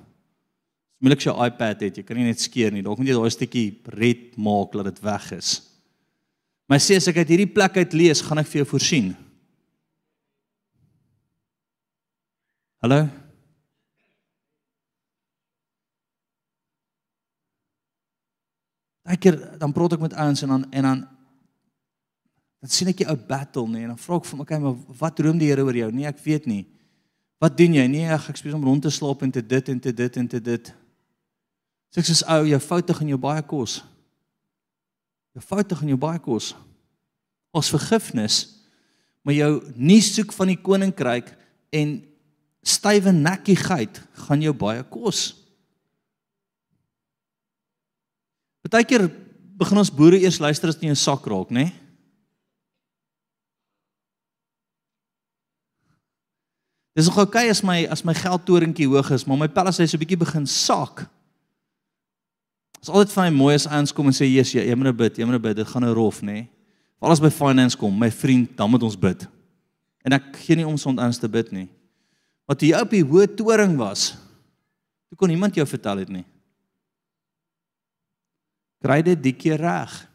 Moeilik 1.03 1.19
as 1.19 1.27
jou 1.27 1.35
iPad 1.45 1.83
het, 1.83 1.97
jy 1.99 2.03
kan 2.07 2.17
nie 2.17 2.29
net 2.29 2.41
skeer 2.41 2.71
nie. 2.71 2.83
Dalk 2.85 3.01
moet 3.01 3.11
jy 3.11 3.17
daai 3.17 3.33
stukkie 3.33 3.67
red 3.97 4.37
maak 4.39 4.71
dat 4.77 4.87
dit 4.93 5.01
weg 5.03 5.31
is. 5.35 5.57
Maar 6.65 6.81
sê 6.81 6.97
as 6.97 7.09
ek 7.11 7.19
uit 7.21 7.33
hierdie 7.33 7.51
plek 7.51 7.77
uit 7.77 7.93
lees, 7.93 8.23
gaan 8.25 8.41
ek 8.41 8.49
vir 8.49 8.63
jou 8.63 8.69
voorsien. 8.71 9.11
Hallo? 12.85 13.03
Daai 19.05 19.19
keer 19.21 19.37
dan 19.61 19.73
praat 19.73 19.97
ek 19.97 20.05
met 20.05 20.15
ouens 20.17 20.41
en 20.45 20.55
dan 20.55 20.63
en 20.71 20.87
dan 20.89 21.03
dan 22.65 22.71
sien 22.73 22.89
ek 22.89 23.03
'n 23.05 23.09
ou 23.13 23.17
battle 23.17 23.67
nee 23.67 23.83
en 23.83 23.93
dan 23.93 24.01
vra 24.01 24.17
ek 24.17 24.25
vir 24.25 24.37
my, 24.37 24.41
okay, 24.41 24.59
maar 24.59 24.77
wat 25.01 25.15
droom 25.15 25.37
die 25.37 25.49
Here 25.49 25.61
oor 25.61 25.75
jou? 25.75 25.91
Nee, 25.91 26.07
ek 26.07 26.17
weet 26.23 26.45
nie. 26.45 26.65
Wat 27.37 27.57
doen 27.57 27.73
jy? 27.73 27.85
Nee, 27.87 28.09
ag, 28.09 28.29
ek 28.29 28.37
spesiaal 28.37 28.57
om 28.57 28.65
rond 28.65 28.81
te 28.81 28.89
slaap 28.89 29.21
en 29.21 29.31
te 29.31 29.45
dit 29.45 29.69
en 29.69 29.79
te 29.79 29.93
dit 29.93 30.17
en 30.17 30.27
te 30.27 30.41
dit. 30.41 30.73
Sê 31.93 32.01
ek 32.01 32.09
sê 32.09 32.15
ou, 32.35 32.47
jou 32.49 32.61
foute 32.63 32.95
gaan 32.95 33.11
jou 33.11 33.19
baie 33.21 33.43
kos. 33.45 33.79
Jou 35.35 35.43
foute 35.43 35.75
gaan 35.75 35.91
jou 35.91 35.99
baie 35.99 36.19
kos. 36.19 36.53
Ons 37.55 37.71
vergifnis, 37.71 38.41
maar 39.23 39.35
jou 39.35 39.51
nie 39.75 40.01
soek 40.03 40.33
van 40.35 40.51
die 40.51 40.59
koninkryk 40.59 41.31
en 41.75 41.97
stywe 42.65 43.13
nekkigheid 43.15 44.01
gaan 44.25 44.43
jou 44.43 44.53
baie 44.57 44.83
kos. 44.91 45.31
Partykeer 48.65 49.07
begin 49.55 49.79
ons 49.79 49.93
boere 49.93 50.19
eers 50.19 50.41
luister 50.41 50.69
as 50.69 50.79
dit 50.79 50.89
'n 50.89 50.95
sak 50.95 51.25
raak, 51.27 51.49
nê? 51.49 51.63
Nee? 51.63 51.85
Dis 56.95 57.09
nog 57.09 57.17
oukei 57.19 57.43
okay 57.43 57.49
as 57.51 57.59
my 57.61 57.83
as 57.91 58.05
my 58.07 58.13
geldtorentjie 58.15 58.87
hoog 58.87 59.09
is, 59.11 59.25
maar 59.27 59.37
my 59.37 59.49
pelle 59.51 59.71
sê 59.75 59.83
so 59.83 59.97
'n 59.97 59.99
bietjie 59.99 60.17
begin 60.17 60.47
sak. 60.47 61.09
As 62.85 62.91
altyd 62.93 63.15
van 63.15 63.31
my 63.31 63.33
mooi 63.33 63.53
as 63.57 63.65
ouens 63.65 63.93
kom 63.97 64.11
en 64.11 64.13
sê, 64.13 64.27
"Jesus, 64.29 64.53
jy 64.53 64.75
moet 64.75 64.83
nou 64.85 64.93
bid, 64.93 65.17
jy 65.17 65.25
moet 65.25 65.41
nou 65.41 65.41
bid, 65.41 65.55
dit 65.55 65.67
gaan 65.67 65.81
nou 65.81 65.93
rof, 65.93 66.21
nê?" 66.21 66.33
Nee? 66.33 66.49
Veral 66.99 67.11
as 67.11 67.19
by 67.19 67.29
finance 67.29 67.77
kom, 67.77 67.97
my 67.97 68.11
vriend, 68.11 68.55
dan 68.55 68.69
moet 68.69 68.83
ons 68.83 68.95
bid. 68.95 69.27
En 70.05 70.13
ek 70.13 70.35
gee 70.35 70.55
nie 70.55 70.67
om 70.67 70.77
sond 70.77 70.99
anders 70.99 71.19
te 71.19 71.27
bid 71.27 71.51
nie. 71.51 71.67
Wat 72.47 72.61
jy 72.61 72.73
op 72.77 72.89
die 72.89 73.03
hoë 73.03 73.35
toring 73.35 73.75
was, 73.75 74.11
toe 75.09 75.17
kon 75.17 75.29
niemand 75.29 75.55
jou 75.55 75.65
vertel 75.65 75.97
het 75.97 76.09
nie. 76.09 76.25
Kry 78.81 79.01
dit 79.01 79.21
die 79.23 79.33
keer 79.33 79.57
reg. 79.57 80.07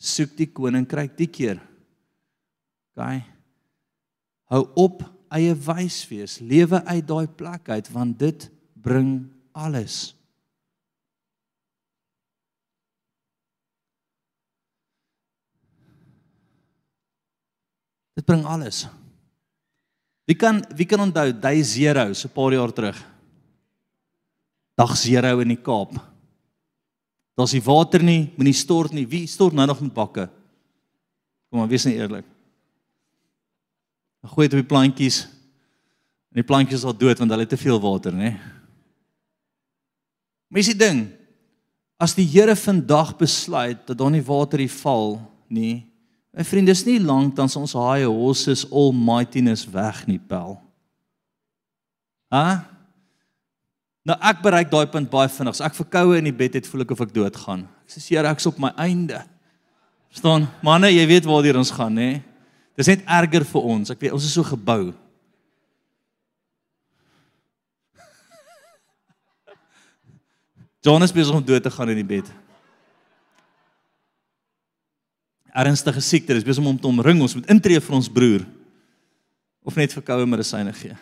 Soek 0.00 0.36
die 0.36 0.46
koninkryk 0.46 1.16
die 1.16 1.28
keer. 1.30 1.60
OK. 2.96 3.22
Hou 4.50 4.64
op 4.74 5.04
eie 5.30 5.54
wys 5.54 6.02
wees. 6.10 6.40
Lewe 6.40 6.82
uit 6.84 7.06
daai 7.06 7.28
plek 7.28 7.68
uit 7.68 7.90
want 7.94 8.18
dit 8.18 8.50
bring 8.74 9.28
alles. 9.52 10.16
Dit 18.20 18.28
bring 18.28 18.44
alles. 18.44 18.84
Wie 20.28 20.36
kan 20.36 20.60
wie 20.76 20.84
kan 20.84 21.00
onthou 21.00 21.32
day 21.32 21.64
0 21.64 22.14
so 22.14 22.28
'n 22.28 22.32
paar 22.32 22.52
jaar 22.52 22.72
terug? 22.72 22.98
Dag 24.76 24.92
0 24.92 25.40
in 25.40 25.48
die 25.48 25.62
Kaap. 25.62 25.96
Daar's 27.34 27.52
nie 27.52 27.62
water 27.62 28.02
nie, 28.02 28.32
moenie 28.36 28.52
stort 28.52 28.92
nie. 28.92 29.06
Wie 29.06 29.26
stort 29.26 29.54
nou 29.54 29.66
nog 29.66 29.80
met 29.80 29.94
bakke? 29.94 30.28
Kom 31.48 31.58
maar, 31.58 31.68
wees 31.68 31.84
net 31.84 31.94
eerlik. 31.94 32.24
Gooi 34.22 34.48
dit 34.48 34.58
op 34.58 34.68
die 34.68 34.76
plantjies. 34.76 35.24
En 36.30 36.34
die 36.34 36.44
plantjies 36.44 36.80
sal 36.80 36.92
dood 36.92 37.18
want 37.18 37.30
hulle 37.30 37.42
het 37.42 37.48
te 37.48 37.56
veel 37.56 37.80
water, 37.80 38.12
nê? 38.12 38.36
Mens 40.48 40.66
die 40.66 40.76
ding, 40.76 41.08
as 41.96 42.14
die 42.14 42.26
Here 42.26 42.56
vandag 42.56 43.16
besluit 43.16 43.86
dat 43.86 43.98
daar 43.98 44.10
nie 44.10 44.22
water 44.22 44.58
hier 44.58 44.68
val 44.68 45.20
nie, 45.48 45.89
My 46.30 46.44
vriende, 46.46 46.70
dis 46.70 46.86
nie 46.86 47.00
lank 47.02 47.34
dan 47.38 47.50
ons 47.58 47.74
haai 47.74 48.06
horses 48.06 48.62
almightiness 48.70 49.64
weg 49.70 50.04
nie, 50.06 50.20
pel. 50.22 50.54
Hæ? 52.30 52.62
Nou 54.06 54.16
ek 54.30 54.38
bereik 54.44 54.70
daai 54.70 54.86
punt 54.90 55.10
baie 55.10 55.28
vinnig. 55.28 55.58
As 55.58 55.64
ek 55.66 55.76
verkoue 55.76 56.20
in 56.20 56.28
die 56.30 56.34
bed 56.34 56.56
het, 56.56 56.68
voel 56.70 56.86
ek 56.86 56.94
of 56.94 57.02
ek 57.04 57.12
doodgaan. 57.14 57.66
Ek 57.84 57.94
sê 57.96 58.02
Here, 58.06 58.30
ek's 58.30 58.46
op 58.48 58.60
my 58.62 58.70
einde. 58.80 59.24
Verstaan? 60.10 60.46
Manne, 60.66 60.90
jy 60.94 61.04
weet 61.10 61.26
waartoe 61.28 61.58
ons 61.60 61.74
gaan, 61.74 61.98
hè? 61.98 62.10
Dis 62.78 62.88
net 62.90 63.02
erger 63.04 63.44
vir 63.46 63.66
ons. 63.74 63.90
Ek 63.92 64.00
weet 64.00 64.14
ons 64.16 64.24
is 64.24 64.32
so 64.34 64.46
gebou. 64.46 64.92
Jonas 70.80 71.12
besig 71.12 71.34
om 71.36 71.44
dood 71.44 71.60
te 71.62 71.74
gaan 71.74 71.90
in 71.92 72.00
die 72.00 72.08
bed 72.08 72.30
ernstige 75.54 76.02
siekte, 76.04 76.34
dis 76.36 76.46
besig 76.46 76.62
om 76.62 76.70
hom 76.72 76.80
te 76.80 76.88
omring. 76.90 77.20
Ons 77.22 77.36
moet 77.38 77.48
intree 77.52 77.80
vir 77.80 77.96
ons 77.96 78.10
broer. 78.10 78.46
Of 79.66 79.76
net 79.76 79.94
verkoue 79.94 80.26
medisyne 80.28 80.72
gee. 80.76 80.96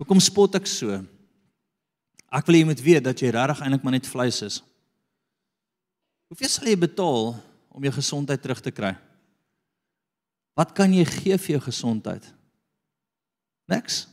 Hoekom 0.00 0.20
spot 0.20 0.58
ek 0.58 0.68
so? 0.68 0.98
Ek 2.32 2.48
wil 2.48 2.58
jy 2.58 2.66
moet 2.68 2.82
weet 2.84 3.04
dat 3.06 3.20
jy 3.22 3.30
regtig 3.32 3.62
eintlik 3.64 3.84
maar 3.84 3.96
net 3.96 4.08
vleis 4.08 4.42
is. 4.44 4.60
Hoeveel 6.28 6.50
sal 6.50 6.68
jy 6.68 6.76
betaal 6.82 7.30
om 7.70 7.86
jou 7.86 7.92
gesondheid 7.94 8.42
terug 8.42 8.60
te 8.64 8.72
kry? 8.74 8.92
Wat 10.56 10.72
kan 10.76 10.92
jy 10.92 11.04
gee 11.06 11.38
vir 11.38 11.56
jou 11.56 11.62
gesondheid? 11.68 12.24
Niks 13.70 14.04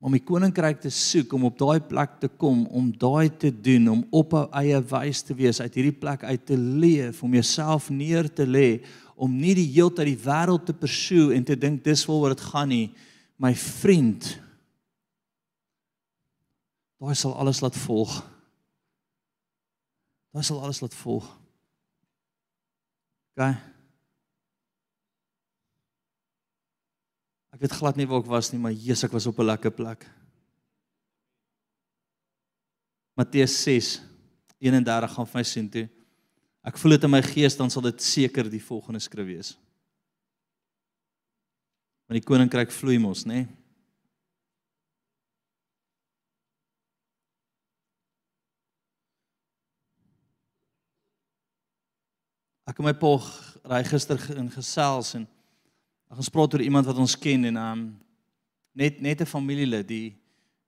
om 0.00 0.14
die 0.16 0.22
koninkryk 0.24 0.80
te 0.80 0.90
soek 0.92 1.32
om 1.36 1.44
op 1.50 1.58
daai 1.60 1.80
plek 1.84 2.16
te 2.22 2.30
kom 2.40 2.64
om 2.72 2.88
daai 2.96 3.28
te 3.36 3.50
doen 3.52 3.90
om 3.92 4.04
op 4.16 4.32
jou 4.32 4.46
eie 4.62 4.80
wys 4.92 5.20
te 5.28 5.36
wees 5.36 5.60
uit 5.60 5.76
hierdie 5.76 5.98
plek 6.00 6.24
uit 6.24 6.46
te 6.48 6.56
leef 6.56 7.20
om 7.22 7.36
jouself 7.36 7.90
neer 7.92 8.30
te 8.32 8.48
lê 8.48 8.80
om 9.20 9.32
nie 9.36 9.52
die 9.58 9.68
heeltyd 9.74 10.08
die 10.08 10.22
wêreld 10.24 10.64
te 10.64 10.72
pursue 10.72 11.34
en 11.36 11.44
te 11.44 11.56
dink 11.60 11.82
dis 11.84 12.06
waaroor 12.08 12.32
dit 12.32 12.44
gaan 12.48 12.70
nie. 12.72 12.86
My 13.36 13.52
vriend 13.52 14.30
daai 17.00 17.16
sal 17.16 17.36
alles 17.40 17.60
laat 17.64 17.76
volg. 17.80 18.14
Daai 20.32 20.44
sal 20.46 20.62
alles 20.64 20.80
laat 20.80 20.96
volg. 20.96 21.28
OK 23.36 23.69
Ek 27.60 27.66
weet 27.66 27.76
glad 27.76 27.98
nie 28.00 28.06
waar 28.08 28.22
ek 28.22 28.28
was 28.32 28.48
nie, 28.54 28.58
maar 28.58 28.72
Jesus, 28.72 29.02
ek 29.04 29.12
was 29.12 29.26
op 29.28 29.38
'n 29.38 29.44
lekker 29.44 29.70
plek. 29.70 30.06
Matteus 33.12 33.52
6 33.52 34.00
31 34.58 35.12
gaan 35.12 35.26
vir 35.26 35.38
my 35.38 35.42
sien 35.44 35.68
toe. 35.68 35.86
Ek 36.64 36.78
voel 36.78 36.92
dit 36.92 37.04
in 37.04 37.10
my 37.10 37.20
gees 37.20 37.56
dan 37.56 37.68
sal 37.68 37.82
dit 37.82 38.00
seker 38.00 38.48
die 38.48 38.62
volgende 38.64 38.98
skrif 38.98 39.26
wees. 39.26 39.58
Want 42.08 42.16
die 42.16 42.24
koninkryk 42.24 42.70
vloei 42.72 42.98
mos, 42.98 43.26
nê? 43.26 43.44
Nee? 43.44 43.46
Ek 52.64 52.78
het 52.78 52.86
my 52.86 52.94
pa 52.94 53.20
ry 53.68 53.84
gister 53.84 54.16
in 54.38 54.48
gesels 54.48 55.14
en 55.14 55.28
Ons 56.10 56.18
gaan 56.18 56.26
spraak 56.26 56.54
oor 56.56 56.62
iemand 56.64 56.88
wat 56.90 56.98
ons 56.98 57.12
ken 57.14 57.44
en 57.52 57.56
um 57.56 57.82
net 58.74 59.00
net 59.00 59.20
'n 59.22 59.30
familielid 59.30 59.86
die 59.86 60.18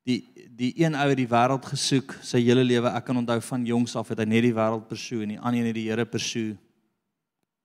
die 0.07 0.23
die 0.47 0.73
een 0.79 0.95
ou 0.95 1.09
het 1.09 1.19
die 1.19 1.27
wêreld 1.27 1.65
gesoek 1.67 2.15
sy 2.23 2.39
hele 2.39 2.63
lewe. 2.63 2.87
Ek 2.87 3.05
kan 3.05 3.17
onthou 3.17 3.41
van 3.41 3.67
jongs 3.67 3.97
af 3.97 4.09
het 4.09 4.19
hy 4.19 4.25
net 4.25 4.43
die 4.43 4.55
wêreld 4.55 4.87
persoe 4.87 5.23
en 5.23 5.29
die 5.29 5.41
ander 5.41 5.61
een 5.61 5.67
het 5.67 5.75
die 5.75 5.89
Here 5.89 6.05
persoe. 6.05 6.57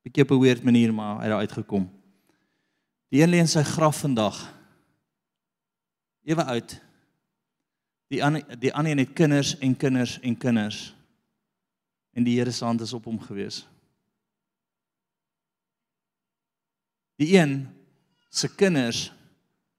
Bietjie 0.03 0.23
op 0.23 0.31
'n 0.31 0.41
weird 0.41 0.63
manier 0.63 0.93
maar 0.93 1.17
hy 1.17 1.21
het 1.21 1.29
daar 1.29 1.39
uitgekom. 1.39 1.89
Die 3.09 3.21
een 3.21 3.29
lê 3.29 3.37
in 3.37 3.47
sy 3.47 3.63
graf 3.63 3.99
vandag. 3.99 4.53
Ewe 6.25 6.43
oud. 6.43 6.81
Die 8.09 8.23
ander 8.23 8.59
die 8.59 8.73
ander 8.73 8.91
een 8.91 9.05
het 9.05 9.13
kinders 9.13 9.57
en 9.59 9.77
kinders 9.77 10.19
en 10.19 10.37
kinders. 10.37 10.95
En 12.13 12.23
die 12.23 12.39
Here 12.39 12.51
se 12.51 12.65
hand 12.65 12.81
is 12.81 12.93
op 12.93 13.05
hom 13.05 13.19
gewees. 13.19 13.67
Die 17.17 17.33
een 17.33 17.65
se 18.29 18.49
kinders 18.53 19.07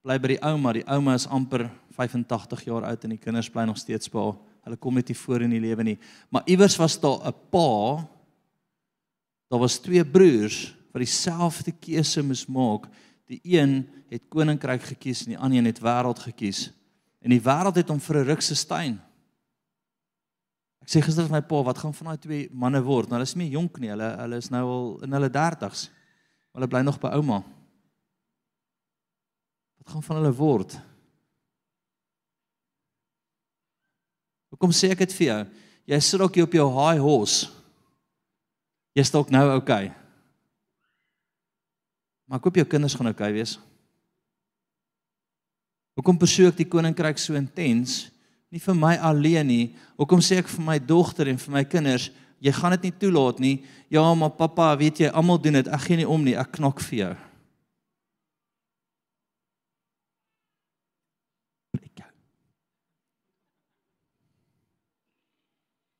bly 0.02 0.18
by 0.18 0.34
die 0.34 0.42
ouma. 0.42 0.74
Die 0.74 0.86
ouma 0.90 1.14
is 1.18 1.28
amper 1.30 1.68
85 1.98 2.64
jaar 2.66 2.86
oud 2.90 3.04
en 3.04 3.14
die 3.14 3.22
kinders 3.22 3.50
bly 3.50 3.66
nog 3.68 3.78
steeds 3.78 4.10
by 4.12 4.28
haar. 4.28 4.38
Hulle 4.68 4.78
kom 4.80 4.98
net 4.98 5.08
nie 5.08 5.16
voor 5.16 5.44
in 5.46 5.54
die 5.54 5.62
lewe 5.62 5.86
nie. 5.86 5.98
Maar 6.34 6.44
iewers 6.50 6.76
was 6.76 6.98
daar 7.00 7.26
'n 7.26 7.34
pa. 7.50 8.04
Daar 9.48 9.60
was 9.60 9.78
twee 9.78 10.04
broers 10.04 10.74
wat 10.92 11.02
dieselfde 11.02 11.72
keuse 11.72 12.22
moes 12.22 12.46
maak. 12.46 12.88
Die 13.26 13.40
een 13.44 13.88
het 14.08 14.22
koninkryk 14.28 14.82
gekies 14.82 15.24
en 15.24 15.30
die 15.32 15.38
ander 15.38 15.64
het 15.64 15.80
wêreld 15.80 16.18
gekies. 16.18 16.72
En 17.20 17.30
die 17.30 17.40
wêreld 17.40 17.76
het 17.76 17.88
hom 17.88 18.00
vir 18.00 18.16
'n 18.16 18.24
ruk 18.24 18.42
gesteun. 18.42 19.00
Ek 20.82 20.88
sê 20.88 21.02
gister 21.02 21.26
vir 21.26 21.32
my 21.32 21.42
pa, 21.42 21.62
wat 21.62 21.78
gaan 21.78 21.94
van 21.94 22.06
daai 22.06 22.18
twee 22.18 22.48
manne 22.52 22.82
word? 22.82 23.08
Nou 23.08 23.18
hulle 23.18 23.28
is 23.28 23.36
nie 23.36 23.50
jonk 23.50 23.78
nie. 23.78 23.90
Hulle 23.90 24.16
hulle 24.16 24.36
is 24.36 24.50
nou 24.50 24.64
al 24.64 25.02
in 25.02 25.12
hulle 25.12 25.28
30's. 25.28 25.90
Hulle 26.58 26.66
bly 26.66 26.80
nog 26.82 26.98
by 26.98 27.12
ouma. 27.14 27.38
Wat 29.78 29.92
gaan 29.94 30.02
van 30.02 30.18
hulle 30.18 30.32
word? 30.34 30.74
Hoekom 34.50 34.74
sê 34.74 34.90
ek 34.90 35.04
dit 35.04 35.14
vir 35.20 35.26
jou? 35.28 35.38
Jy 35.94 36.00
sit 36.02 36.24
ook 36.24 36.34
hier 36.34 36.48
op 36.48 36.56
jou 36.58 36.66
high 36.74 36.98
horse. 36.98 37.46
Jy's 38.98 39.14
dalk 39.14 39.30
nou 39.30 39.44
okay. 39.54 39.92
Maar 42.26 42.42
ek 42.42 42.48
hoop 42.50 42.58
jou 42.58 42.66
kinders 42.74 42.98
gaan 42.98 43.12
okay 43.12 43.30
wees. 43.38 43.54
Hoekom 45.94 46.18
persoon 46.18 46.50
ek 46.50 46.58
die 46.58 46.66
koninkryk 46.74 47.22
so 47.22 47.38
intens? 47.38 48.08
Nie 48.50 48.58
vir 48.64 48.74
my 48.74 48.96
alleen 48.98 49.46
nie. 49.46 49.64
Hoekom 49.94 50.18
sê 50.26 50.42
ek 50.42 50.50
vir 50.50 50.66
my 50.66 50.80
dogter 50.82 51.30
en 51.30 51.38
vir 51.38 51.54
my 51.54 51.62
kinders, 51.70 52.10
jy 52.40 52.52
gaan 52.52 52.76
dit 52.76 52.88
nie 52.88 52.96
toelaat 52.98 53.38
nie. 53.38 53.64
Ja, 53.88 54.14
maar 54.14 54.30
pappa, 54.30 54.76
weet 54.76 54.98
jy, 54.98 55.08
almal 55.08 55.40
doen 55.40 55.60
dit. 55.60 55.68
Ek 55.68 55.80
gee 55.80 55.96
nie 55.96 56.08
om 56.08 56.22
nie. 56.24 56.36
Ek 56.38 56.52
knak 56.58 56.80
vir 56.80 56.98
jou. 56.98 57.14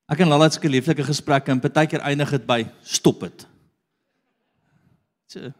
Ek 0.09 0.23
en 0.24 0.31
Lala 0.32 0.48
het 0.48 0.56
'n 0.56 0.70
lieflike 0.73 1.05
gesprek 1.05 1.48
en 1.48 1.60
partykeer 1.60 2.01
eindig 2.01 2.31
dit 2.31 2.47
by 2.47 2.66
stop 2.82 3.20
dit. 3.20 3.47
So. 5.27 5.52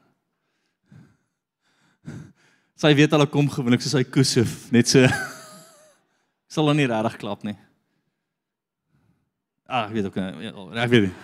Sy 2.75 2.95
weet 2.95 3.13
al 3.13 3.23
ek 3.23 3.31
kom 3.31 3.51
gewoonlik 3.51 3.83
soos 3.83 3.93
hy 3.93 4.05
koesef, 4.05 4.71
net 4.73 4.89
so. 4.89 5.05
Sal 6.53 6.67
hom 6.67 6.77
nie 6.77 6.87
regtig 6.87 7.19
klap 7.19 7.45
nie. 7.45 7.59
Ah, 9.69 9.85
ek 9.85 9.99
weet 9.99 10.07
ook 10.09 10.15
nie. 10.16 10.49
Ek 10.81 10.89
weet 10.89 11.03
nie. 11.03 11.15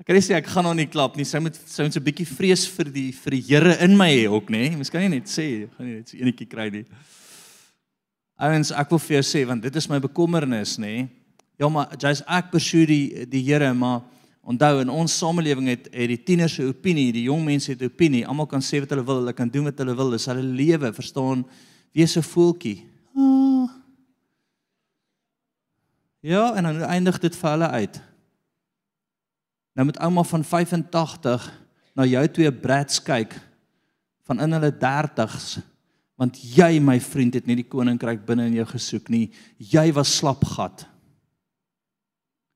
ek 0.00 0.06
kan 0.08 0.16
nie 0.18 0.22
sê 0.26 0.34
ek 0.34 0.48
gaan 0.50 0.66
hom 0.66 0.74
nie 0.74 0.88
klap 0.90 1.14
nie. 1.14 1.26
Sy 1.28 1.38
moet 1.38 1.54
sy 1.54 1.86
moet 1.86 1.94
so 1.94 2.00
'n 2.00 2.06
bietjie 2.08 2.26
vrees 2.26 2.64
vir 2.66 2.90
die 2.90 3.12
vir 3.14 3.36
die 3.36 3.44
Here 3.46 3.76
in 3.86 3.94
my 3.94 4.10
hê 4.10 4.24
ook, 4.26 4.50
nê? 4.50 4.74
Miskien 4.74 5.06
nie 5.06 5.20
net 5.20 5.30
sê, 5.30 5.70
gaan 5.76 5.86
nie 5.86 6.00
net 6.00 6.10
so 6.10 6.18
enetjie 6.18 6.48
kry 6.50 6.66
nie. 6.74 6.82
Ouens, 8.34 8.72
ek 8.74 8.90
wil 8.90 8.98
vir 8.98 9.22
jou 9.22 9.26
sê 9.30 9.44
want 9.46 9.62
dit 9.62 9.76
is 9.76 9.88
my 9.88 10.00
bekommernis, 10.02 10.74
nê? 10.82 11.06
Ja, 11.54 11.68
maar 11.70 11.94
jy's 11.94 12.24
ek 12.26 12.50
persoon 12.50 12.86
die 12.90 13.26
die 13.30 13.44
Here, 13.46 13.70
maar 13.72 14.02
onthou 14.42 14.80
in 14.82 14.90
ons 14.90 15.14
samelewing 15.14 15.70
het 15.70 15.86
het 15.94 16.08
die 16.10 16.18
tieners 16.18 16.58
se 16.58 16.66
opinie, 16.66 17.12
die 17.12 17.30
jong 17.30 17.44
mense 17.46 17.70
het 17.70 17.82
opinie. 17.86 18.26
Almal 18.26 18.50
kan 18.50 18.60
sê 18.60 18.82
wat 18.82 18.90
hulle 18.90 19.06
wil, 19.06 19.22
hulle 19.22 19.32
kan 19.32 19.48
doen 19.48 19.70
wat 19.70 19.78
hulle 19.78 19.94
wil, 19.94 20.10
dis 20.10 20.26
hulle 20.26 20.42
lewe, 20.42 20.90
verstaan? 20.92 21.46
Wees 21.94 22.16
'n 22.18 22.26
voeltjie. 22.26 22.82
Ah. 23.14 23.83
Ja, 26.24 26.54
en 26.54 26.62
dan 26.62 26.80
eindig 26.80 27.18
dit 27.20 27.36
vir 27.36 27.50
hulle 27.50 27.68
uit. 27.68 28.00
Nou 29.76 29.84
met 29.86 29.98
ouma 30.00 30.22
van 30.24 30.44
85 30.44 31.44
na 31.92 32.06
jou 32.08 32.22
twee 32.32 32.52
brats 32.52 33.02
kyk 33.04 33.34
van 34.24 34.40
in 34.40 34.56
hulle 34.56 34.70
30s 34.72 35.58
want 36.16 36.38
jy 36.54 36.78
my 36.80 36.96
vriend 37.02 37.34
het 37.36 37.44
nie 37.50 37.58
die 37.58 37.68
koninkryk 37.68 38.22
binne 38.24 38.46
in 38.48 38.54
jou 38.56 38.64
gesoek 38.70 39.10
nie. 39.12 39.26
Jy 39.58 39.90
was 39.92 40.12
slapgat. 40.16 40.86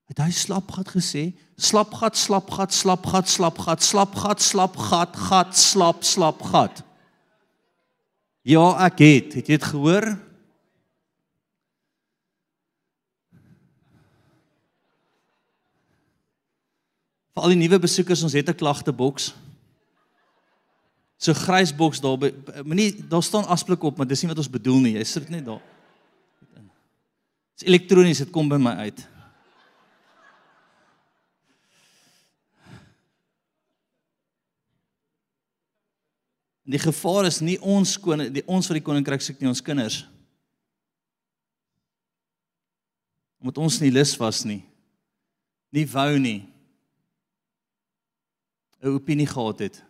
Het 0.09 0.21
hy 0.23 0.31
slapgat 0.33 0.89
gesê? 0.95 1.25
Slapgat, 1.59 2.17
slapgat, 2.17 2.73
slapgat, 2.73 3.27
slapgat, 3.29 3.83
slapgat, 3.83 4.41
slapgat, 4.41 5.19
gat, 5.27 5.59
slap, 5.59 6.01
slapgat. 6.07 6.81
Ja, 8.47 8.71
ek 8.87 9.03
het. 9.03 9.37
Het 9.37 9.51
jy 9.51 9.59
dit 9.59 9.69
gehoor? 9.75 10.09
Vir 17.39 17.45
al 17.47 17.53
die 17.55 17.61
nuwe 17.61 17.77
besoekers, 17.79 18.19
ons 18.27 18.33
het 18.35 18.49
'n 18.51 18.59
klagteboks. 18.59 19.33
So 21.17 21.33
grys 21.33 21.71
boks 21.75 22.01
daar 22.01 22.17
moenie 22.63 23.07
daar 23.07 23.23
staan 23.23 23.47
asblik 23.47 23.83
op, 23.83 23.97
maar 23.97 24.07
dis 24.07 24.21
nie 24.21 24.27
wat 24.27 24.37
ons 24.37 24.49
bedoel 24.49 24.79
nie. 24.79 24.93
Jy 24.97 25.03
sit 25.03 25.29
net 25.29 25.45
daar. 25.45 25.61
Dit's 27.55 27.63
elektronies, 27.63 28.17
dit 28.17 28.29
kom 28.29 28.49
by 28.49 28.57
my 28.57 28.75
uit. 28.75 29.07
Die 36.63 36.79
gevaar 36.79 37.25
is 37.25 37.39
nie 37.39 37.59
ons 37.61 37.99
koning, 37.99 38.33
die 38.33 38.47
ons 38.47 38.67
vir 38.67 38.73
die 38.73 38.83
koninkryk 38.83 39.21
soek 39.21 39.39
nie 39.39 39.47
ons 39.47 39.61
kinders. 39.61 40.05
Omdat 43.39 43.57
ons 43.57 43.79
nie 43.79 43.91
lus 43.91 44.17
was 44.17 44.43
nie. 44.43 44.63
Nie 45.71 45.87
wou 45.87 46.19
nie. 46.19 46.58
'n 48.81 48.87
opinie 48.87 49.27
gehad 49.27 49.59
het 49.59 49.83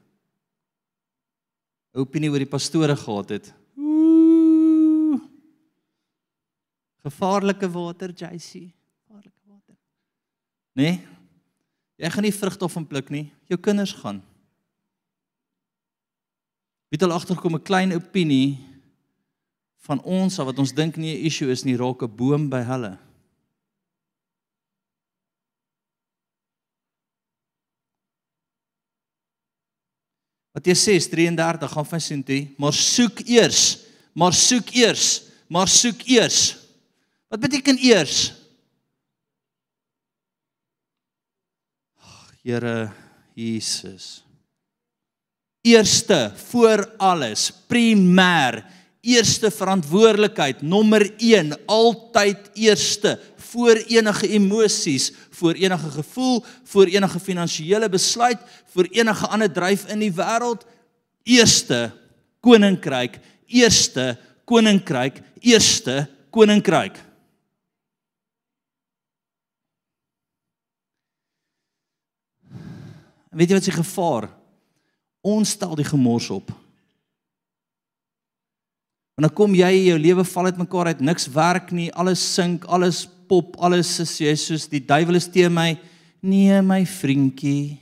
'n 1.94 2.00
opinie 2.00 2.30
oor 2.30 2.42
die 2.42 2.50
pastore 2.50 2.96
gehad 2.96 3.30
het. 3.30 3.54
Ooh. 3.78 5.22
Gevaarlike 7.04 7.70
water, 7.72 8.10
JC. 8.10 8.70
Gevaarlike 9.08 9.42
water. 9.46 9.76
Nee. 10.74 11.00
Jy 11.96 12.10
gaan 12.10 12.24
nie 12.24 12.34
vrugte 12.34 12.70
van 12.70 12.88
pluk 12.88 13.10
nie. 13.10 13.32
Jou 13.50 13.60
kinders 13.60 13.94
gaan. 13.94 14.22
Wie 16.90 16.98
het 16.98 17.04
al 17.04 17.18
agterkom 17.18 17.56
'n 17.56 17.62
klein 17.62 17.94
opinie 17.94 18.58
van 19.78 20.02
ons 20.04 20.38
wat 20.38 20.60
ons 20.60 20.74
dink 20.74 20.96
nie 20.96 21.18
'n 21.18 21.26
issue 21.26 21.52
is 21.52 21.64
nie, 21.64 21.76
raak 21.76 22.02
'n 22.04 22.16
boom 22.16 22.50
by 22.50 22.62
hulle. 22.62 22.98
Matteus 30.60 30.84
6:33 30.84 31.72
gaan 31.72 31.86
van 31.86 32.02
sien 32.02 32.24
toe, 32.24 32.48
maar 32.58 32.74
soek 32.74 33.20
eers, 33.24 33.78
maar 34.12 34.34
soek 34.34 34.70
eers, 34.76 35.22
maar 35.48 35.68
soek 35.68 36.02
eers. 36.04 36.58
Wat 37.28 37.40
beteken 37.40 37.78
eers? 37.78 38.34
Ag, 41.96 42.34
Here 42.44 42.92
Jesus. 43.34 44.24
Eerste 45.62 46.34
voor 46.36 46.92
alles, 46.98 47.52
primêr, 47.68 48.64
eerste 49.00 49.52
verantwoordelikheid, 49.52 50.62
nommer 50.62 51.14
1, 51.18 51.56
altyd 51.66 52.50
eerste 52.54 53.16
voor 53.50 53.76
enige 53.90 54.28
emosies, 54.28 55.12
voor 55.30 55.54
enige 55.54 55.90
gevoel, 55.90 56.44
voor 56.64 56.86
enige 56.86 57.20
finansiële 57.20 57.90
besluit, 57.90 58.38
voor 58.66 58.88
enige 58.92 59.28
ander 59.28 59.52
dryf 59.52 59.86
in 59.88 60.00
die 60.00 60.14
wêreld. 60.14 60.66
Eerste 61.24 61.92
koninkryk, 62.40 63.20
eerste 63.46 64.18
koninkryk, 64.46 65.22
eerste 65.40 66.10
koninkryk. 66.30 66.98
Weet 73.30 73.52
jy 73.52 73.60
wat 73.60 73.68
se 73.68 73.72
gevaar? 73.72 74.30
Ons 75.22 75.54
stel 75.54 75.76
die 75.78 75.86
gemors 75.86 76.30
op. 76.34 76.50
En 79.20 79.28
dan 79.28 79.34
kom 79.36 79.54
jy 79.54 79.70
jou 79.90 79.98
lewe 80.00 80.24
val 80.24 80.48
uitmekaar 80.48 80.94
uit, 80.94 81.02
niks 81.04 81.28
werk 81.36 81.74
nie, 81.76 81.90
alles 81.92 82.22
sink, 82.34 82.64
alles 82.72 83.04
pop, 83.30 83.56
alles 83.62 83.92
is 84.04 84.16
jy 84.24 84.34
soos 84.40 84.68
die 84.72 84.82
duiwel 84.82 85.20
is 85.20 85.30
teen 85.30 85.54
my. 85.54 85.74
Nee, 86.26 86.62
my 86.66 86.82
vriendjie. 86.90 87.78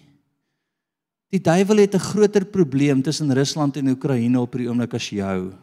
Die 1.32 1.42
duiwel 1.44 1.84
het 1.84 1.96
'n 1.96 2.08
groter 2.12 2.46
probleem 2.46 3.02
tussen 3.02 3.34
Rusland 3.34 3.78
en 3.78 3.90
Oekraïne 3.90 4.40
op 4.40 4.54
hierdie 4.54 4.70
oomblik 4.70 4.94
as 4.94 5.10
jou. 5.10 5.54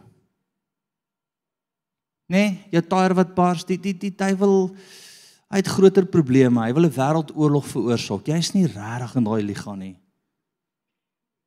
Nee, 2.28 2.65
jou 2.70 2.82
tyre 2.82 3.15
wat 3.15 3.35
bars, 3.35 3.65
die 3.65 3.78
die 3.78 3.93
die 3.93 4.11
duiwel 4.11 4.74
hy 5.51 5.61
het 5.61 5.69
groter 5.69 6.06
probleme. 6.06 6.61
Hy 6.61 6.73
wil 6.73 6.86
'n 6.86 6.97
wêreldoorlog 6.97 7.66
veroorsaak. 7.66 8.27
Jy's 8.27 8.55
nie 8.55 8.66
regtig 8.66 9.16
in 9.16 9.24
daai 9.24 9.43
liga 9.43 9.74
nie. 9.74 9.97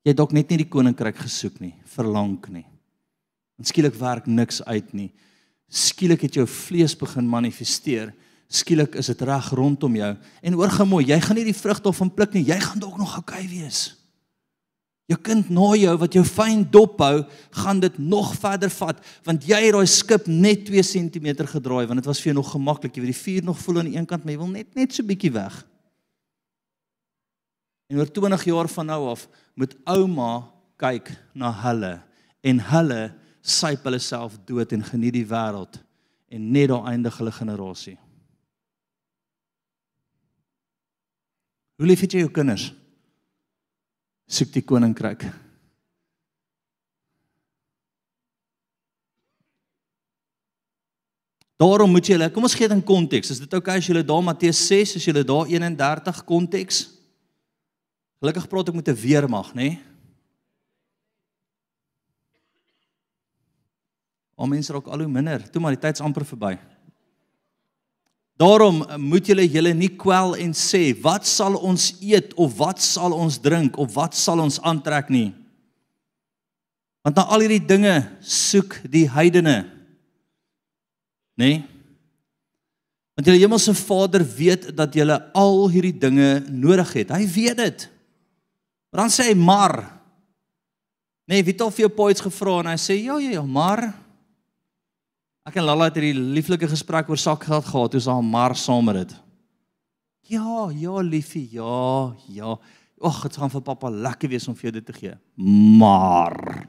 Jy 0.03 0.11
het 0.11 0.17
dalk 0.17 0.31
net 0.31 0.49
nie 0.49 0.57
die 0.57 0.69
koninkryk 0.69 1.17
gesoek 1.17 1.59
nie, 1.59 1.73
verlang 1.83 2.39
nie. 2.47 2.65
En 3.59 3.65
skielik 3.65 3.95
werk 3.95 4.25
niks 4.25 4.61
uit 4.63 4.93
nie. 4.93 5.11
Skielik 5.67 6.21
het 6.21 6.33
jou 6.33 6.45
vlees 6.47 6.95
begin 6.95 7.27
manifesteer 7.27 8.13
skielik 8.47 8.95
is 8.95 9.09
dit 9.11 9.21
reg 9.27 9.49
rondom 9.55 9.95
jou. 9.95 10.13
En 10.41 10.57
hoor 10.57 10.71
gou 10.71 10.87
mooi, 10.87 11.05
jy 11.09 11.19
gaan 11.23 11.39
nie 11.39 11.47
die 11.49 11.57
vrug 11.57 11.81
daarvan 11.83 12.11
pluk 12.13 12.35
nie. 12.35 12.45
Jy 12.47 12.59
gaan 12.63 12.81
dalk 12.83 12.97
nog 12.99 13.17
okay 13.19 13.43
wees. 13.49 13.97
Jou 15.07 15.19
kind 15.23 15.47
na 15.55 15.69
jou 15.79 15.93
wat 16.01 16.15
jou 16.17 16.23
fyn 16.27 16.65
dop 16.67 16.99
hou, 16.99 17.21
gaan 17.63 17.79
dit 17.79 17.95
nog 17.99 18.33
verder 18.35 18.71
vat 18.75 18.97
want 19.23 19.45
jy 19.47 19.59
het 19.69 19.75
daai 19.75 19.87
skip 19.87 20.27
net 20.27 20.65
2 20.67 20.83
cm 20.83 21.29
gedraai 21.47 21.85
want 21.87 22.01
dit 22.01 22.09
was 22.09 22.19
vir 22.19 22.33
jou 22.33 22.39
nog 22.41 22.51
gemaklik. 22.51 22.95
Jy 22.95 23.05
weet 23.05 23.13
die 23.13 23.23
vuur 23.23 23.47
nog 23.47 23.61
voel 23.63 23.79
aan 23.79 23.91
die 23.91 23.95
een 23.95 24.07
kant, 24.07 24.25
maar 24.25 24.35
jy 24.35 24.41
wil 24.41 24.51
net 24.51 24.75
net 24.75 24.95
so 24.95 25.07
bietjie 25.07 25.31
weg. 25.31 25.61
En 27.87 28.01
oor 28.01 28.11
20 28.11 28.43
jaar 28.49 28.67
van 28.67 28.91
nou 28.91 29.01
af 29.13 29.27
moet 29.55 29.77
ouma 29.87 30.31
kyk 30.75 31.13
na 31.33 31.53
hulle 31.63 31.93
en 32.43 32.59
hulle 32.71 33.01
syp 33.39 33.87
hulle 33.87 33.99
self 34.03 34.35
dood 34.47 34.75
en 34.75 34.83
geniet 34.83 35.15
die 35.15 35.27
wêreld 35.27 35.79
en 36.27 36.51
net 36.51 36.67
daar 36.67 36.91
eindig 36.91 37.15
hulle 37.21 37.31
generasie. 37.31 37.95
Hoe 41.77 41.85
lief 41.85 42.01
het 42.01 42.15
jy 42.15 42.23
jou 42.25 42.31
kinders? 42.33 42.71
Soek 44.27 44.49
die 44.55 44.63
koninkryk. 44.65 45.27
Daarom 51.57 51.89
moet 51.89 52.05
jy 52.05 52.17
hulle, 52.17 52.29
kom 52.29 52.45
ons 52.45 52.53
gee 52.53 52.67
dit 52.69 52.77
in 52.77 52.85
konteks. 52.85 53.31
Is 53.33 53.41
dit 53.41 53.53
oukei 53.53 53.79
okay 53.79 53.81
as 53.81 53.89
jy 53.89 54.03
daar 54.05 54.25
Matteus 54.25 54.59
6, 54.69 54.97
as 54.99 55.05
jy 55.07 55.13
daar 55.21 55.49
31 55.49 56.23
konteks? 56.25 56.83
Gelukkig 58.21 58.49
praat 58.49 58.69
ek 58.69 58.77
met 58.77 58.89
'n 58.89 58.97
weermag, 58.97 59.53
nê? 59.53 59.61
Nee? 59.61 59.79
Maar 64.37 64.47
mense 64.47 64.73
raak 64.73 64.87
al 64.87 65.01
hoe 65.01 65.09
minder. 65.09 65.49
Toe 65.49 65.61
maar 65.61 65.73
die 65.73 65.81
tyd's 65.81 66.01
amper 66.01 66.25
verby. 66.25 66.57
Daarom 68.37 68.83
moet 69.01 69.25
julle 69.25 69.47
julle 69.49 69.73
nie 69.73 69.89
kwel 69.97 70.35
en 70.37 70.53
sê 70.53 70.91
wat 71.01 71.25
sal 71.25 71.57
ons 71.57 71.89
eet 72.05 72.35
of 72.37 72.53
wat 72.59 72.81
sal 72.85 73.15
ons 73.17 73.39
drink 73.41 73.79
of 73.81 73.95
wat 73.97 74.13
sal 74.17 74.43
ons 74.43 74.59
aantrek 74.61 75.09
nie. 75.09 75.31
Want 77.01 77.17
na 77.17 77.25
al 77.33 77.45
hierdie 77.45 77.63
dinge 77.65 77.95
soek 78.21 78.77
die 78.85 79.07
heidene. 79.09 79.63
Nê? 81.37 81.49
Nee? 81.49 81.65
Want 83.17 83.31
julle 83.31 83.41
hemelse 83.41 83.73
Vader 83.73 84.21
weet 84.21 84.67
dat 84.77 84.93
julle 84.93 85.15
al 85.33 85.63
hierdie 85.73 85.95
dinge 85.97 86.43
nodig 86.53 86.91
het. 86.99 87.09
Hy 87.17 87.25
weet 87.33 87.57
dit. 87.57 87.85
Maar 88.91 89.07
dan 89.07 89.13
sê 89.13 89.31
hy 89.31 89.37
maar. 89.41 89.79
Nee, 91.25 91.41
wie 91.41 91.55
het 91.55 91.63
al 91.65 91.73
vir 91.73 91.87
jou 91.87 91.93
poets 91.97 92.21
gevra 92.21 92.59
en 92.61 92.69
hy 92.69 92.77
sê 92.77 92.99
ja 93.01 93.17
ja 93.17 93.39
ja, 93.39 93.43
maar 93.43 93.87
Ek 95.47 95.55
en 95.55 95.63
Lalla 95.63 95.85
het 95.87 95.95
hierdie 95.95 96.25
lieflike 96.35 96.67
gesprek 96.67 97.07
oor 97.07 97.19
sakgeld 97.21 97.69
gehad, 97.69 97.93
toe 97.93 98.01
sa 98.03 98.17
maar 98.19 98.55
saam 98.59 98.89
met 98.89 98.97
dit. 98.99 99.13
Ja, 100.27 100.65
ja 100.75 100.99
liefie, 100.99 101.45
ja, 101.55 102.15
ja. 102.35 102.57
Ag, 102.99 103.21
dit 103.23 103.37
gaan 103.39 103.53
vir 103.53 103.63
pappa 103.63 103.87
lekker 103.87 104.27
wees 104.33 104.47
om 104.51 104.57
vir 104.57 104.67
jou 104.67 104.73
dit 104.79 104.89
te 104.89 104.95
gee. 104.97 105.13
Maar 105.79 106.67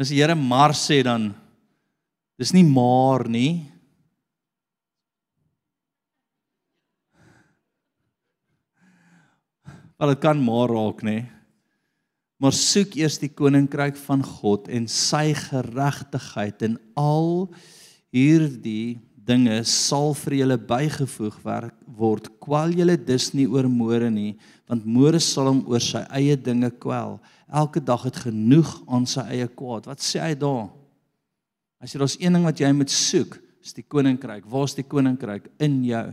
As 0.00 0.08
die 0.10 0.18
Here 0.18 0.34
maar 0.34 0.72
sê 0.74 1.02
dan 1.04 1.28
dis 2.40 2.50
nie 2.56 2.64
maar 2.66 3.22
nie. 3.30 3.68
Wel 10.00 10.16
dit 10.16 10.24
kan 10.24 10.40
maar 10.42 10.72
raak, 10.72 11.04
nê? 11.06 11.20
Nee 11.20 11.41
maar 12.42 12.54
soek 12.56 12.96
eers 12.98 13.20
die 13.22 13.30
koninkryk 13.30 13.94
van 14.08 14.24
God 14.26 14.66
en 14.72 14.88
sy 14.90 15.30
geregtigheid 15.38 16.64
en 16.66 16.74
al 16.98 17.46
hierdie 18.10 18.98
dinge 19.22 19.60
sal 19.68 20.10
vir 20.24 20.40
julle 20.40 20.56
bygevoeg 20.58 21.36
word. 21.86 22.26
Kwal 22.42 22.74
julle 22.74 22.96
dus 22.98 23.30
nie 23.36 23.46
oor 23.46 23.68
môre 23.70 24.10
nie 24.10 24.34
want 24.66 24.88
môre 24.88 25.20
sal 25.22 25.52
hom 25.52 25.60
oor 25.70 25.84
sy 25.84 26.02
eie 26.16 26.34
dinge 26.34 26.72
kwel. 26.82 27.18
Elke 27.52 27.82
dag 27.84 28.08
het 28.08 28.18
genoeg 28.24 28.74
aan 28.88 29.06
sy 29.06 29.22
eie 29.36 29.46
kwaad. 29.46 29.86
Wat 29.90 30.02
sê 30.02 30.22
hy 30.24 30.34
daar? 30.40 30.70
As 31.82 31.92
jy 31.92 32.00
daar's 32.00 32.18
een 32.18 32.34
ding 32.34 32.46
wat 32.48 32.62
jy 32.62 32.72
moet 32.74 32.90
soek 32.90 33.36
is 33.62 33.76
die 33.76 33.86
koninkryk. 33.86 34.48
Waar's 34.50 34.74
die 34.74 34.86
koninkryk? 34.86 35.46
In 35.62 35.82
jou. 35.86 36.06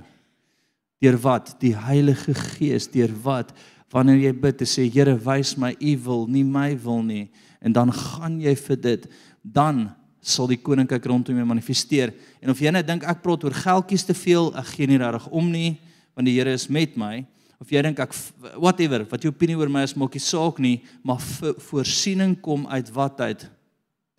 Deur 0.99 1.17
wat? 1.23 1.55
Die 1.63 1.73
heilige 1.73 2.35
gees. 2.35 2.89
Deur 2.91 3.15
wat 3.23 3.55
wanneer 3.93 4.19
jy 4.21 4.33
bid 4.37 4.59
te 4.59 4.67
sê 4.69 4.85
Here 4.89 5.15
wys 5.17 5.55
my 5.57 5.73
u 5.79 5.95
wil 6.05 6.27
nie 6.27 6.43
my 6.45 6.73
wil 6.77 7.01
nie. 7.03 7.29
En 7.61 7.73
dan 7.73 7.91
gaan 7.93 8.39
jy 8.41 8.55
vir 8.55 8.77
dit. 8.77 9.07
Dan 9.43 9.89
sal 10.21 10.49
die 10.51 10.59
koninkryk 10.59 11.05
rondom 11.07 11.37
jou 11.39 11.47
manifesteer. 11.47 12.13
En 12.43 12.51
of 12.51 12.59
jy 12.61 12.71
net 12.75 12.87
dink 12.87 13.05
ek 13.07 13.23
praat 13.23 13.43
oor 13.47 13.55
geldjies 13.55 14.05
te 14.07 14.15
veel 14.17 14.51
ek 14.59 14.73
gee 14.75 14.89
nie 14.89 14.99
regtig 15.01 15.27
om 15.31 15.51
nie 15.51 15.77
want 16.17 16.27
die 16.27 16.35
Here 16.35 16.51
is 16.51 16.67
met 16.67 16.97
my. 16.99 17.23
Of 17.59 17.71
jy 17.71 17.81
dink 17.83 17.99
ek 18.03 18.13
whatever 18.59 19.05
wat 19.07 19.23
jou 19.23 19.31
opinie 19.31 19.57
oor 19.59 19.71
my 19.71 19.85
is 19.87 19.95
maak 19.95 20.15
nie 20.15 20.23
saak 20.23 20.59
nie 20.59 20.77
maar 21.03 21.23
voorsiening 21.69 22.37
kom 22.43 22.67
uit 22.67 22.91
wat 22.95 23.21
uit? 23.23 23.47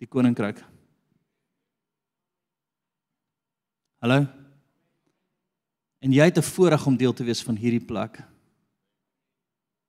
Die 0.01 0.09
koninkryk. 0.09 0.63
Hallo? 4.01 4.25
En 6.01 6.13
jy 6.13 6.25
het 6.25 6.37
'n 6.37 6.41
voorreg 6.41 6.87
om 6.87 6.97
deel 6.97 7.13
te 7.13 7.23
wees 7.23 7.43
van 7.43 7.55
hierdie 7.55 7.85
plek. 7.85 8.30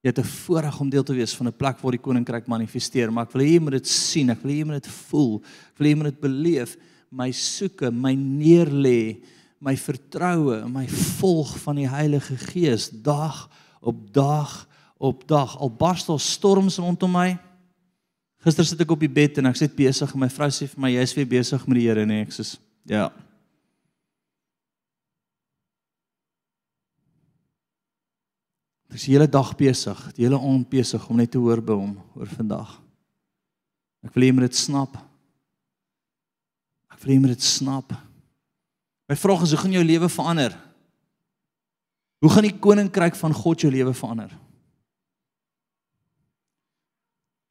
Jy 0.03 0.11
het 0.11 0.19
'n 0.19 0.25
voorreg 0.25 0.81
om 0.81 0.91
deel 0.91 1.03
te 1.03 1.15
wees 1.15 1.35
van 1.35 1.47
'n 1.47 1.57
plek 1.57 1.79
waar 1.79 1.93
die 1.93 2.01
koninkryk 2.01 2.47
manifesteer, 2.47 3.13
maar 3.13 3.25
ek 3.25 3.33
wil 3.33 3.43
hê 3.43 3.53
jy 3.53 3.61
moet 3.61 3.73
dit 3.73 3.89
sien, 3.89 4.31
ek 4.31 4.43
wil 4.43 4.51
hê 4.51 4.59
jy 4.59 4.65
moet 4.65 4.83
dit 4.83 4.93
voel, 4.93 5.43
ek 5.73 5.79
wil 5.79 5.87
hê 5.87 5.91
jy 5.91 5.97
moet 5.97 6.11
dit 6.11 6.21
beleef, 6.21 6.77
my 7.11 7.31
soeke, 7.31 7.91
my 7.91 8.15
neerlê, 8.15 9.23
my 9.61 9.77
vertroue, 9.77 10.69
my 10.69 10.89
volg 10.89 11.59
van 11.59 11.77
die 11.77 11.89
Heilige 11.89 12.37
Gees 12.37 12.91
dag 12.91 13.49
op 13.81 14.13
dag 14.13 14.69
op 15.03 15.29
dag. 15.29 15.57
Al 15.59 15.71
bars 15.71 16.07
daar 16.07 16.21
storms 16.21 16.77
rondom 16.77 17.11
my. 17.11 17.35
Gister 18.43 18.67
sit 18.67 18.81
ek 18.83 18.91
op 18.95 19.03
die 19.03 19.11
bed 19.11 19.39
en 19.39 19.51
ek 19.51 19.59
sit 19.59 19.75
besig 19.79 20.15
en 20.15 20.23
my 20.23 20.29
vrou 20.31 20.49
sê 20.55 20.69
vir 20.71 20.83
my 20.83 20.91
jy's 20.95 21.15
weer 21.19 21.29
besig 21.31 21.67
met 21.67 21.79
die 21.79 21.87
Here, 21.89 22.07
nee, 22.07 22.23
ek 22.27 22.35
sê 22.35 22.47
ja. 22.91 23.07
Ek 23.07 23.32
is 28.93 29.07
die 29.07 29.15
hele 29.15 29.29
dag 29.31 29.55
besig, 29.57 29.99
die 30.17 30.27
hele 30.27 30.39
aand 30.41 30.69
besig 30.69 31.05
om 31.09 31.17
net 31.17 31.33
te 31.33 31.41
hoor 31.41 31.63
by 31.65 31.77
hom 31.77 31.95
oor 32.19 32.29
vandag. 32.37 32.75
Ek 34.05 34.15
wil 34.15 34.25
hê 34.25 34.31
jy 34.31 34.37
moet 34.37 34.49
dit 34.51 34.59
snap. 34.59 34.99
Ek 36.93 36.99
wil 37.01 37.13
hê 37.13 37.17
jy 37.17 37.23
moet 37.25 37.35
dit 37.35 37.47
snap. 37.47 37.95
My 39.09 39.17
vraag 39.19 39.45
is 39.47 39.55
hoe 39.55 39.61
gaan 39.63 39.77
jou 39.77 39.85
lewe 39.85 40.09
verander? 40.13 40.57
Hoe 42.23 42.31
gaan 42.31 42.47
die 42.47 42.59
koninkryk 42.63 43.17
van 43.19 43.35
God 43.35 43.65
jou 43.65 43.73
lewe 43.73 43.95
verander? 43.97 44.31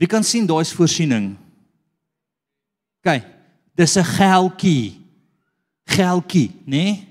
Wie 0.02 0.10
kan 0.10 0.26
sien 0.26 0.48
daai 0.50 0.64
is 0.64 0.74
voorsiening? 0.74 1.34
OK. 3.02 3.22
Dis 3.78 3.98
'n 3.98 4.04
geldjie. 4.04 5.02
Geldjie, 5.86 6.50
né? 6.66 6.84
Nee? 6.84 7.11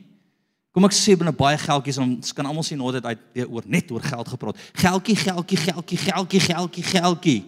Kom 0.70 0.86
ek 0.86 0.94
sê 0.94 1.16
binne 1.18 1.32
baie 1.34 1.58
geldjies 1.58 1.98
ons 1.98 2.34
kan 2.36 2.46
almal 2.46 2.62
sien 2.66 2.78
hoe 2.78 2.92
dit 2.94 3.06
uit 3.08 3.22
weer 3.34 3.48
oor 3.50 3.64
net 3.66 3.88
oor 3.90 4.04
geld 4.04 4.28
gepraat. 4.30 4.58
Geldjie, 4.78 5.16
geldjie, 5.18 5.58
geldjie, 5.58 5.98
geldjie, 5.98 6.42
geldjie, 6.44 6.84
geldjie. 6.86 7.40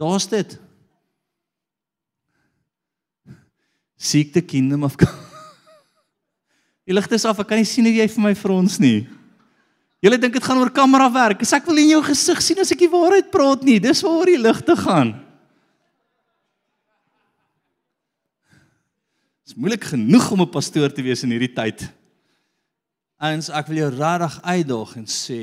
Daar's 0.00 0.26
dit. 0.28 0.58
Seek 3.96 4.34
the 4.36 4.42
kingdom 4.44 4.84
of 4.84 4.98
God. 5.00 5.08
Die 6.88 6.96
ligte 6.96 7.16
is 7.16 7.24
af, 7.28 7.40
ek 7.40 7.48
kan 7.48 7.60
nie 7.60 7.68
sien 7.68 7.86
hoe 7.88 7.94
jy 7.94 8.06
vir 8.10 8.24
my 8.24 8.34
frons 8.36 8.76
nie. 8.82 9.06
Julle 10.04 10.16
dink 10.20 10.36
dit 10.36 10.44
gaan 10.44 10.60
oor 10.60 10.72
kamera 10.72 11.08
werk. 11.12 11.44
As 11.44 11.52
ek 11.56 11.68
wil 11.68 11.80
in 11.80 11.92
jou 11.92 12.00
gesig 12.06 12.40
sien 12.44 12.60
as 12.60 12.72
ek 12.72 12.84
die 12.84 12.92
waarheid 12.92 13.28
praat 13.32 13.64
nie, 13.64 13.78
dis 13.80 14.00
waaroor 14.04 14.32
die 14.32 14.40
ligte 14.40 14.76
gaan. 14.80 15.12
Dit 19.44 19.52
is 19.52 19.58
moeilik 19.60 19.84
genoeg 19.92 20.28
om 20.32 20.44
'n 20.44 20.52
pastoor 20.52 20.92
te 20.92 21.04
wees 21.04 21.24
in 21.24 21.32
hierdie 21.32 21.52
tyd. 21.52 21.88
Ons 23.20 23.50
ek 23.52 23.68
wil 23.68 23.82
jou 23.82 23.90
regtig 23.92 24.38
uitdaag 24.48 24.94
en 24.96 25.10
sê 25.10 25.42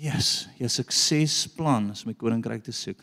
Yes, 0.00 0.48
jou 0.56 0.68
suksesplan 0.72 1.90
is 1.92 2.06
my 2.08 2.14
koninkryk 2.16 2.62
te 2.64 2.72
soek. 2.72 3.02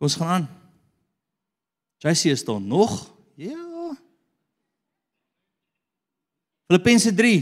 Kom 0.00 0.08
ons 0.08 0.16
gaan 0.16 0.32
aan. 0.32 0.46
JC 2.04 2.32
is 2.32 2.44
daar 2.44 2.60
nog? 2.60 2.96
Ja. 3.36 3.92
Filippense 6.68 7.12
3. 7.14 7.36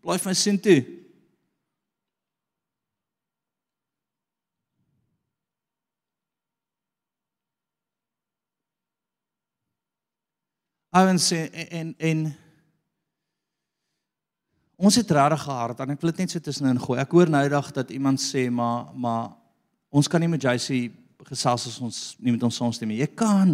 Blaai 0.00 0.18
van 0.22 0.34
sin 0.34 0.60
toe. 0.62 0.78
Ouens 11.00 11.30
en, 11.32 11.50
en 11.70 11.94
en 11.98 12.22
ons 14.80 14.96
het 14.96 15.10
regtig 15.16 15.42
gehard 15.44 15.80
en 15.80 15.92
ek 15.94 16.00
wil 16.00 16.12
dit 16.12 16.22
net 16.22 16.32
so 16.32 16.40
tussenin 16.40 16.80
gooi. 16.80 16.98
Ek 17.02 17.12
hoor 17.12 17.30
nou 17.32 17.42
eendag 17.44 17.72
dat 17.76 17.92
iemand 17.92 18.22
sê 18.22 18.48
maar 18.50 18.92
maar 18.94 19.32
ons 19.90 20.08
kan 20.08 20.22
nie 20.22 20.30
met 20.30 20.42
JC 20.42 20.92
gesels 21.28 21.66
as 21.68 21.80
ons 21.82 21.98
nie 22.18 22.32
met 22.34 22.44
ons 22.46 22.56
saamstem 22.56 22.88
nie. 22.88 23.00
Jy 23.02 23.10
kan. 23.18 23.52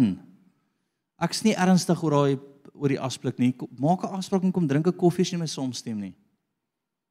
Ek's 1.23 1.43
nie 1.45 1.55
ernstig 1.57 2.03
oor 2.03 2.15
daai 2.15 2.37
oor 2.77 2.93
die 2.93 3.01
afspreek 3.01 3.39
nie. 3.41 3.53
Maak 3.79 4.03
'n 4.05 4.19
afspraak 4.19 4.43
en 4.43 4.51
kom 4.51 4.67
drink 4.67 4.87
'n 4.87 4.93
koffie 4.93 5.25
as 5.25 5.31
jy 5.31 5.39
my 5.39 5.47
saamstem 5.49 5.99
nie. 5.99 6.13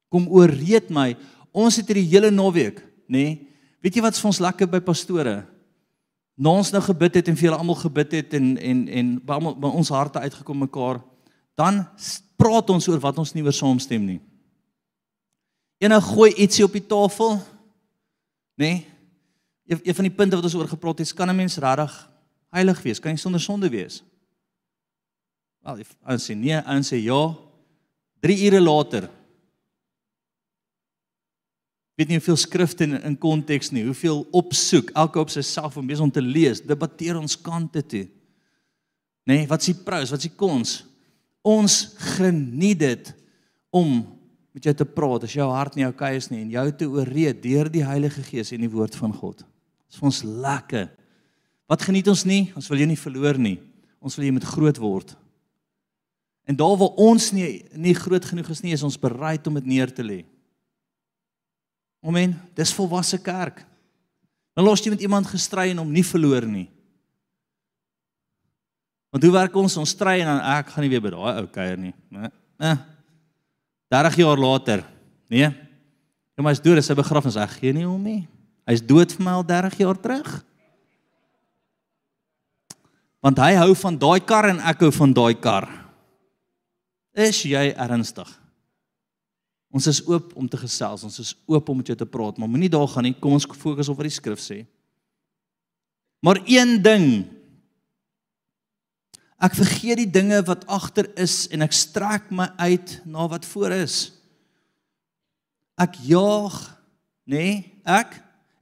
Kom 0.09 0.27
ooreed 0.27 0.89
my. 0.89 1.15
Ons 1.51 1.77
het 1.77 1.87
hierdie 1.87 2.07
hele 2.07 2.31
naweek, 2.31 2.81
nê? 3.09 3.47
Weet 3.83 3.95
jy 3.95 4.01
wat's 4.01 4.19
vir 4.19 4.27
ons 4.27 4.39
lekker 4.39 4.67
by 4.67 4.79
pastore? 4.79 5.45
Na 6.37 6.53
ons 6.53 6.69
nou 6.71 6.81
gebid 6.85 7.17
het 7.17 7.29
en 7.31 7.37
vir 7.37 7.49
julle 7.49 7.57
almal 7.57 7.79
gebid 7.81 8.11
het 8.19 8.33
en 8.37 8.57
en 8.61 8.83
en 8.87 9.13
by 9.25 9.37
almal 9.39 9.55
by 9.57 9.71
ons 9.79 9.89
harte 9.89 10.21
uitgekom 10.21 10.59
mekaar, 10.67 11.01
dan 11.57 11.81
praat 12.37 12.69
ons 12.69 12.87
oor 12.87 13.01
wat 13.01 13.17
ons 13.17 13.33
nie 13.33 13.43
oor 13.43 13.55
saamstem 13.55 14.05
nie. 14.05 14.19
Eenou 15.81 15.99
gooi 16.01 16.29
ietsie 16.37 16.65
op 16.65 16.73
die 16.73 16.85
tafel. 16.85 17.37
Nê? 18.57 18.69
Nee? 18.69 18.85
Een, 19.67 19.81
een 19.83 19.95
van 19.97 20.07
die 20.07 20.13
punte 20.15 20.37
wat 20.37 20.45
ons 20.47 20.55
oor 20.55 20.69
gepraat 20.69 21.01
het, 21.01 21.13
kan 21.13 21.29
'n 21.29 21.35
mens 21.35 21.57
regtig 21.57 22.09
heilig 22.49 22.81
wees? 22.81 22.99
Kan 22.99 23.11
jy 23.11 23.17
sonder 23.17 23.41
sonde 23.41 23.69
wees? 23.69 24.03
Wel, 25.61 25.83
ons 26.07 26.29
sê 26.29 26.35
nee, 26.35 26.61
ons 26.65 26.87
sê 26.93 27.01
ja. 27.03 27.35
3 28.21 28.45
ure 28.45 28.61
later 28.61 29.09
weet 31.97 32.11
nie 32.11 32.19
hoeveel 32.19 32.37
skrifte 32.37 32.85
in 32.85 32.99
in 33.09 33.15
konteks 33.17 33.71
nie, 33.73 33.83
hoeveel 33.87 34.21
opsoek, 34.37 34.91
elke 34.93 35.19
op 35.19 35.31
sy 35.33 35.41
besig 35.41 36.03
om 36.05 36.13
te 36.13 36.21
lees, 36.21 36.61
debatteer 36.61 37.17
ons 37.17 37.35
kante 37.41 37.81
toe. 37.81 38.05
Nê, 39.27 39.41
nee, 39.41 39.47
wat 39.49 39.65
s'ie 39.65 39.75
pros, 39.75 40.13
wat 40.13 40.21
s'ie 40.23 40.31
kons? 40.31 40.83
Ons 41.43 41.95
geniet 42.15 42.79
dit 42.79 43.09
om 43.75 44.05
met 44.55 44.63
jou 44.69 44.73
te 44.73 44.87
praat 44.87 45.25
as 45.27 45.35
jou 45.35 45.47
hart 45.51 45.75
nie 45.77 45.85
oukei 45.85 46.15
is 46.17 46.29
nie 46.31 46.39
en 46.41 46.53
jou 46.53 46.65
te 46.79 46.87
ooreed 46.89 47.41
deur 47.43 47.67
die 47.69 47.83
Heilige 47.85 48.23
Gees 48.25 48.53
en 48.55 48.63
die 48.63 48.71
woord 48.71 48.95
van 48.97 49.11
God. 49.13 49.43
Dit 49.43 49.97
is 49.97 49.99
vir 49.99 50.09
ons 50.09 50.21
lekker. 50.47 50.87
Wat 51.67 51.83
geniet 51.83 52.07
ons 52.09 52.23
nie? 52.25 52.47
Ons 52.57 52.69
wil 52.71 52.81
jou 52.81 52.87
nie 52.89 52.99
verloor 52.99 53.37
nie. 53.41 53.57
Ons 54.01 54.15
wil 54.17 54.25
jy 54.29 54.33
moet 54.37 54.47
groot 54.47 54.79
word. 54.81 55.13
En 56.47 56.55
daar 56.55 56.77
waar 56.79 56.95
ons 57.03 57.29
nie 57.35 57.65
nie 57.75 57.93
groot 57.97 58.23
genoeg 58.23 58.49
is 58.53 58.63
nie, 58.63 58.73
is 58.73 58.85
ons 58.87 58.99
bereid 59.01 59.45
om 59.49 59.59
dit 59.59 59.67
neer 59.75 59.91
te 59.91 60.05
lê. 60.05 60.21
Amen. 62.07 62.37
Dis 62.55 62.71
volwasse 62.75 63.19
kerk. 63.19 63.65
Dan 64.55 64.65
los 64.65 64.81
jy 64.81 64.93
met 64.93 65.03
iemand 65.03 65.27
gestry 65.27 65.69
en 65.73 65.83
hom 65.83 65.91
nie 65.91 66.05
verloor 66.07 66.47
nie. 66.47 66.67
Want 69.11 69.23
hoe 69.23 69.33
werk 69.33 69.55
ons? 69.59 69.75
Ons 69.79 69.93
stry 69.95 70.19
en 70.21 70.31
dan 70.31 70.39
ek 70.57 70.71
gaan 70.73 70.85
nie 70.85 70.91
weer 70.91 71.03
by 71.03 71.11
daai 71.13 71.41
ou 71.41 71.47
kuier 71.51 71.79
nie, 71.79 71.93
né? 72.13 72.31
Eh. 72.63 72.77
30 73.93 74.17
jaar 74.19 74.39
later. 74.39 74.83
Nee. 75.31 75.47
Ja, 75.47 76.43
maar 76.43 76.53
hy's 76.53 76.63
dood, 76.63 76.79
hy 76.81 76.97
begrafnis. 76.97 77.37
Ek 77.39 77.55
gee 77.59 77.73
nie 77.75 77.85
hom 77.87 78.01
nie. 78.03 78.25
Hy's 78.67 78.83
dood 78.83 79.13
vir 79.15 79.23
my 79.25 79.37
al 79.39 79.45
30 79.47 79.77
jaar 79.79 79.99
terug. 80.01 80.31
Want 83.23 83.39
hy 83.41 83.53
hou 83.57 83.71
van 83.79 83.97
daai 83.99 84.19
kar 84.21 84.51
en 84.51 84.59
ek 84.69 84.83
hou 84.85 84.91
van 84.99 85.15
daai 85.15 85.35
kar. 85.39 85.69
Is 87.17 87.39
jy 87.47 87.71
ernstig? 87.73 88.29
Ons 89.73 89.87
is 89.91 90.01
oop 90.07 90.31
om 90.39 90.47
te 90.49 90.59
gesels, 90.59 91.03
ons 91.03 91.19
is 91.19 91.33
oop 91.45 91.69
om 91.69 91.81
met 91.81 91.89
jou 91.91 91.97
te 91.99 92.07
praat, 92.07 92.37
maar 92.39 92.49
moenie 92.49 92.71
daar 92.71 92.87
gaan 92.87 93.03
nie. 93.09 93.15
Kom 93.19 93.35
ons 93.35 93.47
fokus 93.59 93.89
op 93.91 93.99
wat 93.99 94.07
die 94.07 94.15
skrif 94.15 94.39
sê. 94.41 94.61
Maar 96.23 96.41
een 96.47 96.77
ding 96.81 97.09
Ek 99.37 99.53
vergeet 99.53 99.99
die 100.01 100.09
dinge 100.09 100.39
wat 100.47 100.65
agter 100.65 101.11
is 101.21 101.45
en 101.53 101.61
ek 101.61 101.75
strek 101.77 102.31
my 102.33 102.47
uit 102.57 102.95
na 103.05 103.27
wat 103.29 103.45
voor 103.45 103.75
is. 103.75 104.09
Ek 105.77 105.93
jaag, 106.09 106.55
nê, 107.29 107.37
nee, 107.37 107.57
ek 107.85 108.17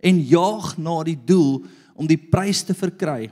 en 0.05 0.19
jaag 0.27 0.73
na 0.75 0.97
die 1.07 1.15
doel 1.15 1.63
om 1.95 2.09
die 2.09 2.19
prys 2.19 2.65
te 2.67 2.75
verkry 2.75 3.29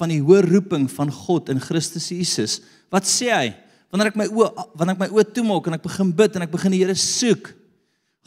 van 0.00 0.08
die 0.08 0.22
hoë 0.24 0.40
roeping 0.46 0.88
van 0.88 1.12
God 1.12 1.52
in 1.52 1.60
Christus 1.60 2.08
Jesus. 2.08 2.56
Wat 2.88 3.04
sê 3.04 3.28
hy? 3.28 3.50
Wanneer 3.90 4.12
ek 4.12 4.18
my 4.18 4.26
oë 4.30 4.50
wanneer 4.78 4.94
ek 4.94 5.02
my 5.02 5.08
oë 5.10 5.24
toemaak 5.34 5.66
en 5.66 5.76
ek 5.76 5.82
begin 5.86 6.12
bid 6.14 6.36
en 6.38 6.46
ek 6.46 6.52
begin 6.52 6.74
die 6.74 6.82
Here 6.84 6.94
soek, 6.94 7.50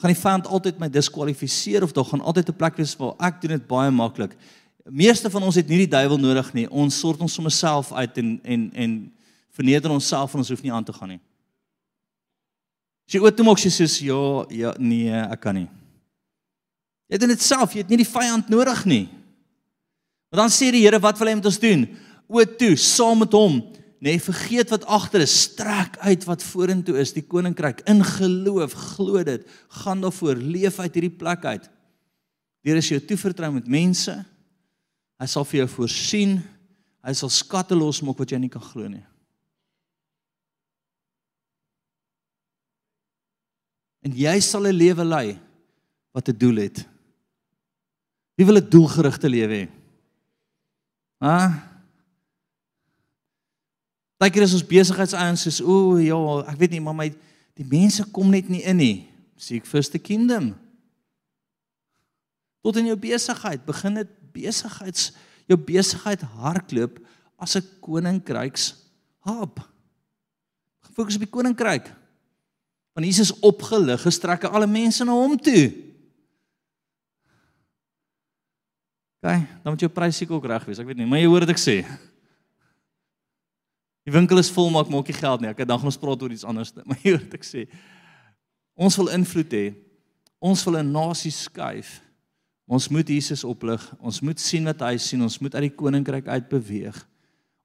gaan 0.02 0.12
die 0.12 0.20
vyand 0.20 0.50
altyd 0.52 0.82
my 0.82 0.90
diskwalifiseer 0.92 1.86
of 1.86 1.94
daar 1.96 2.08
gaan 2.10 2.22
altyd 2.22 2.50
'n 2.50 2.60
plek 2.60 2.78
wees 2.78 2.96
waar 3.00 3.16
ek 3.20 3.42
doen 3.42 3.56
dit 3.56 3.68
baie 3.68 3.92
maklik. 3.92 4.36
Meeste 4.84 5.30
van 5.30 5.44
ons 5.44 5.56
het 5.56 5.68
nie 5.68 5.88
die 5.88 5.94
duiwel 5.96 6.18
nodig 6.18 6.54
nie. 6.54 6.68
Ons 6.70 7.00
sort 7.00 7.22
ons 7.22 7.34
sommer 7.34 7.52
self 7.52 7.94
uit 7.94 8.18
en 8.18 8.40
en 8.44 8.72
en 8.74 9.14
verneder 9.52 9.92
onsself 9.92 10.34
en 10.34 10.40
ons 10.40 10.50
hoef 10.50 10.64
nie 10.64 10.74
aan 10.74 10.84
te 10.84 10.94
gaan 10.94 11.10
nie. 11.10 11.22
As 13.08 13.14
jy 13.14 13.20
oë 13.20 13.36
toemaak 13.36 13.60
sê 13.60 13.70
soos 13.70 14.00
ja, 14.00 14.46
ja, 14.50 14.74
nee, 14.78 15.12
ek 15.12 15.40
kan 15.40 15.56
nie. 15.56 15.70
Jy 17.08 17.18
doen 17.18 17.30
dit 17.30 17.42
self, 17.42 17.74
jy 17.74 17.84
het 17.84 17.90
nie 17.90 17.98
die 17.98 18.10
vyand 18.10 18.50
nodig 18.50 18.86
nie. 18.86 19.10
Maar 20.32 20.42
dan 20.42 20.50
sê 20.50 20.72
die 20.72 20.82
Here, 20.82 21.00
wat 21.00 21.20
wil 21.20 21.28
hy 21.28 21.36
met 21.36 21.46
ons 21.46 21.60
doen? 21.60 21.84
Oë 22.28 22.58
toe, 22.58 22.76
saam 22.76 23.20
met 23.20 23.36
hom 23.38 23.60
Nee, 24.04 24.20
vergeet 24.20 24.74
wat 24.74 24.84
agter 24.92 25.24
is, 25.24 25.34
strek 25.46 25.96
uit 26.04 26.26
wat 26.28 26.44
vorentoe 26.44 26.98
is, 27.00 27.14
die 27.16 27.24
koninkryk 27.24 27.86
in 27.88 28.04
geloof, 28.04 28.74
glo 28.98 29.22
dit, 29.24 29.46
gaan 29.80 30.04
daarvoor, 30.04 30.42
leef 30.44 30.82
uit 30.82 30.98
hierdie 31.00 31.18
plek 31.22 31.46
uit. 31.48 31.70
Deur 32.68 32.80
is 32.82 32.90
jou 32.92 33.00
toevertrou 33.00 33.54
met 33.56 33.70
mense. 33.72 34.16
Hy 35.20 35.28
sal 35.30 35.48
vir 35.48 35.62
jou 35.62 35.70
voorsien. 35.78 36.38
Hy 37.04 37.14
sal 37.16 37.32
skatte 37.32 37.76
losmaak 37.76 38.20
wat 38.20 38.32
jy 38.32 38.40
nie 38.44 38.52
kan 38.52 38.64
glo 38.64 38.88
nie. 38.92 39.04
En 44.04 44.16
jy 44.16 44.36
sal 44.44 44.68
'n 44.68 44.76
lewe 44.76 45.04
lei 45.04 45.40
wat 46.12 46.28
'n 46.28 46.38
doel 46.38 46.58
het. 46.68 46.86
Wie 48.36 48.46
wil 48.46 48.58
'n 48.60 48.70
doelgerigte 48.70 49.30
lewe 49.30 49.54
hê? 49.54 49.70
Ha? 51.20 51.73
Partykeer 54.24 54.46
is 54.46 54.54
ons 54.56 54.64
besigheidsouens 54.64 55.42
soos 55.44 55.58
o, 55.60 55.98
ja, 56.00 56.16
ek 56.48 56.56
weet 56.62 56.78
nie, 56.78 56.80
maar 56.80 56.96
my 56.96 57.10
die 57.60 57.66
mense 57.68 58.06
kom 58.16 58.30
net 58.32 58.48
nie 58.48 58.62
in 58.64 58.78
nie. 58.80 58.94
Seek 59.36 59.66
first 59.68 59.92
the 59.92 60.00
kingdom. 60.00 60.54
Tot 62.64 62.80
in 62.80 62.88
jou 62.88 62.96
besigheid, 62.96 63.66
begin 63.68 64.00
dit 64.00 64.14
besigheids 64.32 65.10
jou 65.52 65.58
besigheid 65.60 66.24
hardloop 66.38 67.02
as 67.36 67.58
'n 67.60 67.68
koninkryks 67.84 68.72
hub. 69.28 69.60
Fokus 70.96 71.20
op 71.20 71.28
die 71.28 71.36
koninkryk. 71.36 71.92
Want 72.96 73.06
Jesus 73.06 73.36
opgelig, 73.42 74.08
gestrek 74.08 74.46
alle 74.46 74.68
mense 74.68 75.04
na 75.04 75.12
hom 75.12 75.36
toe. 75.36 75.74
OK, 79.20 79.36
dan 79.64 79.74
moet 79.74 79.84
jou 79.84 79.92
prys 79.92 80.24
ook 80.30 80.46
reg 80.46 80.64
wees. 80.64 80.80
Ek 80.80 80.88
weet 80.88 80.98
nie, 80.98 81.06
maar 81.06 81.20
jy 81.20 81.28
hoor 81.28 81.44
wat 81.44 81.50
ek 81.50 81.60
sê. 81.60 81.84
Die 84.04 84.12
winkel 84.12 84.38
is 84.38 84.52
vol 84.52 84.70
maar 84.70 84.84
ek 84.84 84.92
maak 84.92 85.08
nie 85.08 85.16
geld 85.16 85.42
nie. 85.42 85.50
Ek 85.50 85.64
dan 85.64 85.80
gaan 85.80 85.92
ons 85.92 86.00
praat 86.00 86.24
oor 86.24 86.32
iets 86.32 86.44
anders. 86.48 86.74
Maar 86.88 87.00
jy 87.04 87.16
hoor 87.16 87.24
wat 87.24 87.38
ek 87.40 87.48
sê. 87.48 87.68
Ons 88.76 88.98
wil 89.00 89.14
invloed 89.16 89.56
hê. 89.56 89.66
Ons 90.44 90.64
wil 90.68 90.78
'n 90.82 90.92
nasie 90.92 91.32
skuif. 91.32 92.02
Ons 92.68 92.90
moet 92.90 93.08
Jesus 93.08 93.44
oplig. 93.44 93.80
Ons 94.00 94.22
moet 94.22 94.40
sien 94.40 94.64
wat 94.66 94.82
hy 94.82 94.98
sien. 94.98 95.22
Ons 95.22 95.40
moet 95.40 95.56
uit 95.56 95.70
die 95.70 95.76
koninkryk 95.76 96.28
uit 96.28 96.50
beweeg. 96.50 96.98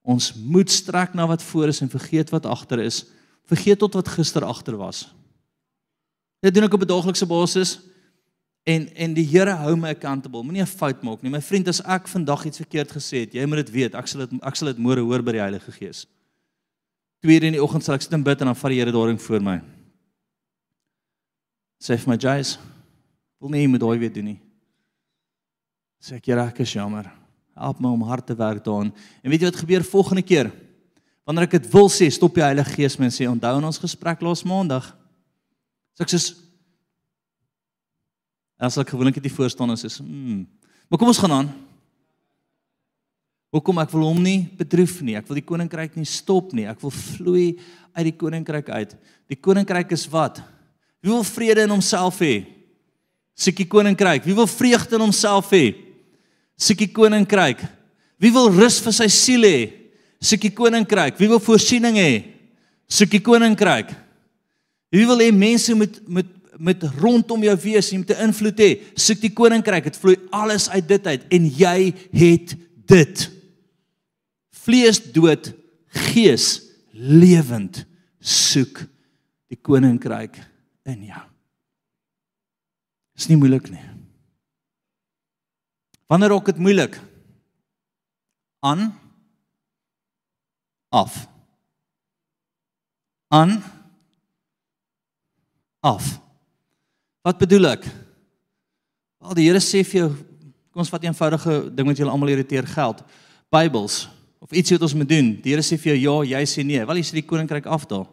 Ons 0.03 0.33
moet 0.35 0.71
strek 0.71 1.15
na 1.15 1.27
wat 1.27 1.43
voor 1.43 1.69
is 1.69 1.83
en 1.83 1.91
vergeet 1.91 2.31
wat 2.31 2.47
agter 2.47 2.81
is. 2.81 3.05
Vergeet 3.49 3.79
tot 3.79 3.95
wat 3.95 4.09
gister 4.09 4.45
agter 4.45 4.77
was. 4.77 5.09
Dit 6.41 6.55
doen 6.55 6.65
ek 6.65 6.75
op 6.75 6.83
'n 6.83 6.93
daaglikse 6.93 7.27
basis. 7.27 7.81
En 8.65 8.89
en 8.95 9.15
die 9.15 9.27
Here 9.27 9.55
hou 9.55 9.77
my 9.77 9.91
accountable. 9.91 10.43
Moenie 10.43 10.63
'n 10.63 10.67
fout 10.67 11.03
maak 11.03 11.23
nie. 11.23 11.31
My 11.31 11.43
vriend, 11.43 11.69
as 11.69 11.81
ek 11.83 12.07
vandag 12.09 12.45
iets 12.45 12.61
verkeerd 12.63 12.91
gesê 12.93 13.21
het, 13.21 13.33
jy 13.33 13.47
moet 13.47 13.67
dit 13.67 13.71
weet. 13.71 13.95
Ek 13.95 14.07
sal 14.07 14.27
dit 14.27 14.43
ek 14.43 14.57
sal 14.57 14.69
dit 14.69 14.79
môre 14.79 15.01
hoor 15.01 15.23
by 15.23 15.33
die 15.33 15.41
Heilige 15.41 15.73
Gees. 15.73 16.07
2:00 17.25 17.49
in 17.49 17.57
die 17.57 17.63
oggend 17.63 17.85
sal 17.85 17.95
ek 17.95 18.03
sit 18.03 18.13
en 18.13 18.23
bid 18.23 18.41
en 18.41 18.47
dan 18.47 18.57
vat 18.57 18.71
die 18.71 18.79
Here 18.79 18.93
daarin 18.93 19.19
voor 19.19 19.41
my. 19.43 19.61
Sê 21.83 21.99
vir 21.99 22.09
my, 22.09 22.17
"Jace, 22.17 22.59
wil 23.41 23.51
nie 23.51 23.69
met 23.69 23.81
daai 23.81 23.99
weer 23.99 24.13
doen 24.13 24.25
nie." 24.25 24.41
Sê 26.01 26.17
ek, 26.17 26.27
"Ja, 26.27 26.47
ek 26.47 26.61
is 26.61 26.73
jammer. 26.73 27.11
Help 27.57 27.81
my 27.81 27.89
om 27.89 28.03
hard 28.03 28.27
te 28.27 28.35
werk 28.35 28.65
daaraan." 28.65 28.93
En 29.23 29.31
weet 29.31 29.41
jy 29.41 29.51
wat 29.51 29.57
gebeur 29.57 29.85
volgende 29.85 30.23
keer? 30.23 30.53
Wanneer 31.25 31.45
ek 31.45 31.51
dit 31.63 31.73
wil 31.73 31.89
sê, 31.89 32.11
stop 32.11 32.35
die 32.35 32.43
Heilige 32.43 32.73
Gees 32.75 32.99
my 32.99 33.05
en 33.05 33.11
sê, 33.11 33.29
"Onthou 33.29 33.63
ons 33.65 33.79
gesprek 33.79 34.21
laas 34.21 34.45
Maandag." 34.45 34.97
Sê 35.95 36.03
ek 36.03 36.09
soos 36.09 36.49
As 38.59 38.77
ek 38.77 38.89
gewoonlik 38.91 39.23
dit 39.23 39.33
voorstaan 39.33 39.71
is, 39.71 39.85
is, 39.85 39.99
"Hmm. 39.99 40.49
Maar 40.89 40.99
kom 40.99 41.09
ons 41.09 41.19
gaan 41.19 41.33
aan." 41.33 41.68
Hoekom 43.55 43.81
ek 43.81 43.93
wil 43.95 44.05
hom 44.11 44.21
nie 44.21 44.43
bedroef 44.59 44.99
nie. 45.01 45.17
Ek 45.17 45.29
wil 45.29 45.39
die 45.41 45.47
koninkryk 45.49 45.95
nie 45.97 46.09
stop 46.09 46.53
nie. 46.57 46.67
Ek 46.69 46.81
wil 46.85 46.93
vloei 46.93 47.47
uit 47.97 48.07
die 48.11 48.17
koninkryk 48.21 48.69
uit. 48.69 48.93
Die 49.29 49.39
koninkryk 49.41 49.95
is 49.97 50.05
wat? 50.13 50.43
Wie 51.01 51.13
wil 51.13 51.25
vrede 51.25 51.65
in 51.65 51.73
homself 51.73 52.21
hê? 52.21 52.43
Siekie 53.39 53.69
koninkryk. 53.71 54.27
Wie 54.27 54.37
wil 54.37 54.49
vreugde 54.51 54.99
in 54.99 55.07
homself 55.07 55.49
hê? 55.55 55.73
Siekie 56.61 56.91
koninkryk. 56.93 57.63
Wie 58.21 58.33
wil 58.35 58.51
rus 58.53 58.83
vir 58.85 58.97
sy 58.99 59.09
siel 59.15 59.47
hê? 59.49 59.59
Siekie 60.21 60.53
koninkryk. 60.53 61.17
Wie 61.17 61.31
wil 61.31 61.41
voorsiening 61.41 61.97
hê? 61.97 62.13
Siekie 62.91 63.23
koninkryk. 63.25 63.95
Wie 64.93 65.07
wil 65.09 65.25
hê 65.25 65.31
mense 65.33 65.77
moet 65.77 66.03
met 66.09 66.35
met 66.59 66.83
rondom 66.99 67.45
jou 67.47 67.53
wees 67.63 67.93
om 67.95 68.01
te 68.03 68.17
invloed 68.19 68.61
hê? 68.61 68.71
Soek 68.99 69.21
die 69.23 69.31
koninkryk. 69.31 69.85
Dit 69.87 69.99
vloei 70.03 70.17
alles 70.35 70.67
uit 70.73 70.89
dit 70.91 71.05
uit 71.07 71.27
en 71.39 71.45
jy 71.55 71.77
het 72.19 72.57
dit 72.91 73.38
vlees 74.69 75.01
dood, 75.01 75.55
gees 76.13 76.61
lewend 76.93 77.87
soek 78.21 78.83
die 79.49 79.57
koninkryk 79.57 80.37
in 80.89 81.07
jou. 81.09 81.25
Is 83.17 83.29
nie 83.31 83.39
moeilik 83.41 83.71
nie. 83.73 83.85
Wanneer 86.09 86.37
ook 86.37 86.51
dit 86.53 86.61
moeilik 86.61 87.01
aan 88.65 88.91
af 90.93 91.27
aan 93.29 93.59
af. 95.85 96.17
Wat 97.21 97.39
bedoel 97.39 97.69
ek? 97.75 97.85
Wel 99.21 99.37
die 99.37 99.49
Here 99.51 99.61
sê 99.61 99.83
vir 99.85 100.01
jou 100.01 100.09
kom 100.73 100.81
ons 100.81 100.91
vat 100.93 101.03
'n 101.03 101.11
eenvoudige 101.13 101.75
ding 101.75 101.89
wat 101.89 101.99
julle 101.99 102.11
almal 102.11 102.33
irriteer 102.33 102.67
geld. 102.67 103.05
Bybels 103.51 104.09
of 104.39 104.55
ietsie 104.55 104.77
wat 104.77 104.87
ons 104.87 104.95
moet 104.95 105.09
doen. 105.11 105.33
Die 105.43 105.53
Here 105.53 105.65
sê 105.65 105.79
vir 105.81 105.97
jou 105.97 106.23
ja, 106.27 106.39
jy 106.39 106.47
sê 106.47 106.65
nee. 106.67 106.85
Wel 106.87 107.01
jy 107.01 107.07
sê 107.09 107.19
die 107.19 107.27
koninkryk 107.27 107.67
afdaal. 107.67 108.07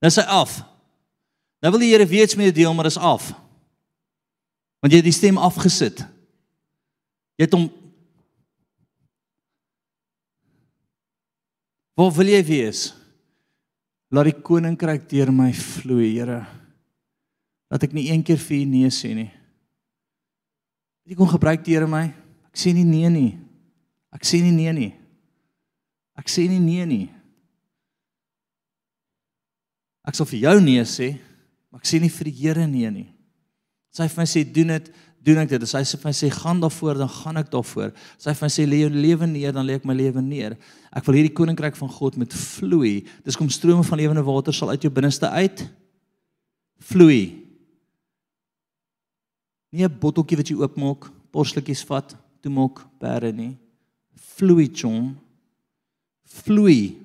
Dis 0.00 0.16
hy 0.20 0.26
af. 0.32 0.60
Nou 1.60 1.74
wil 1.74 1.84
die 1.84 1.92
Here 1.92 2.08
weet 2.08 2.36
met 2.36 2.50
jou 2.50 2.56
deel, 2.62 2.76
maar 2.76 2.88
dis 2.88 3.00
af. 3.00 3.32
Want 4.80 4.94
jy 4.94 5.02
het 5.02 5.10
die 5.10 5.16
stem 5.16 5.40
afgesit. 5.40 6.04
Jy 7.40 7.48
het 7.48 7.56
hom 7.56 7.68
Waar 12.00 12.14
wil 12.16 12.30
jy 12.32 12.38
wees? 12.48 12.78
Laat 14.08 14.30
die 14.30 14.40
koninkryk 14.40 15.02
deur 15.10 15.28
my 15.36 15.50
vloei, 15.52 16.14
Here. 16.14 16.38
Laat 17.68 17.84
ek 17.84 17.92
nie 17.92 18.06
een 18.08 18.22
keer 18.24 18.40
vir 18.40 18.56
U 18.56 18.68
nee 18.70 18.88
sê 18.94 19.10
nie. 19.12 19.28
Jy 21.04 21.18
kon 21.18 21.28
gebruik 21.28 21.60
deur 21.66 21.84
my. 21.90 22.06
Ek 22.50 22.58
sê 22.58 22.72
nie 22.74 22.84
nee 22.84 23.10
nie. 23.10 23.30
Ek 24.10 24.26
sê 24.26 24.40
nie 24.42 24.54
nee 24.54 24.72
nie. 24.74 24.90
Ek 26.18 26.28
sê 26.28 26.46
nie 26.50 26.60
nee 26.60 26.86
nie. 26.86 27.06
Ek 30.06 30.16
sal 30.18 30.26
vir 30.26 30.42
jou 30.46 30.56
nee 30.64 30.82
sê, 30.88 31.12
maar 31.70 31.82
ek 31.82 31.88
sê 31.88 32.00
nie 32.02 32.10
vir 32.10 32.30
die 32.30 32.36
Here 32.40 32.66
nee 32.66 32.90
nie. 32.90 33.08
As 33.92 34.02
hy 34.02 34.08
vir 34.10 34.22
my 34.22 34.26
sê 34.30 34.42
doen 34.46 34.72
dit, 34.74 34.88
doen 35.26 35.42
ek 35.42 35.50
dit. 35.52 35.66
As 35.66 35.74
hy 35.76 35.82
vir 35.84 36.08
my 36.08 36.14
sê 36.16 36.30
gaan 36.34 36.62
daarvoor, 36.62 36.98
dan 37.02 37.10
gaan 37.10 37.40
ek 37.42 37.50
daarvoor. 37.52 37.92
As 38.16 38.28
hy 38.30 38.34
vir 38.38 38.46
my 38.46 38.52
sê 38.54 38.66
lê 38.66 38.80
jou 38.84 38.90
lewe 38.94 39.28
neer, 39.30 39.52
dan 39.54 39.66
lê 39.68 39.76
ek 39.78 39.86
my 39.86 39.96
lewe 39.96 40.22
neer. 40.24 40.56
Ek 40.90 41.06
wil 41.06 41.20
hierdie 41.20 41.34
koninkryk 41.36 41.78
van 41.78 41.92
God 41.92 42.18
met 42.20 42.34
vloei. 42.34 43.04
Dis 43.26 43.38
kom 43.38 43.50
strome 43.52 43.84
van 43.86 44.00
lewende 44.00 44.24
water 44.26 44.56
sal 44.56 44.72
uit 44.72 44.86
jou 44.86 44.92
binneste 44.94 45.28
uit 45.30 45.66
vloei. 46.90 47.36
Nie 49.70 49.86
'n 49.86 50.00
botteltjie 50.00 50.36
wat 50.36 50.48
jy 50.48 50.56
oopmaak, 50.56 51.10
borsletjies 51.30 51.84
vat, 51.86 52.08
toe 52.08 52.29
maak 52.48 52.80
perde 53.02 53.34
nie. 53.36 53.52
Vloei 54.38 54.70
chom. 54.72 55.12
Vloei. 56.40 56.96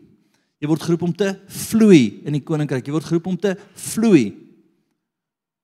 Jy 0.62 0.70
word 0.72 0.86
geroep 0.86 1.04
om 1.10 1.14
te 1.14 1.34
vloei 1.52 2.22
in 2.24 2.38
die 2.38 2.44
koninkryk. 2.46 2.86
Jy 2.88 2.96
word 2.96 3.10
geroep 3.10 3.28
om 3.34 3.38
te 3.38 3.56
vloei. 3.92 4.30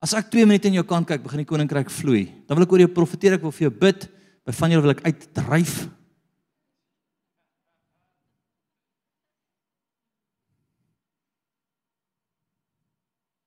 As 0.01 0.15
ek 0.17 0.31
2 0.33 0.47
minute 0.49 0.67
in 0.67 0.79
jou 0.79 0.83
kant 0.89 1.07
kyk, 1.07 1.21
begin 1.23 1.43
die 1.43 1.47
koninkryk 1.47 1.93
vloei. 1.93 2.25
Dan 2.49 2.57
wil 2.57 2.65
ek 2.65 2.73
oor 2.73 2.83
jou 2.83 2.91
profeteer, 2.91 3.37
ek 3.37 3.45
wil 3.45 3.53
vir 3.55 3.69
jou 3.69 3.73
bid. 3.85 4.07
By 4.43 4.55
van 4.57 4.73
julle 4.73 4.83
wil 4.87 4.95
ek 4.95 5.05
uitdryf. 5.05 5.75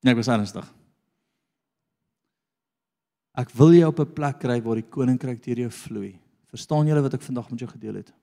Nee, 0.05 0.13
ek 0.13 0.19
was 0.21 0.29
ernstig. 0.29 0.65
Ek 3.35 3.51
wil 3.51 3.73
jou 3.75 3.87
op 3.91 3.99
'n 3.99 4.13
plek 4.13 4.39
kry 4.39 4.61
waar 4.61 4.75
die 4.75 4.89
koninkryk 4.89 5.43
deur 5.43 5.57
jou 5.57 5.71
vloei. 5.71 6.19
Verstaan 6.47 6.87
julle 6.87 7.01
wat 7.01 7.13
ek 7.13 7.21
vandag 7.21 7.49
met 7.49 7.59
jou 7.59 7.69
gedeel 7.69 7.95
het? 7.95 8.13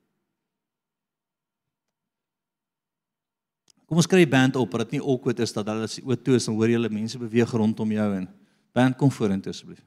Kom 3.86 3.96
ons 3.96 4.06
kry 4.06 4.24
die 4.24 4.30
band 4.30 4.56
op, 4.56 4.70
dat 4.70 4.88
dit 4.88 4.92
nie 4.92 5.04
awkward 5.04 5.38
is 5.38 5.52
dat 5.52 5.66
hulle 5.66 5.88
o 6.04 6.14
toe 6.14 6.34
is 6.34 6.48
en 6.48 6.54
hoor 6.54 6.68
julle 6.68 6.88
mense 6.88 7.18
beweeg 7.18 7.50
rondom 7.52 7.92
jou 7.92 8.14
en 8.14 8.28
band 8.72 8.96
kom 8.96 9.10
vorentoe 9.10 9.52
asseblief. 9.52 9.84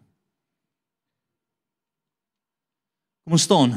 Kom 3.24 3.34
ons 3.34 3.42
staan. 3.42 3.74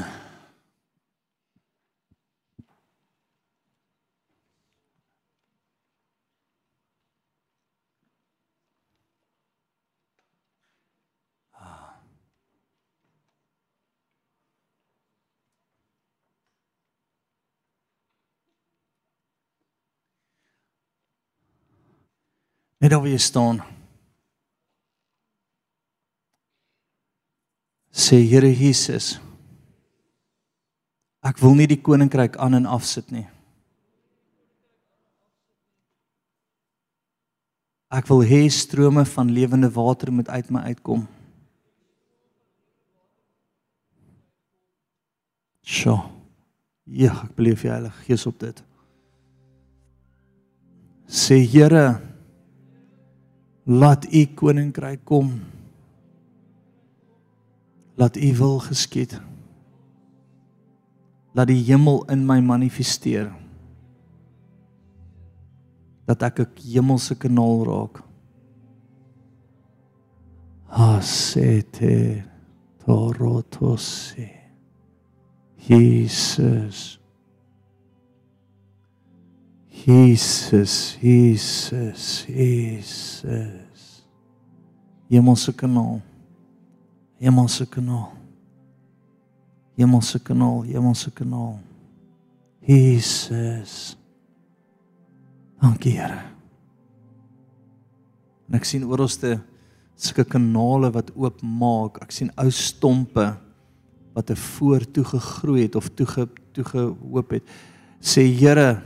Net 22.79 22.93
daar 22.93 23.01
waar 23.03 23.11
jy 23.11 23.19
staan. 23.19 23.59
Sê 27.91 28.21
Here 28.23 28.47
Jesus. 28.47 29.17
Ek 31.19 31.41
wil 31.43 31.57
nie 31.59 31.67
die 31.67 31.81
koninkryk 31.83 32.37
aan 32.39 32.55
en 32.55 32.69
afsit 32.69 33.11
nie. 33.11 33.25
Ek 37.89 38.07
wil 38.07 38.21
hê 38.23 38.45
strome 38.53 39.03
van 39.09 39.31
lewende 39.33 39.67
water 39.75 40.13
moet 40.13 40.29
uit 40.29 40.51
my 40.53 40.61
uitkom. 40.71 41.07
Sjoe. 45.65 45.99
Ja, 46.89 47.13
ek 47.25 47.35
beleef 47.37 47.65
die 47.65 47.69
Heilige 47.69 48.05
Gees 48.07 48.25
op 48.29 48.39
dit. 48.41 48.61
Sê 51.09 51.37
Here, 51.43 51.99
laat 53.69 54.07
u 54.13 54.25
koninkryk 54.33 55.05
kom. 55.05 55.29
Laat 57.95 58.17
u 58.17 58.35
wil 58.35 58.59
geskied. 58.65 59.19
Laat 61.37 61.47
die 61.47 61.61
hemel 61.63 62.01
in 62.09 62.25
my 62.25 62.39
manifesteer. 62.41 63.29
Dat 66.09 66.21
ek 66.25 66.39
'n 66.39 66.49
hemelse 66.73 67.15
kanaal 67.15 67.65
raak. 67.65 68.01
Hasete 70.65 72.23
torotosi. 72.85 74.29
Jesus. 75.55 76.98
Jesus, 79.89 80.97
Jesus, 81.01 82.25
Jesus. 82.27 84.03
Hemelse 85.09 85.53
kanaal. 85.53 86.01
Hemelse 87.17 87.65
kanaal. 87.65 88.11
Hemelse 89.77 90.19
kanaal, 90.19 90.61
hemelse 90.61 91.11
kanaal. 91.11 91.57
Jesus. 92.67 93.97
Dankie 95.61 95.95
Here. 95.97 96.21
En 98.45 98.59
ek 98.59 98.69
sien 98.69 98.85
oralste 98.85 99.39
sulke 99.97 100.27
kanale 100.29 100.91
wat 100.93 101.09
oopmaak. 101.17 101.97
Ek 102.05 102.13
sien 102.13 102.29
ou 102.37 102.53
stompe 102.53 103.25
wat 104.13 104.29
'n 104.29 104.37
voortoe 104.37 105.03
gegroei 105.03 105.65
het 105.65 105.75
of 105.75 105.89
toe 105.89 106.05
toe 106.53 106.63
gehoop 106.63 107.31
het. 107.31 107.43
Sê 107.99 108.21
Here, 108.21 108.83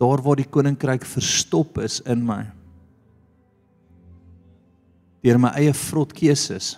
daar 0.00 0.22
waar 0.22 0.40
die 0.40 0.48
koninkryk 0.50 1.04
verstop 1.06 1.78
is 1.78 2.00
in 2.08 2.24
my. 2.26 2.42
Deur 5.24 5.38
my 5.40 5.54
eie 5.56 5.72
vrot 5.74 6.12
keuses. 6.12 6.74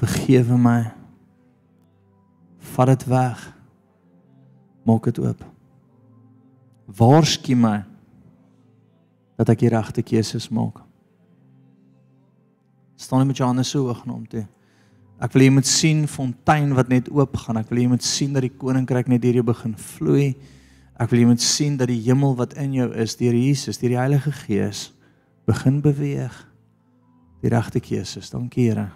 Vergewe 0.00 0.56
my. 0.58 0.80
Vat 2.72 2.90
dit 2.94 3.06
weg. 3.12 3.44
Maak 4.86 5.10
dit 5.10 5.20
oop. 5.22 5.44
Waarsku 6.96 7.54
my 7.58 7.80
dat 9.36 9.50
ek 9.52 9.66
die 9.66 9.70
regte 9.72 10.02
keuses 10.06 10.48
maak. 10.48 10.80
Staan 12.96 13.20
net 13.20 13.28
met 13.28 13.40
jou 13.40 13.48
hande 13.48 13.66
so 13.68 13.84
hoog 13.84 14.06
na 14.06 14.14
hom 14.14 14.24
toe. 14.30 14.46
Ek 15.20 15.34
wil 15.34 15.46
jy 15.46 15.52
moet 15.52 15.68
sien 15.68 16.04
fontein 16.08 16.72
wat 16.76 16.88
net 16.92 17.10
oop 17.12 17.36
gaan 17.44 17.60
ek 17.60 17.68
wil 17.70 17.82
jy 17.82 17.90
moet 17.92 18.04
sien 18.04 18.32
dat 18.36 18.44
die 18.44 18.52
koninkryk 18.52 19.08
net 19.12 19.22
deur 19.22 19.38
jou 19.40 19.46
begin 19.48 19.76
vloei 19.80 20.30
Ek 20.96 21.10
wil 21.12 21.20
jy 21.20 21.28
moet 21.28 21.44
sien 21.44 21.76
dat 21.76 21.90
die 21.90 22.00
hemel 22.06 22.36
wat 22.38 22.56
in 22.56 22.72
jou 22.76 22.88
is 22.96 23.18
deur 23.20 23.36
Jesus, 23.36 23.80
deur 23.80 23.92
die 23.92 24.00
Heilige 24.00 24.32
Gees 24.32 24.88
begin 25.46 25.82
beweeg. 25.84 26.34
Die 27.44 27.52
regte 27.52 27.80
keuses. 27.84 28.30
Dankie 28.32 28.70
Here. 28.70 28.88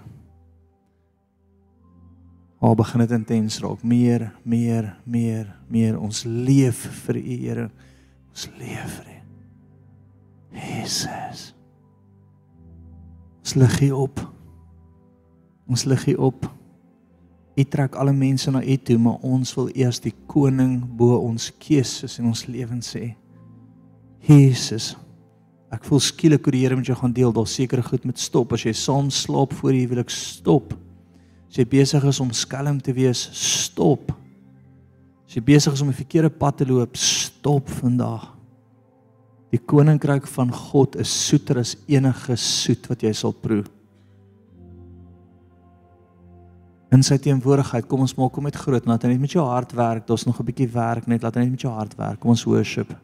Al 2.61 2.75
begin 2.77 3.05
dit 3.05 3.13
intens 3.17 3.61
raak. 3.61 3.85
Meer, 3.85 4.31
meer, 4.43 4.97
meer, 5.05 5.55
meer. 5.69 6.01
Ons 6.01 6.25
leef 6.25 6.83
vir 7.05 7.21
U, 7.21 7.23
Here. 7.45 7.69
Ons 8.33 8.49
leef 8.59 8.99
vir 8.99 9.13
U. 9.15 9.17
Jesus. 10.61 11.51
Ons 13.41 13.55
lig 13.61 13.79
hier 13.81 13.97
op. 13.97 14.25
Ons 15.71 15.85
lig 15.89 16.05
hier 16.11 16.21
op. 16.21 16.49
U 17.59 17.65
trek 17.67 17.97
alle 17.99 18.13
mense 18.15 18.51
na 18.51 18.63
U 18.63 18.77
toe, 18.77 18.97
maar 18.99 19.23
ons 19.27 19.53
wil 19.59 19.71
eers 19.75 20.01
die 20.03 20.15
koning 20.31 20.79
bo 20.97 21.19
ons 21.19 21.51
keuses 21.61 22.19
en 22.21 22.31
ons 22.31 22.45
lewens 22.47 22.93
sê. 22.95 23.11
Jesus. 24.27 24.93
Ek 25.71 25.85
voel 25.87 26.03
skielik 26.03 26.47
hoe 26.47 26.55
die 26.55 26.63
Here 26.65 26.77
met 26.79 26.87
jou 26.87 26.97
gaan 26.99 27.15
deel, 27.15 27.33
daar 27.35 27.49
seker 27.49 27.83
goed 27.87 28.07
met 28.07 28.19
stop. 28.19 28.55
As 28.55 28.65
jy 28.67 28.75
saam 28.75 29.11
slaap 29.15 29.55
voor 29.59 29.75
jy 29.75 29.87
wil 29.91 30.03
ek 30.03 30.11
stop. 30.15 30.75
As 31.51 31.59
jy 31.59 31.67
besig 31.67 32.07
is 32.07 32.21
om 32.23 32.31
skelm 32.35 32.79
te 32.83 32.95
wees, 32.95 33.23
stop. 33.35 34.13
As 35.27 35.39
jy 35.39 35.43
besig 35.47 35.75
is 35.75 35.83
om 35.83 35.91
'n 35.91 36.03
verkeerde 36.03 36.31
pad 36.31 36.57
te 36.59 36.67
loop, 36.67 36.97
stop 36.97 37.69
vandag. 37.69 38.35
Die 39.51 39.59
koninkryk 39.59 40.27
van 40.27 40.53
God 40.53 40.97
is 40.97 41.11
soeter 41.29 41.59
as 41.59 41.77
enige 41.87 42.37
soet 42.37 42.87
wat 42.89 43.03
jy 43.03 43.13
sal 43.13 43.33
proe 43.33 43.65
in 46.91 47.05
sy 47.07 47.19
teenwoordigheid. 47.23 47.87
Kom 47.87 48.01
ons 48.01 48.17
maak 48.19 48.35
hom 48.35 48.49
met 48.49 48.57
groot, 48.57 48.87
laat 48.87 49.05
hy 49.07 49.15
net 49.15 49.21
met 49.21 49.37
jou 49.37 49.45
hart 49.47 49.73
werk. 49.79 50.07
Daar's 50.07 50.27
nog 50.27 50.41
'n 50.41 50.45
bietjie 50.45 50.71
werk 50.73 51.07
net, 51.07 51.23
laat 51.23 51.35
hy 51.35 51.43
net 51.43 51.51
met 51.51 51.61
jou 51.61 51.73
hart 51.73 51.95
werk. 51.97 52.21
Kom 52.21 52.31
ons 52.31 52.45
worship. 52.45 52.95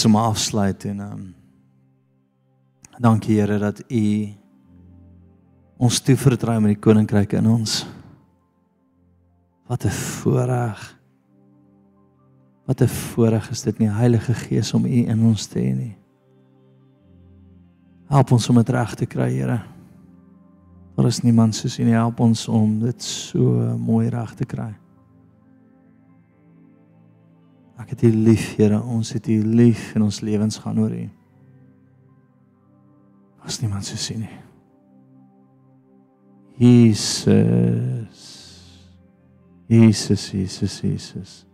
Net 0.00 0.08
so 0.08 0.16
maar 0.16 0.30
afsluit 0.32 0.84
en 0.84 1.00
um, 1.00 1.24
dankie 2.98 3.34
Here 3.36 3.58
dat 3.58 3.82
U 3.92 4.28
ons 5.76 5.98
toevertrou 6.00 6.54
met 6.60 6.72
die 6.72 6.80
koninkryk 6.80 7.34
in 7.36 7.44
ons. 7.46 7.82
Wat 9.68 9.84
'n 9.84 9.92
voorreg. 9.92 10.96
Wat 12.64 12.80
'n 12.80 12.88
voorreg 12.88 13.50
is 13.50 13.62
dit 13.62 13.78
nie 13.78 13.88
Heilige 13.88 14.34
Gees 14.34 14.72
om 14.72 14.84
U 14.84 15.04
in 15.04 15.22
ons 15.22 15.46
te 15.46 15.58
hê 15.58 15.76
nie. 15.76 15.96
Help 18.08 18.32
ons 18.32 18.48
om 18.48 18.56
dit 18.56 18.68
reg 18.68 18.94
te 18.94 19.06
kry, 19.06 19.32
Here. 19.32 19.60
Daar 20.96 21.06
is 21.06 21.20
niemand 21.20 21.54
soos 21.54 21.78
U 21.78 21.84
nie. 21.84 21.92
Help 21.92 22.20
ons 22.20 22.48
om 22.48 22.80
dit 22.80 23.02
so 23.02 23.76
mooi 23.76 24.08
reg 24.08 24.34
te 24.34 24.46
kry. 24.46 24.74
Ek 27.90 27.98
het 27.98 28.06
U 28.06 28.10
lief, 28.14 28.52
Here. 28.54 28.78
Ons 28.86 29.10
het 29.16 29.26
U 29.26 29.42
lief 29.42 29.94
en 29.98 30.02
ons 30.06 30.20
lewens 30.22 30.58
gaan 30.62 30.78
oor 30.78 30.92
U. 30.94 31.10
As 33.42 33.58
niemand 33.58 33.82
soos 33.88 34.04
U 34.14 34.14
nie. 34.20 34.36
Jesus. 36.60 38.20
Jesus, 39.66 40.30
Jesus, 40.30 40.80
Jesus. 40.80 41.46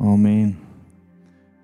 Amen. 0.00 0.58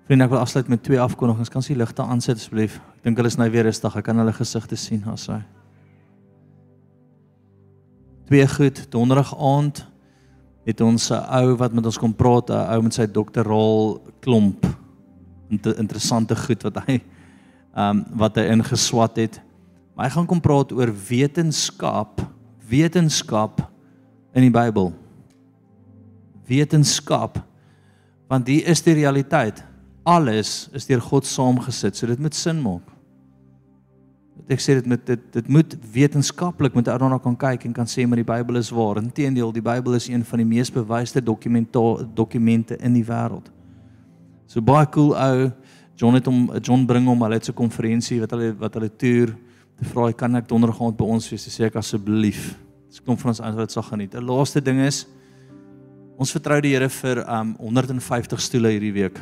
Vriende, 0.07 0.23
ek 0.23 0.31
wil 0.31 0.39
afsluit 0.39 0.71
met 0.71 0.83
twee 0.87 1.01
afkondigings. 1.03 1.51
Kan 1.51 1.67
jy 1.67 1.75
ligte 1.75 2.07
aansit 2.07 2.39
asseblief? 2.39 2.79
Ek 2.95 3.09
dink 3.09 3.19
hulle 3.19 3.27
is 3.33 3.39
nou 3.39 3.49
weer 3.51 3.67
rustig. 3.67 3.91
Ek 3.99 4.07
kan 4.07 4.23
hulle 4.23 4.35
gesigte 4.39 4.79
sien 4.79 5.03
asai. 5.11 5.41
Twee 8.31 8.47
goed, 8.55 8.85
donderdag 8.95 9.35
aand 9.35 9.83
het 10.67 10.81
ons 10.83 11.11
'n 11.11 11.23
ou 11.39 11.55
wat 11.55 11.73
met 11.73 11.85
ons 11.85 11.97
kom 11.97 12.13
praat, 12.13 12.49
'n 12.49 12.75
ou 12.75 12.81
met 12.81 12.93
sy 12.93 13.07
dokterrol 13.07 14.01
klomp 14.19 14.65
inter, 15.49 15.77
interessante 15.79 16.35
goed 16.35 16.63
wat 16.63 16.77
hy 16.85 17.01
ehm 17.77 17.97
um, 17.97 18.05
wat 18.17 18.35
hy 18.35 18.43
ingeswat 18.51 19.15
het. 19.17 19.41
Maar 19.95 20.05
hy 20.05 20.11
gaan 20.11 20.25
kom 20.25 20.41
praat 20.41 20.71
oor 20.71 20.91
wetenskap, 21.09 22.21
wetenskap 22.69 23.61
in 24.33 24.41
die 24.41 24.51
Bybel. 24.51 24.93
Wetenskap 26.47 27.43
want 28.27 28.45
die 28.45 28.61
is 28.63 28.81
die 28.81 28.93
realiteit. 28.93 29.63
Alles 30.03 30.69
is 30.73 30.85
deur 30.85 31.01
God 31.01 31.25
saamgesit, 31.25 31.95
so 31.95 32.07
dit 32.07 32.19
moet 32.19 32.35
sin 32.35 32.61
maak. 32.61 32.96
Ek 34.47 34.61
sê 34.63 34.77
dit 34.77 34.85
met 34.87 35.01
dit 35.05 35.23
dit 35.33 35.47
moet 35.51 35.73
wetenskaplik 35.91 36.75
met 36.77 36.85
daarna 36.85 37.17
kan 37.19 37.35
kyk 37.35 37.65
en 37.65 37.73
kan 37.73 37.89
sê 37.89 38.05
maar 38.07 38.21
die 38.21 38.27
Bybel 38.27 38.61
is 38.61 38.69
waar. 38.69 39.01
Inteendeel, 39.01 39.51
die 39.51 39.61
Bybel 39.65 39.97
is 39.97 40.07
een 40.07 40.23
van 40.23 40.43
die 40.43 40.47
mees 40.47 40.71
bewyste 40.71 41.23
dokumente 41.23 42.77
in 42.77 42.93
die 42.93 43.03
wêreld. 43.03 43.49
So 44.47 44.61
baie 44.61 44.87
cool 44.93 45.15
ou 45.17 45.49
John 45.97 46.13
het 46.13 46.29
hom 46.29 46.45
John 46.61 46.85
bring 46.85 47.07
hom 47.09 47.21
hulle 47.25 47.39
het 47.39 47.45
so 47.45 47.51
'n 47.51 47.55
konferensie 47.55 48.19
wat 48.21 48.31
hulle 48.31 48.53
wat 48.55 48.73
hulle 48.73 48.89
toer 48.89 49.35
te 49.77 49.85
vra 49.85 50.11
kan 50.11 50.35
ek 50.35 50.47
donderdag 50.47 50.81
aand 50.81 50.97
by 50.97 51.03
ons 51.05 51.29
wees 51.29 51.47
sê 51.47 51.65
ek 51.65 51.75
asseblief. 51.75 52.55
Dis 52.89 53.01
kom 53.01 53.17
van 53.17 53.29
ons 53.29 53.41
aan 53.41 53.55
wat 53.55 53.71
sal 53.71 53.83
geniet. 53.83 54.15
'n 54.15 54.23
Laaste 54.23 54.61
ding 54.61 54.79
is 54.79 55.05
ons 56.17 56.31
vertrou 56.31 56.61
die 56.61 56.73
Here 56.73 56.89
vir 56.89 57.25
um 57.29 57.55
150 57.59 58.41
stoele 58.41 58.69
hierdie 58.69 58.93
week. 58.93 59.21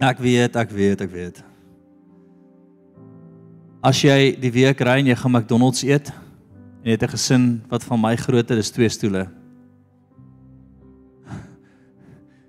Ek 0.00 0.18
weet, 0.18 0.56
ek 0.56 0.70
weet, 0.70 1.00
ek 1.00 1.10
weet. 1.10 1.47
As 3.88 4.02
jy 4.04 4.34
die 4.36 4.50
week 4.52 4.82
ry 4.84 4.98
en 5.00 5.06
jy 5.08 5.14
gaan 5.16 5.32
McDonald's 5.32 5.80
eet 5.86 6.10
en 6.12 6.90
jy 6.90 6.92
het 6.92 7.04
'n 7.04 7.12
gesin 7.14 7.44
wat 7.70 7.84
van 7.88 8.00
my 8.00 8.16
grootte 8.16 8.52
is 8.58 8.70
twee 8.70 8.88
stoele. 8.88 9.30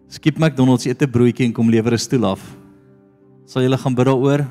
Skip 0.10 0.38
McDonald's 0.38 0.86
eet 0.86 1.02
'n 1.02 1.07
broodjie 1.07 1.45
en 1.45 1.53
kom 1.53 1.70
lewer 1.70 1.94
'n 1.94 1.98
stoel 1.98 2.26
af. 2.26 2.41
Sal 3.45 3.61
julle 3.61 3.78
gaan 3.78 3.95
bid 3.95 4.06
daaroor? 4.06 4.48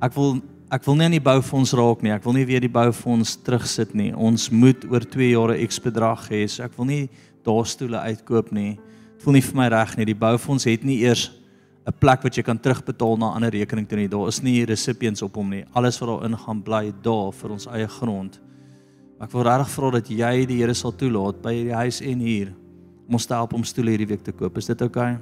Ek 0.00 0.14
wil 0.14 0.40
ek 0.70 0.84
wil 0.84 0.94
nie 0.94 1.04
aan 1.04 1.18
die 1.18 1.20
boufonds 1.20 1.72
raak 1.72 2.02
nie. 2.02 2.12
Ek 2.12 2.24
wil 2.24 2.32
nie 2.32 2.46
weer 2.46 2.60
die 2.60 2.72
boufonds 2.72 3.36
terugsit 3.36 3.94
nie. 3.94 4.14
Ons 4.16 4.50
moet 4.50 4.84
oor 4.90 5.04
2 5.04 5.30
jaar 5.30 5.52
'n 5.52 5.66
X 5.66 5.78
bedrag 5.78 6.30
hê. 6.30 6.48
So 6.48 6.62
ek 6.62 6.76
wil 6.78 6.86
nie 6.86 7.10
daar 7.44 7.66
stoele 7.66 7.98
uitkoop 7.98 8.52
nie. 8.52 8.78
Dit 9.16 9.22
voel 9.22 9.32
nie 9.34 9.42
vir 9.42 9.56
my 9.56 9.68
reg 9.68 9.96
nie. 9.96 10.06
Die 10.06 10.14
boufonds 10.14 10.64
het 10.64 10.82
nie 10.82 11.00
eers 11.04 11.30
'n 11.88 11.96
plek 11.96 12.22
wat 12.26 12.36
jy 12.36 12.44
kan 12.44 12.58
terugbetaal 12.60 13.16
na 13.16 13.30
'n 13.30 13.36
ander 13.36 13.50
rekening 13.50 13.88
toe 13.88 13.98
nie. 13.98 14.08
Daar 14.08 14.28
is 14.28 14.42
nie 14.42 14.64
recipients 14.64 15.22
op 15.22 15.34
hom 15.34 15.48
nie. 15.50 15.64
Alles 15.72 15.98
wat 15.98 16.08
daarin 16.08 16.36
gaan 16.36 16.62
bly 16.62 16.92
daar 17.02 17.32
vir 17.32 17.50
ons 17.50 17.66
eie 17.66 17.88
grond. 17.88 18.40
Ek 19.20 19.32
wil 19.32 19.42
regtig 19.42 19.70
vra 19.70 19.90
dat 19.90 20.08
jy 20.08 20.46
die 20.46 20.58
Here 20.58 20.74
sal 20.74 20.92
toelaat 20.92 21.42
by 21.42 21.52
die 21.52 21.72
huis 21.72 22.00
en 22.00 22.20
hier 22.20 22.52
om 23.08 23.14
ons 23.14 23.26
te 23.26 23.34
help 23.34 23.54
om 23.54 23.64
stoele 23.64 23.90
hierdie 23.90 24.08
week 24.08 24.22
te 24.22 24.32
koop. 24.32 24.58
Is 24.58 24.66
dit 24.66 24.82
oukei? 24.82 25.14
Okay? 25.14 25.18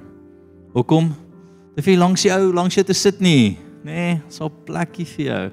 Hoekom? 0.73 1.15
Dit 1.75 1.85
vir 1.85 1.97
langs 1.97 2.21
die 2.21 2.31
ou 2.31 2.53
langs 2.53 2.75
jy 2.75 2.83
te 2.83 2.93
sit 2.93 3.21
nie. 3.21 3.57
Nee, 3.83 4.21
so 4.29 4.45
'n 4.45 4.51
plekkie 4.65 5.05
vir 5.05 5.25
jou. 5.25 5.51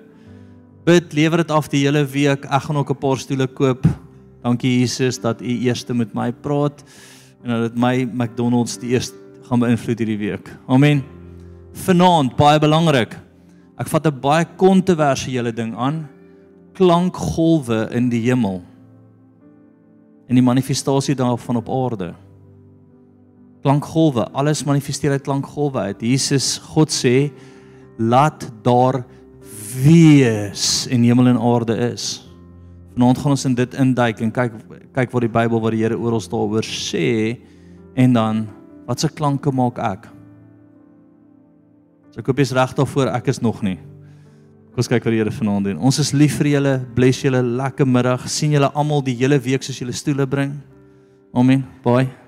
Bid, 0.84 1.14
lewer 1.14 1.36
dit 1.38 1.50
af 1.50 1.68
die 1.68 1.84
hele 1.86 2.04
week. 2.04 2.44
Ek 2.44 2.62
gaan 2.62 2.76
ook 2.76 2.90
'n 2.90 2.98
paar 2.98 3.16
stoele 3.16 3.46
koop. 3.46 3.86
Dankie 4.42 4.80
Jesus 4.80 5.18
dat 5.20 5.40
U 5.40 5.46
eers 5.46 5.86
met 5.86 6.14
my 6.14 6.32
praat 6.32 6.84
en 7.44 7.50
dat 7.50 7.72
dit 7.72 7.80
my 7.80 8.04
McDonald's 8.04 8.78
die 8.78 8.90
eerste 8.90 9.23
gaan 9.44 9.60
beïnvloed 9.60 10.00
hierdie 10.00 10.20
week. 10.20 10.50
Amen. 10.66 11.02
Vanaand 11.84 12.36
baie 12.38 12.60
belangrik. 12.62 13.16
Ek 13.78 13.88
vat 13.90 14.06
'n 14.06 14.20
baie 14.20 14.46
kontroversiële 14.56 15.52
ding 15.52 15.74
aan. 15.76 16.08
Klankgolwe 16.74 17.88
in 17.92 18.08
die 18.08 18.20
hemel. 18.20 18.62
En 20.28 20.34
die 20.34 20.42
manifestasie 20.42 21.14
daarvan 21.14 21.56
op 21.56 21.68
aarde. 21.68 22.14
Klankgolwe, 23.62 24.28
alles 24.32 24.64
manifesteer 24.64 25.10
uit 25.10 25.22
klankgolwe 25.22 25.78
uit. 25.78 26.00
Jesus, 26.00 26.58
God 26.58 26.90
sê, 26.90 27.32
laat 27.98 28.50
daar 28.62 29.04
wees 29.84 30.86
en 30.86 31.02
hemel 31.02 31.26
en 31.26 31.40
aarde 31.40 31.76
is. 31.92 32.24
Vanaand 32.94 33.18
gaan 33.18 33.30
ons 33.30 33.44
in 33.44 33.54
dit 33.54 33.74
induik 33.74 34.20
en 34.20 34.30
kyk 34.30 34.52
kyk 34.94 35.10
wat 35.10 35.24
die 35.24 35.32
Bybel 35.32 35.60
wat 35.60 35.72
die 35.74 35.82
Here 35.82 35.98
oor 35.98 36.12
ons 36.12 36.28
daaroor 36.30 36.62
sê 36.62 37.38
en 37.98 38.12
dan 38.12 38.46
Wat 38.88 39.00
se 39.00 39.08
klanke 39.08 39.52
maak 39.54 39.80
ek? 39.80 40.08
So 42.12 42.22
ek 42.22 42.28
hoop 42.30 42.42
jy's 42.42 42.54
reg 42.54 42.74
daarvoor, 42.76 43.10
ek 43.16 43.32
is 43.32 43.40
nog 43.42 43.62
nie. 43.66 43.78
Kom 44.74 44.82
ons 44.82 44.90
kyk 44.90 45.06
wat 45.06 45.14
die 45.14 45.20
Here 45.22 45.30
vanaand 45.30 45.70
doen. 45.70 45.78
Ons 45.78 46.00
is 46.02 46.12
lief 46.14 46.40
vir 46.40 46.54
julle, 46.56 46.74
bless 46.96 47.22
julle, 47.22 47.42
lekker 47.42 47.86
middag. 47.86 48.28
sien 48.28 48.56
julle 48.56 48.72
almal 48.74 49.02
die 49.06 49.14
hele 49.14 49.38
week 49.38 49.62
soos 49.62 49.78
julle 49.78 49.94
stoele 49.94 50.26
bring. 50.26 50.58
Amen. 51.34 51.64
Bye. 51.82 52.23